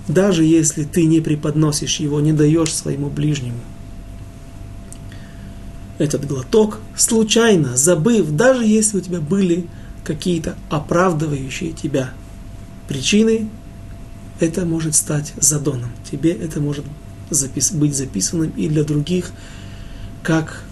Даже 0.10 0.44
если 0.44 0.84
ты 0.84 1.06
не 1.06 1.22
преподносишь 1.22 2.02
его, 2.02 2.20
не 2.20 2.34
даешь 2.34 2.74
своему 2.74 3.10
ближнему. 3.10 3.62
Этот 5.98 6.28
глоток, 6.28 6.82
случайно, 6.98 7.78
забыв, 7.78 8.32
даже 8.32 8.66
если 8.66 8.98
у 8.98 9.02
тебя 9.02 9.22
были 9.22 9.68
какие-то 10.04 10.58
оправдывающие 10.70 11.72
тебя 11.72 12.12
причины, 12.90 13.48
это 14.42 14.66
может 14.66 14.94
стать 14.94 15.32
задоном. 15.40 15.92
Тебе 16.12 16.32
это 16.32 16.60
может 16.60 16.84
запис- 17.32 17.74
быть 17.74 17.96
записанным 17.96 18.52
и 18.52 18.68
для 18.68 18.84
других 18.84 19.32
как 20.24 20.64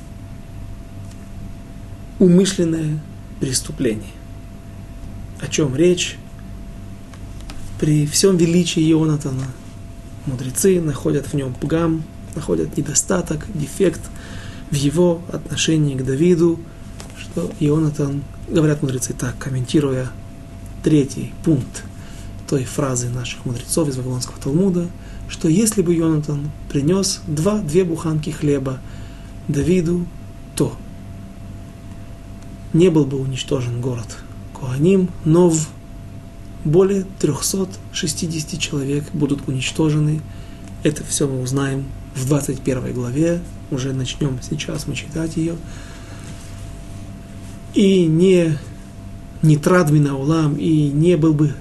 умышленное 2.19 2.99
преступлений. 3.39 4.13
О 5.39 5.47
чем 5.47 5.75
речь? 5.75 6.17
При 7.79 8.05
всем 8.05 8.35
величии 8.35 8.91
Ионатана 8.91 9.45
мудрецы 10.25 10.81
находят 10.81 11.27
в 11.27 11.33
нем 11.33 11.53
пгам, 11.53 12.03
находят 12.35 12.75
недостаток, 12.77 13.45
дефект 13.53 14.01
в 14.69 14.75
его 14.75 15.21
отношении 15.31 15.95
к 15.95 16.03
Давиду, 16.03 16.59
что 17.17 17.51
Ионатан, 17.59 18.23
говорят 18.49 18.81
мудрецы 18.81 19.13
так, 19.13 19.37
комментируя 19.37 20.11
третий 20.83 21.33
пункт 21.43 21.83
той 22.49 22.63
фразы 22.63 23.09
наших 23.09 23.45
мудрецов 23.45 23.87
из 23.89 23.97
Вавилонского 23.97 24.39
Талмуда, 24.43 24.87
что 25.27 25.47
если 25.47 25.83
бы 25.83 25.93
Йонатан 25.93 26.49
принес 26.67 27.21
два, 27.27 27.59
две 27.59 27.83
буханки 27.83 28.31
хлеба 28.31 28.79
Давиду, 29.47 30.07
то 30.55 30.75
не 32.73 32.89
был 32.89 33.05
бы 33.05 33.19
уничтожен 33.19 33.81
город 33.81 34.17
Куаним, 34.53 35.09
но 35.25 35.49
в 35.49 35.67
более 36.65 37.05
360 37.19 38.59
человек 38.59 39.05
будут 39.13 39.47
уничтожены. 39.47 40.21
Это 40.81 41.03
все 41.03 41.27
мы 41.27 41.41
узнаем 41.41 41.85
в 42.15 42.25
21 42.25 42.93
главе, 42.93 43.41
уже 43.69 43.93
начнем 43.93 44.39
сейчас 44.41 44.87
мы 44.87 44.95
читать 44.95 45.37
ее. 45.37 45.55
И 47.75 48.07
не, 48.07 48.57
не 49.43 49.57
традмина 49.57 50.17
улам, 50.17 50.55
и 50.55 50.89
не 50.89 51.15
был 51.15 51.35
бы 51.35 51.53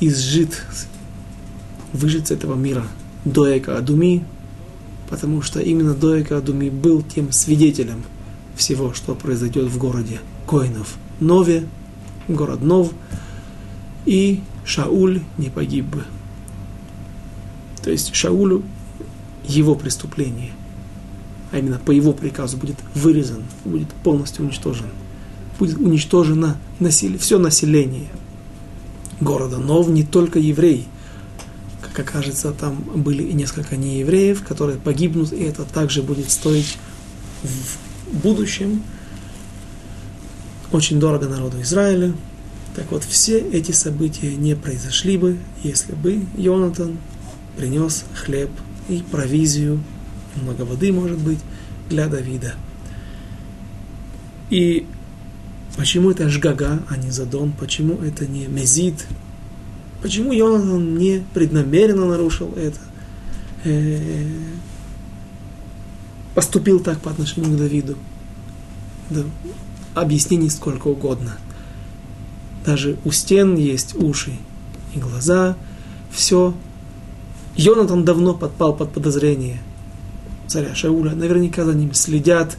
изжит, 0.00 0.62
выжить 1.92 2.28
с 2.28 2.30
этого 2.30 2.54
мира 2.54 2.86
Доэка 3.24 3.76
Адуми, 3.76 4.24
потому 5.08 5.42
что 5.42 5.60
именно 5.60 5.94
Доэка 5.94 6.38
Адуми 6.38 6.70
был 6.70 7.02
тем 7.02 7.32
свидетелем 7.32 8.04
всего, 8.56 8.92
что 8.92 9.14
произойдет 9.14 9.66
в 9.66 9.78
городе 9.78 10.20
Коинов. 10.46 10.96
Нове, 11.20 11.66
город 12.28 12.62
Нов, 12.62 12.92
и 14.04 14.40
Шауль 14.64 15.22
не 15.38 15.48
погиб 15.48 15.86
бы. 15.86 16.04
То 17.82 17.90
есть 17.90 18.14
Шаулю 18.14 18.62
его 19.46 19.74
преступление, 19.74 20.50
а 21.52 21.58
именно 21.58 21.78
по 21.78 21.92
его 21.92 22.12
приказу, 22.12 22.56
будет 22.56 22.76
вырезан, 22.94 23.44
будет 23.64 23.88
полностью 23.88 24.44
уничтожен. 24.44 24.86
Будет 25.58 25.78
уничтожено 25.78 26.58
насилие, 26.80 27.18
все 27.18 27.38
население 27.38 28.08
города 29.20 29.58
Нов, 29.58 29.88
не 29.88 30.04
только 30.04 30.38
евреи. 30.38 30.84
Как 31.80 32.08
окажется, 32.08 32.52
там 32.52 32.76
были 32.94 33.22
и 33.22 33.32
несколько 33.32 33.76
неевреев, 33.76 34.44
которые 34.44 34.78
погибнут, 34.78 35.32
и 35.32 35.42
это 35.42 35.64
также 35.64 36.02
будет 36.02 36.30
стоить 36.30 36.78
в 37.42 38.22
будущем 38.22 38.82
очень 40.72 40.98
дорого 40.98 41.28
народу 41.28 41.60
Израиля. 41.62 42.12
Так 42.74 42.90
вот, 42.90 43.04
все 43.04 43.38
эти 43.38 43.72
события 43.72 44.34
не 44.34 44.54
произошли 44.54 45.16
бы, 45.16 45.38
если 45.62 45.94
бы 45.94 46.24
Йонатан 46.36 46.98
принес 47.56 48.04
хлеб 48.14 48.50
и 48.88 49.02
провизию, 49.10 49.82
много 50.42 50.62
воды, 50.62 50.92
может 50.92 51.18
быть, 51.18 51.38
для 51.88 52.08
Давида. 52.08 52.54
И 54.50 54.86
почему 55.76 56.10
это 56.10 56.28
Жгага, 56.28 56.82
а 56.88 56.96
не 56.96 57.10
Задон? 57.10 57.52
Почему 57.52 57.98
это 58.02 58.26
не 58.26 58.46
Мезид? 58.46 59.06
Почему 60.02 60.32
Йонатан 60.32 60.96
не 60.96 61.24
преднамеренно 61.34 62.06
нарушил 62.06 62.52
это? 62.56 62.78
Э, 63.64 64.26
поступил 66.34 66.80
так 66.80 67.00
по 67.00 67.10
отношению 67.10 67.52
к 67.52 67.56
Давиду? 67.56 67.96
Да, 69.10 69.22
объяснений 69.94 70.50
сколько 70.50 70.88
угодно. 70.88 71.38
Даже 72.64 72.96
у 73.04 73.12
стен 73.12 73.56
есть 73.56 73.94
уши 73.94 74.32
и 74.94 74.98
глаза. 74.98 75.56
Все 76.10 76.54
Йонатан 77.56 78.04
давно 78.04 78.34
подпал 78.34 78.76
под 78.76 78.92
подозрение 78.92 79.60
царя 80.46 80.74
Шауля. 80.74 81.12
Наверняка 81.12 81.64
за 81.64 81.74
ним 81.74 81.94
следят, 81.94 82.56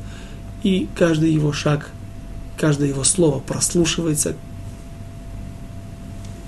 и 0.64 0.88
каждый 0.96 1.32
его 1.32 1.52
шаг, 1.54 1.92
каждое 2.58 2.90
его 2.90 3.04
слово 3.04 3.40
прослушивается. 3.40 4.36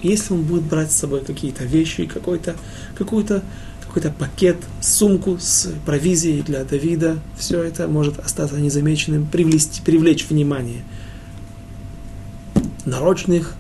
Если 0.01 0.33
он 0.33 0.43
будет 0.43 0.63
брать 0.63 0.91
с 0.91 0.95
собой 0.95 1.23
какие-то 1.23 1.65
вещи, 1.65 2.05
какой-то, 2.05 2.55
какой-то, 2.97 3.43
какой-то 3.85 4.11
пакет, 4.11 4.57
сумку 4.81 5.37
с 5.39 5.71
провизией 5.85 6.41
для 6.41 6.63
Давида, 6.63 7.19
все 7.37 7.63
это 7.63 7.87
может 7.87 8.19
остаться 8.19 8.59
незамеченным, 8.59 9.25
привлечь, 9.25 9.81
привлечь 9.85 10.27
внимание 10.29 10.83
нарочных 12.85 13.55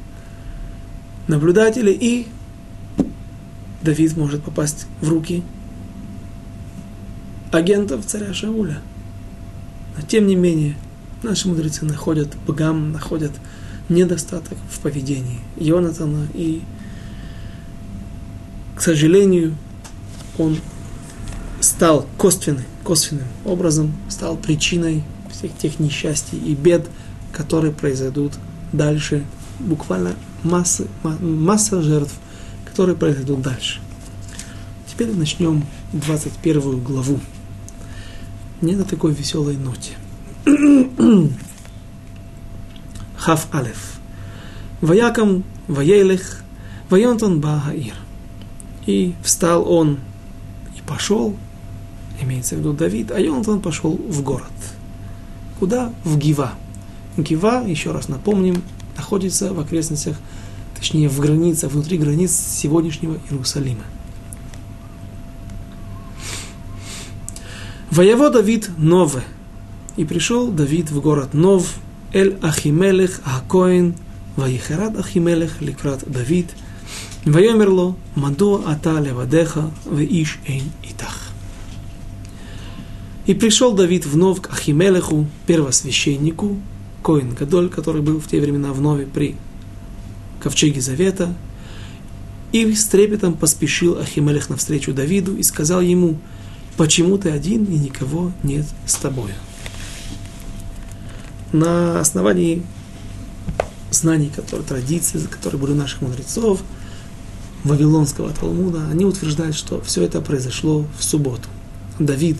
наблюдателей 1.27 1.93
и 1.93 2.27
Давид 3.81 4.17
может 4.17 4.43
попасть 4.43 4.87
в 5.01 5.09
руки 5.09 5.43
агентов 7.51 8.05
царя 8.05 8.33
Шауля. 8.33 8.81
Но 9.95 10.01
тем 10.03 10.27
не 10.27 10.35
менее, 10.35 10.75
наши 11.23 11.47
мудрецы 11.47 11.85
находят 11.85 12.35
богам, 12.45 12.91
находят 12.91 13.31
недостаток 13.89 14.57
в 14.69 14.79
поведении 14.79 15.39
Йонатана, 15.57 16.27
и, 16.33 16.61
к 18.75 18.81
сожалению, 18.81 19.55
он 20.37 20.57
стал 21.59 22.05
косвенным, 22.17 22.63
косвенным 22.83 23.27
образом, 23.45 23.93
стал 24.09 24.37
причиной 24.37 25.03
всех 25.31 25.55
тех 25.57 25.79
несчастий 25.79 26.37
и 26.37 26.55
бед, 26.55 26.87
которые 27.31 27.73
произойдут 27.73 28.33
дальше. 28.71 29.25
Буквально 29.59 30.13
массы, 30.43 30.87
масса 31.03 31.81
жертв– 31.81 32.13
которые 32.79 32.95
произойдут 32.95 33.41
дальше. 33.41 33.81
Теперь 34.87 35.13
начнем 35.13 35.65
21 35.91 36.81
главу. 36.81 37.19
Не 38.61 38.75
на 38.75 38.85
такой 38.85 39.13
веселой 39.13 39.57
ноте. 39.57 39.93
Хав 43.17 43.47
Алеф. 43.53 43.99
Ваякам 44.81 45.43
Ваелех 45.67 46.43
Ваонтон 46.89 47.39
Бааир. 47.39 47.93
И 48.85 49.13
встал 49.23 49.71
он 49.71 49.99
и 50.75 50.81
пошел, 50.87 51.35
имеется 52.21 52.55
в 52.55 52.59
виду 52.59 52.73
Давид, 52.73 53.11
а 53.11 53.19
Йонатан 53.19 53.61
пошел 53.61 53.91
в 53.91 54.23
город. 54.23 54.51
Куда? 55.59 55.93
В 56.03 56.17
Гива. 56.17 56.53
Гива, 57.17 57.63
еще 57.65 57.91
раз 57.91 58.07
напомним, 58.07 58.63
находится 58.97 59.53
в 59.53 59.59
окрестностях 59.59 60.17
точнее 60.75 61.09
в 61.09 61.19
границах, 61.19 61.71
внутри 61.71 61.97
границ 61.97 62.31
сегодняшнего 62.31 63.19
Иерусалима. 63.29 63.83
Воево 67.91 68.29
Давид 68.29 68.69
Нове. 68.77 69.23
И 69.99 70.05
пришел 70.05 70.47
Давид 70.47 70.91
в 70.91 71.01
город 71.01 71.33
Нов, 71.33 71.75
Эль 72.13 72.37
Ахимелех 72.41 73.19
Акоин, 73.25 73.95
Ваихарат 74.37 74.97
Ахимелех 74.97 75.59
Ликрат 75.59 76.09
Давид, 76.09 76.51
Вайомерло, 77.25 77.97
Маду 78.15 78.63
Ата 78.65 78.97
Левадеха, 78.97 79.69
Веиш 79.85 80.39
Эйн 80.47 80.71
Итах. 80.83 81.33
И 83.25 83.33
пришел 83.33 83.73
Давид 83.73 84.05
вновь 84.05 84.39
к 84.39 84.53
Ахимелеху, 84.53 85.27
первосвященнику, 85.45 86.57
Коин 87.03 87.33
Гадоль, 87.33 87.67
который 87.67 88.01
был 88.01 88.21
в 88.21 88.27
те 88.27 88.39
времена 88.39 88.71
в 88.71 88.79
Нове 88.79 89.05
при 89.05 89.35
ковчеге 90.39 90.79
завета, 90.79 91.35
и 92.53 92.73
с 92.73 92.85
трепетом 92.85 93.33
поспешил 93.33 93.97
Ахимелех 93.97 94.49
навстречу 94.49 94.93
Давиду 94.93 95.35
и 95.35 95.43
сказал 95.43 95.81
ему, 95.81 96.17
почему 96.77 97.17
ты 97.17 97.31
один 97.31 97.65
и 97.65 97.77
никого 97.77 98.31
нет 98.43 98.65
с 98.85 98.95
тобою. 98.95 99.33
На 101.51 101.99
основании 101.99 102.63
знаний, 103.91 104.31
которые, 104.35 104.65
традиций, 104.65 105.21
которые 105.29 105.59
были 105.59 105.71
у 105.71 105.75
наших 105.75 106.01
мудрецов, 106.01 106.61
Вавилонского 107.63 108.31
Талмуда, 108.31 108.87
они 108.89 109.05
утверждают, 109.05 109.55
что 109.55 109.81
все 109.81 110.03
это 110.03 110.21
произошло 110.21 110.85
в 110.97 111.03
субботу. 111.03 111.49
Давид 111.97 112.37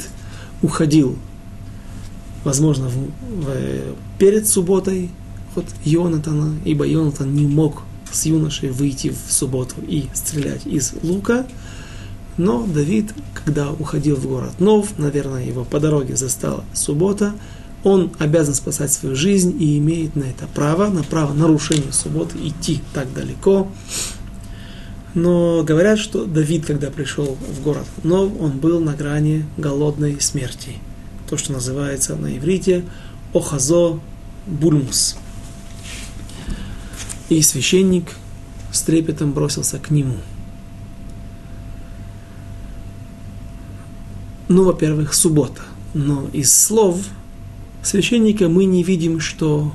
уходил, 0.62 1.18
возможно, 2.44 2.88
в, 2.88 2.96
в, 2.96 3.96
перед 4.18 4.48
субботой 4.48 5.10
от 5.56 5.66
Йонатана, 5.84 6.56
ибо 6.64 6.88
Йонатан 6.88 7.34
не 7.34 7.48
мог 7.48 7.84
с 8.12 8.26
юношей 8.26 8.70
выйти 8.70 9.10
в 9.10 9.32
субботу 9.32 9.76
и 9.86 10.06
стрелять 10.14 10.66
из 10.66 10.94
лука. 11.04 11.46
Но 12.38 12.66
Давид, 12.66 13.14
когда 13.34 13.72
уходил 13.72 14.16
в 14.16 14.26
город 14.26 14.52
Нов, 14.60 14.98
наверное, 14.98 15.44
его 15.44 15.66
по 15.66 15.80
дороге 15.80 16.16
застала 16.16 16.64
суббота, 16.74 17.34
он 17.84 18.12
обязан 18.20 18.54
спасать 18.54 18.92
свою 18.92 19.16
жизнь 19.16 19.56
и 19.62 19.78
имеет 19.78 20.16
на 20.16 20.24
это 20.24 20.48
право, 20.54 20.88
на 20.88 21.04
право 21.04 21.34
нарушения 21.34 21.92
субботы 21.92 22.38
идти 22.42 22.82
так 22.94 23.14
далеко. 23.14 23.70
Но 25.14 25.64
говорят, 25.64 25.98
что 25.98 26.26
Давид, 26.26 26.66
когда 26.66 26.90
пришел 26.92 27.38
в 27.40 27.64
город 27.64 27.86
Нов, 28.04 28.32
он 28.40 28.60
был 28.60 28.80
на 28.80 28.94
грани 28.94 29.46
голодной 29.58 30.20
смерти. 30.22 30.76
То, 31.30 31.38
что 31.38 31.54
называется 31.54 32.16
на 32.16 32.38
иврите 32.38 32.84
Охазо 33.34 34.00
Бульмус– 34.46 35.16
и 37.30 37.42
священник 37.44 38.16
с 38.72 38.82
трепетом 38.82 39.34
бросился 39.34 39.78
к 39.80 39.92
нему. 39.92 40.18
Ну, 44.48 44.64
во-первых, 44.64 45.14
суббота. 45.14 45.62
Но 45.94 46.28
из 46.34 46.54
слов 46.54 46.98
священника 47.84 48.50
мы 48.50 48.66
не 48.66 48.84
видим, 48.84 49.20
что 49.20 49.74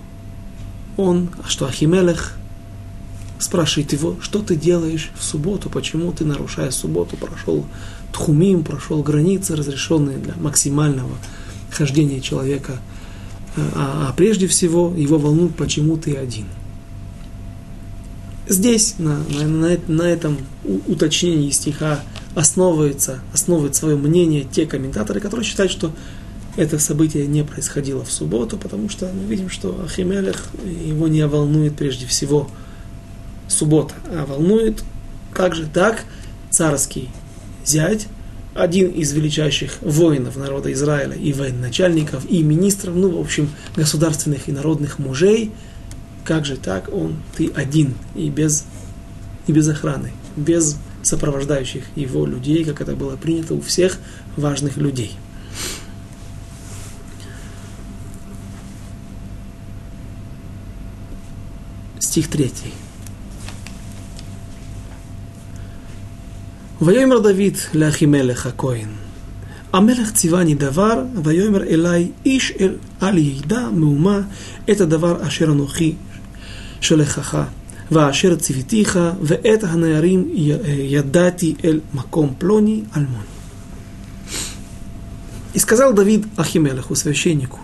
он, 0.97 1.31
что 1.47 1.67
Ахимелех 1.67 2.37
спрашивает 3.39 3.93
его, 3.93 4.17
что 4.21 4.41
ты 4.41 4.57
делаешь 4.57 5.11
в 5.19 5.25
субботу, 5.25 5.69
почему 5.69 6.13
ты, 6.13 6.25
нарушая 6.25 6.71
субботу, 6.71 7.17
прошел 7.17 7.67
тхумим, 8.13 8.63
прошел 8.63 9.03
границы, 9.03 9.57
разрешенные 9.57 10.19
для 10.19 10.35
максимального 10.37 11.17
хождения 11.71 12.21
человека. 12.21 12.79
А, 13.57 14.09
а 14.09 14.13
прежде 14.17 14.47
всего 14.47 14.93
его 14.97 15.19
волнует, 15.19 15.55
почему 15.57 15.97
ты 15.97 16.17
один. 16.17 16.47
Здесь, 18.47 18.97
на, 18.99 19.19
на, 19.47 19.79
на 19.89 20.03
этом 20.03 20.39
уточнении 20.87 21.51
стиха, 21.51 22.01
основывается, 22.35 23.21
основывает 23.33 23.75
свое 23.75 23.97
мнение 23.97 24.45
те 24.45 24.67
комментаторы, 24.67 25.21
которые 25.21 25.47
считают, 25.47 25.73
что 25.73 25.93
это 26.57 26.79
событие 26.79 27.27
не 27.27 27.43
происходило 27.45 28.05
в 28.05 28.13
субботу, 28.13 28.57
потому 28.57 28.89
что 28.89 29.11
мы 29.13 29.25
видим, 29.25 29.51
что 29.51 29.81
Ахимелех 29.85 30.51
его 30.65 31.09
не 31.09 31.27
волнует 31.27 31.77
прежде 31.77 32.07
всего 32.07 32.49
суббота, 33.49 33.95
а 34.11 34.25
волнует 34.27 34.85
также 35.35 35.67
так 35.67 36.05
царский 36.51 37.11
зять, 37.65 38.07
один 38.55 38.91
из 38.91 39.13
величайших 39.13 39.79
воинов 39.83 40.37
народа 40.37 40.73
Израиля, 40.73 41.17
и 41.17 41.33
военачальников, 41.33 42.25
и 42.31 42.43
министров, 42.43 42.95
ну, 42.95 43.11
в 43.17 43.21
общем, 43.21 43.51
государственных 43.75 44.49
и 44.49 44.53
народных 44.53 45.01
мужей, 45.01 45.51
как 46.25 46.45
же 46.45 46.57
так 46.57 46.89
он, 46.93 47.17
ты 47.37 47.51
один, 47.55 47.95
и 48.15 48.31
без, 48.31 48.65
и 49.49 49.53
без 49.53 49.69
охраны, 49.69 50.13
без 50.37 50.77
сопровождающих 51.03 51.85
его 51.97 52.27
людей, 52.27 52.65
как 52.65 52.81
это 52.81 52.95
было 52.95 53.17
принято 53.17 53.55
у 53.55 53.61
всех 53.61 53.99
важных 54.37 54.77
людей. 54.77 55.13
Стих 62.14 62.28
третий. 62.28 62.74
ויאמר 66.82 67.20
דוד 67.20 67.58
לאחימלך 67.74 68.46
הכהן, 68.46 68.88
המלך 69.74 70.12
ציווני 70.12 70.56
דבר, 70.56 71.04
ויאמר 71.24 71.64
אלי 71.64 72.12
איש 72.26 72.54
אל, 72.60 72.76
אל 73.04 73.18
ידע 73.18 73.70
מהומה 73.74 74.22
את 74.72 74.82
הדבר 74.82 75.28
אשר 75.28 75.46
אנוכי 75.46 75.96
שולחך, 76.82 77.44
ואשר 77.92 78.36
ציוויתיך, 78.36 79.00
ואת 79.22 79.64
הנערים 79.64 80.30
ידעתי 80.68 81.56
אל 81.64 81.80
מקום 81.94 82.34
פלוני 82.38 82.82
אלמוני. 82.98 83.40
И 85.52 85.60
сказал 85.60 85.94
Давид 85.94 86.28
Ахимелеху, 86.38 86.96
священнику, 86.96 87.60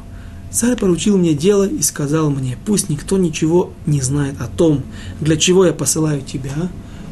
Царь 0.50 0.76
поручил 0.76 1.16
мне 1.16 1.34
дело 1.34 1.66
и 1.66 1.80
сказал 1.80 2.30
мне, 2.30 2.58
пусть 2.66 2.88
никто 2.88 3.18
ничего 3.18 3.72
не 3.86 4.00
знает 4.00 4.40
о 4.40 4.48
том, 4.48 4.82
для 5.20 5.36
чего 5.36 5.64
я 5.64 5.72
посылаю 5.72 6.22
тебя. 6.22 6.70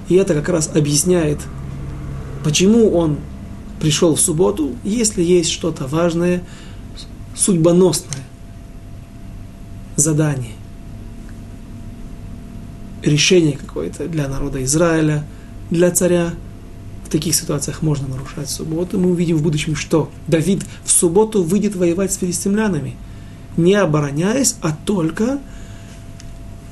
И 0.08 0.14
это 0.14 0.34
как 0.34 0.48
раз 0.48 0.70
объясняет 0.74 1.38
Почему 2.44 2.90
он 2.90 3.18
пришел 3.80 4.14
в 4.14 4.20
субботу, 4.20 4.74
если 4.84 5.22
есть 5.22 5.50
что-то 5.50 5.86
важное, 5.86 6.42
судьбоносное 7.34 8.24
задание, 9.96 10.54
решение 13.02 13.56
какое-то 13.56 14.08
для 14.08 14.28
народа 14.28 14.62
Израиля, 14.64 15.24
для 15.70 15.90
царя. 15.90 16.32
В 17.04 17.10
таких 17.10 17.34
ситуациях 17.34 17.80
можно 17.80 18.06
нарушать 18.06 18.50
субботу. 18.50 18.98
Мы 18.98 19.10
увидим 19.10 19.38
в 19.38 19.42
будущем, 19.42 19.76
что 19.76 20.10
Давид 20.26 20.62
в 20.84 20.90
субботу 20.90 21.42
выйдет 21.42 21.74
воевать 21.74 22.12
с 22.12 22.18
филистимлянами, 22.18 22.96
не 23.58 23.74
обороняясь, 23.74 24.56
а 24.62 24.74
только 24.86 25.38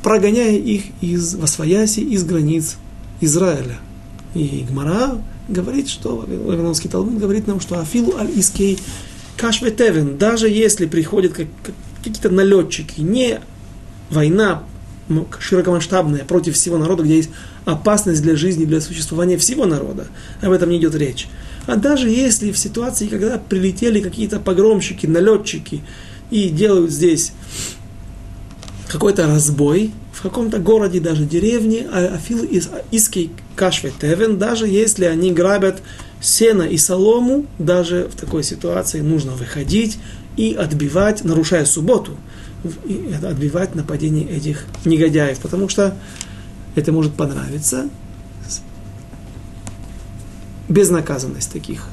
прогоняя 0.03 0.57
их 0.57 0.85
из 1.03 1.35
Восвояси, 1.35 2.01
из 2.01 2.25
границ 2.25 2.77
Израиля. 3.21 3.79
И 4.35 4.65
Гмара 4.71 5.21
говорит, 5.49 5.89
что 5.89 6.17
Вавилонский 6.17 6.89
Талмуд 6.89 7.19
говорит 7.19 7.47
нам, 7.47 7.61
что 7.61 7.81
Афилу 7.81 8.17
аль-Искей 8.17 8.79
Кашветевен, 9.37 10.17
даже 10.17 10.49
если 10.49 10.87
приходят 10.87 11.33
как, 11.33 11.47
как, 11.63 11.75
какие-то 11.99 12.31
налетчики, 12.31 13.01
не 13.01 13.41
война 14.11 14.63
широкомасштабная 15.39 16.25
против 16.25 16.55
всего 16.55 16.79
народа, 16.79 17.03
где 17.03 17.17
есть 17.17 17.31
опасность 17.65 18.23
для 18.23 18.37
жизни, 18.37 18.65
для 18.65 18.81
существования 18.81 19.37
всего 19.37 19.67
народа, 19.67 20.07
об 20.41 20.53
этом 20.53 20.71
не 20.71 20.79
идет 20.79 20.95
речь. 20.95 21.29
А 21.67 21.77
даже 21.77 22.09
если 22.09 22.53
в 22.53 22.59
ситуации, 22.59 23.09
когда 23.09 23.39
прилетели 23.39 24.01
какие-то 24.01 24.39
погромщики, 24.39 25.07
налетчики 25.07 25.83
и 26.31 26.49
делают 26.49 26.91
здесь 26.91 27.33
какой-то 28.89 29.27
разбой, 29.27 29.93
в 30.13 30.23
каком-то 30.23 30.59
городе, 30.59 31.01
даже 31.01 31.25
деревне, 31.25 31.87
а 31.93 32.15
Афил 32.15 32.43
из 32.43 32.69
Иский 32.91 33.31
Кашветевен, 33.55 34.39
даже 34.39 34.67
если 34.67 35.05
они 35.05 35.33
грабят 35.33 35.83
сено 36.21 36.63
и 36.63 36.79
солому, 36.79 37.47
даже 37.59 38.09
в 38.13 38.17
такой 38.17 38.43
ситуации 38.43 39.01
нужно 39.01 39.33
выходить 39.33 39.99
и 40.37 40.55
отбивать, 40.55 41.25
нарушая 41.25 41.65
субботу, 41.67 42.17
отбивать 43.23 43.75
нападение 43.75 44.27
этих 44.29 44.65
негодяев, 44.85 45.39
потому 45.39 45.69
что 45.69 45.97
это 46.75 46.93
может 46.93 47.15
понравиться. 47.15 47.89
Безнаказанность 50.69 51.53
таких, 51.53 51.89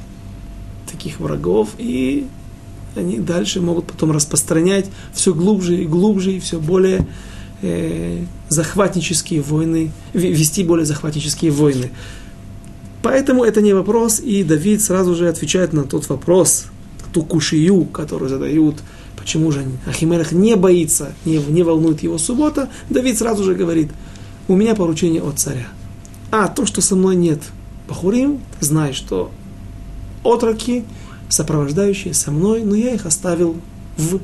таких 0.89 1.19
врагов, 1.19 1.69
и 1.77 2.27
они 2.95 3.19
дальше 3.19 3.61
могут 3.61 3.85
потом 3.85 4.11
распространять 4.11 4.85
все 5.13 5.33
глубже 5.33 5.81
и 5.81 5.85
глубже, 5.85 6.33
и 6.33 6.39
все 6.39 6.59
более 6.59 7.07
э, 7.61 8.23
захватнические 8.49 9.41
войны, 9.41 9.91
вести 10.13 10.63
более 10.63 10.85
захватнические 10.85 11.51
войны. 11.51 11.91
Поэтому 13.01 13.43
это 13.43 13.61
не 13.61 13.73
вопрос, 13.73 14.19
и 14.19 14.43
Давид 14.43 14.81
сразу 14.81 15.15
же 15.15 15.27
отвечает 15.27 15.73
на 15.73 15.83
тот 15.83 16.07
вопрос, 16.09 16.65
ту 17.11 17.23
кушию, 17.23 17.85
которую 17.85 18.29
задают, 18.29 18.77
почему 19.17 19.51
же 19.51 19.65
Ахимелех 19.85 20.31
не 20.31 20.55
боится, 20.55 21.13
не, 21.25 21.37
не 21.37 21.63
волнует 21.63 22.01
его 22.01 22.17
суббота, 22.17 22.69
Давид 22.89 23.17
сразу 23.17 23.43
же 23.43 23.55
говорит, 23.55 23.91
у 24.47 24.55
меня 24.55 24.75
поручение 24.75 25.21
от 25.21 25.39
царя. 25.39 25.67
А 26.31 26.47
то, 26.47 26.65
что 26.65 26.81
со 26.81 26.95
мной 26.95 27.15
нет 27.15 27.41
Бахурим, 27.87 28.39
знай, 28.59 28.93
что 28.93 29.31
отроки, 30.23 30.85
сопровождающие 31.33 32.13
со 32.13 32.31
мной, 32.31 32.63
но 32.63 32.75
я 32.75 32.93
их 32.93 33.05
оставил 33.05 33.57
в, 33.97 34.19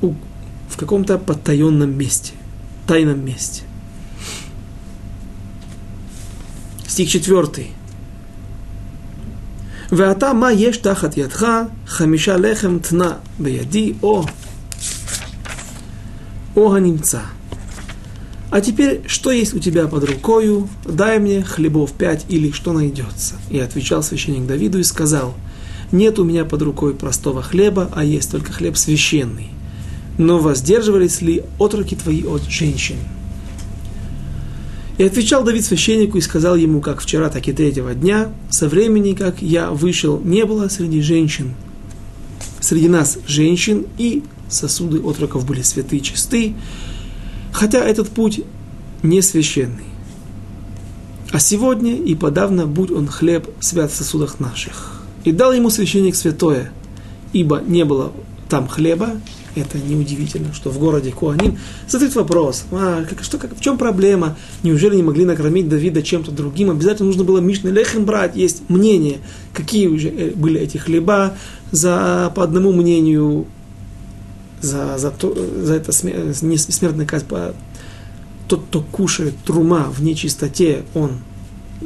в 0.00 0.76
каком-то 0.76 1.18
потаенном 1.18 1.96
месте, 1.96 2.32
тайном 2.86 3.24
месте. 3.24 3.62
Стих 6.86 7.08
четвертый. 7.08 7.72
Веата 9.90 10.32
ма 10.32 10.50
еш 10.52 10.78
тахат 10.78 11.16
ядха, 11.16 11.70
хамиша 11.86 12.36
лехем 12.36 12.80
тна 12.80 13.18
беяди 13.38 13.96
о 14.02 14.24
о 16.54 16.68
ганимца. 16.70 17.22
А 18.50 18.60
теперь, 18.60 19.02
что 19.08 19.32
есть 19.32 19.52
у 19.54 19.58
тебя 19.58 19.88
под 19.88 20.04
рукою? 20.04 20.68
Дай 20.84 21.18
мне 21.18 21.42
хлебов 21.42 21.92
пять 21.92 22.24
или 22.28 22.52
что 22.52 22.72
найдется. 22.72 23.34
И 23.50 23.58
отвечал 23.58 24.00
священник 24.02 24.46
Давиду 24.46 24.78
и 24.78 24.84
сказал, 24.84 25.34
нет 25.94 26.18
у 26.18 26.24
меня 26.24 26.44
под 26.44 26.60
рукой 26.60 26.92
простого 26.92 27.40
хлеба, 27.40 27.90
а 27.94 28.04
есть 28.04 28.30
только 28.30 28.52
хлеб 28.52 28.76
священный 28.76 29.54
но 30.18 30.38
воздерживались 30.38 31.20
ли 31.20 31.44
отроки 31.58 31.94
твои 31.94 32.24
от 32.24 32.44
женщин? 32.44 32.96
И 34.96 35.02
отвечал 35.02 35.42
Давид 35.42 35.64
священнику 35.64 36.18
и 36.18 36.20
сказал 36.20 36.54
ему, 36.54 36.80
как 36.80 37.00
вчера, 37.00 37.28
так 37.28 37.48
и 37.48 37.52
третьего 37.52 37.94
дня, 37.94 38.32
со 38.48 38.68
времени, 38.68 39.14
как 39.14 39.42
я 39.42 39.70
вышел, 39.70 40.20
не 40.20 40.44
было 40.44 40.68
среди 40.68 41.00
женщин, 41.00 41.54
среди 42.60 42.88
нас 42.88 43.18
женщин, 43.26 43.86
и 43.98 44.22
сосуды 44.48 45.00
отроков 45.00 45.44
были 45.44 45.62
святы 45.62 45.98
чисты, 45.98 46.54
хотя 47.52 47.84
этот 47.84 48.08
путь 48.08 48.42
не 49.02 49.20
священный. 49.20 49.82
А 51.32 51.40
сегодня 51.40 51.96
и 51.96 52.14
подавно 52.14 52.68
будь 52.68 52.92
он 52.92 53.08
хлеб 53.08 53.48
свят 53.58 53.90
в 53.90 53.96
сосудах 53.96 54.38
наших. 54.38 55.03
И 55.24 55.32
дал 55.32 55.52
ему 55.52 55.70
священник 55.70 56.14
святое, 56.14 56.70
ибо 57.32 57.60
не 57.66 57.84
было 57.84 58.12
там 58.48 58.68
хлеба, 58.68 59.14
это 59.56 59.78
неудивительно, 59.78 60.52
что 60.52 60.70
в 60.70 60.78
городе 60.78 61.12
Куаним 61.12 61.58
задают 61.88 62.14
вопрос, 62.16 62.64
а, 62.72 63.04
как, 63.04 63.22
что, 63.22 63.38
как, 63.38 63.56
в 63.56 63.60
чем 63.60 63.78
проблема? 63.78 64.36
Неужели 64.62 64.96
не 64.96 65.02
могли 65.02 65.24
накормить 65.24 65.68
Давида 65.68 66.02
чем-то 66.02 66.30
другим? 66.30 66.70
Обязательно 66.70 67.06
нужно 67.06 67.24
было 67.24 67.38
Мишный 67.38 67.70
Лехем 67.70 68.04
брать. 68.04 68.36
Есть 68.36 68.68
мнение, 68.68 69.18
какие 69.52 69.86
уже 69.86 70.08
э, 70.08 70.30
были 70.34 70.60
эти 70.60 70.76
хлеба. 70.76 71.34
За, 71.70 72.32
по 72.34 72.42
одному 72.42 72.72
мнению, 72.72 73.46
за, 74.60 74.98
за, 74.98 75.10
то, 75.10 75.34
за 75.34 75.74
это 75.74 75.92
не 76.42 76.56
смертная 76.58 77.06
казнь, 77.06 77.26
по, 77.26 77.54
тот, 78.48 78.64
кто 78.68 78.80
кушает 78.80 79.34
трума 79.44 79.84
в 79.90 80.02
нечистоте, 80.02 80.82
он 80.94 81.12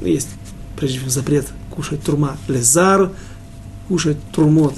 есть, 0.02 0.28
прежде 0.76 0.98
всего, 0.98 1.10
запрет 1.10 1.46
кушать 1.70 2.02
трума 2.02 2.36
лезар, 2.48 3.12
кушать 3.88 4.18
трумот 4.32 4.74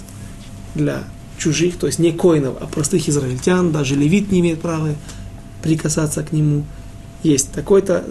для 0.75 1.05
чужих, 1.39 1.77
то 1.77 1.87
есть 1.87 1.99
не 1.99 2.13
коинов, 2.13 2.57
а 2.61 2.67
простых 2.67 3.09
израильтян, 3.09 3.73
даже 3.73 3.97
левит 3.97 4.31
не 4.31 4.41
имеет 4.41 4.61
права 4.61 4.95
прикасаться 5.63 6.23
к 6.23 6.33
нему. 6.33 6.65
есть 7.23 7.53
такое-то, 7.53 8.05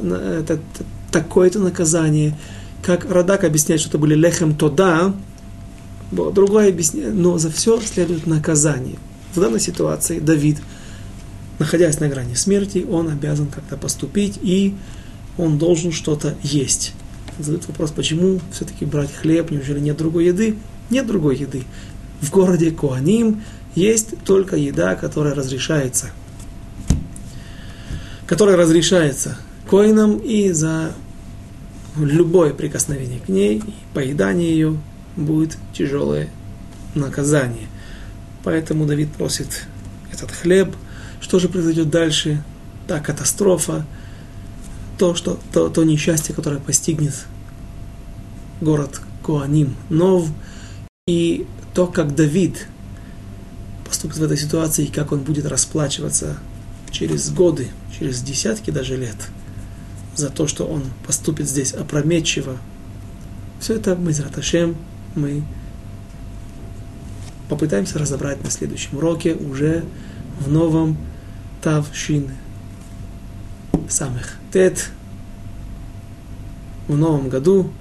такое-то 1.11 1.59
наказание, 1.59 2.37
как 2.83 3.09
Радак 3.11 3.43
объясняет, 3.43 3.81
что 3.81 3.89
это 3.89 3.97
были 3.97 4.15
лехем 4.15 4.55
тода, 4.55 5.13
другое 6.11 6.69
объясняет, 6.69 7.13
но 7.13 7.37
за 7.37 7.51
все 7.51 7.79
следует 7.81 8.27
наказание. 8.27 8.97
В 9.33 9.39
данной 9.39 9.59
ситуации 9.59 10.19
Давид, 10.19 10.57
находясь 11.59 11.99
на 11.99 12.07
грани 12.07 12.35
смерти, 12.35 12.85
он 12.89 13.09
обязан 13.09 13.47
как-то 13.47 13.77
поступить, 13.77 14.39
и 14.41 14.75
он 15.37 15.57
должен 15.57 15.91
что-то 15.91 16.35
есть. 16.43 16.93
Задают 17.37 17.67
вопрос, 17.67 17.91
почему 17.91 18.39
все-таки 18.51 18.85
брать 18.85 19.13
хлеб, 19.13 19.51
неужели 19.51 19.79
нет 19.79 19.97
другой 19.97 20.25
еды? 20.25 20.57
Нет 20.89 21.07
другой 21.07 21.37
еды. 21.37 21.63
В 22.21 22.31
городе 22.31 22.71
Куаним 22.71 23.43
есть 23.75 24.17
только 24.25 24.55
еда, 24.55 24.95
которая 24.95 25.33
разрешается. 25.33 26.09
Которая 28.25 28.57
разрешается 28.57 29.37
коинам 29.69 30.17
и 30.17 30.51
за 30.51 30.93
любое 31.95 32.53
прикосновение 32.53 33.19
к 33.19 33.29
ней, 33.29 33.57
и 33.57 33.73
поедание 33.93 34.51
ее 34.51 34.77
будет 35.15 35.57
тяжелое 35.73 36.29
наказание. 36.95 37.67
Поэтому 38.43 38.85
Давид 38.85 39.11
просит 39.11 39.67
этот 40.11 40.31
хлеб. 40.31 40.75
Что 41.21 41.39
же 41.39 41.49
произойдет 41.49 41.89
дальше? 41.89 42.43
Та 42.87 42.99
катастрофа, 42.99 43.85
то, 44.97 45.13
что, 45.13 45.39
то, 45.53 45.69
то 45.69 45.83
несчастье, 45.83 46.33
которое 46.33 46.59
постигнет 46.59 47.13
город 48.61 49.01
Коаним, 49.23 49.75
Нов, 49.89 50.27
и 51.09 51.47
то, 51.73 51.87
как 51.87 52.15
Давид 52.15 52.67
поступит 53.85 54.17
в 54.17 54.23
этой 54.23 54.37
ситуации, 54.37 54.85
и 54.85 54.91
как 54.91 55.11
он 55.11 55.19
будет 55.19 55.45
расплачиваться 55.45 56.37
через 56.91 57.29
годы, 57.31 57.67
через 57.97 58.21
десятки 58.21 58.71
даже 58.71 58.97
лет– 58.97 59.15
за 60.19 60.29
то, 60.29 60.47
что 60.47 60.65
он 60.65 60.83
поступит 61.07 61.47
здесь 61.47 61.73
опрометчиво. 61.73 62.57
Все 63.59 63.75
это 63.75 63.95
мы, 63.95 64.13
Зраташем, 64.13 64.75
мы 65.15 65.43
попытаемся 67.47 67.97
разобрать 67.97 68.43
на 68.43 68.51
следующем 68.51 68.97
уроке 68.97 69.33
уже 69.33 69.83
в 70.39 70.51
новом 70.51 70.97
Тавшин 71.61 72.29
самых 73.87 74.37
Тет 74.53 74.89
в 76.87 76.95
новом 76.95 77.29
году. 77.29 77.71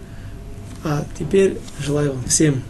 А 0.85 1.05
теперь 1.19 1.59
желаю 1.81 2.15
вам 2.15 2.25
всем 2.25 2.63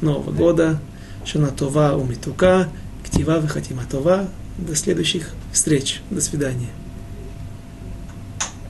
Нового 0.00 0.30
года, 0.30 0.78
Шанатова 1.24 1.96
Умитука, 1.96 2.68
Ктива 3.04 3.38
Вихатиматова. 3.38 4.28
До 4.58 4.74
следующих 4.74 5.30
встреч. 5.52 6.02
До 6.10 6.20
свидания. 6.20 6.68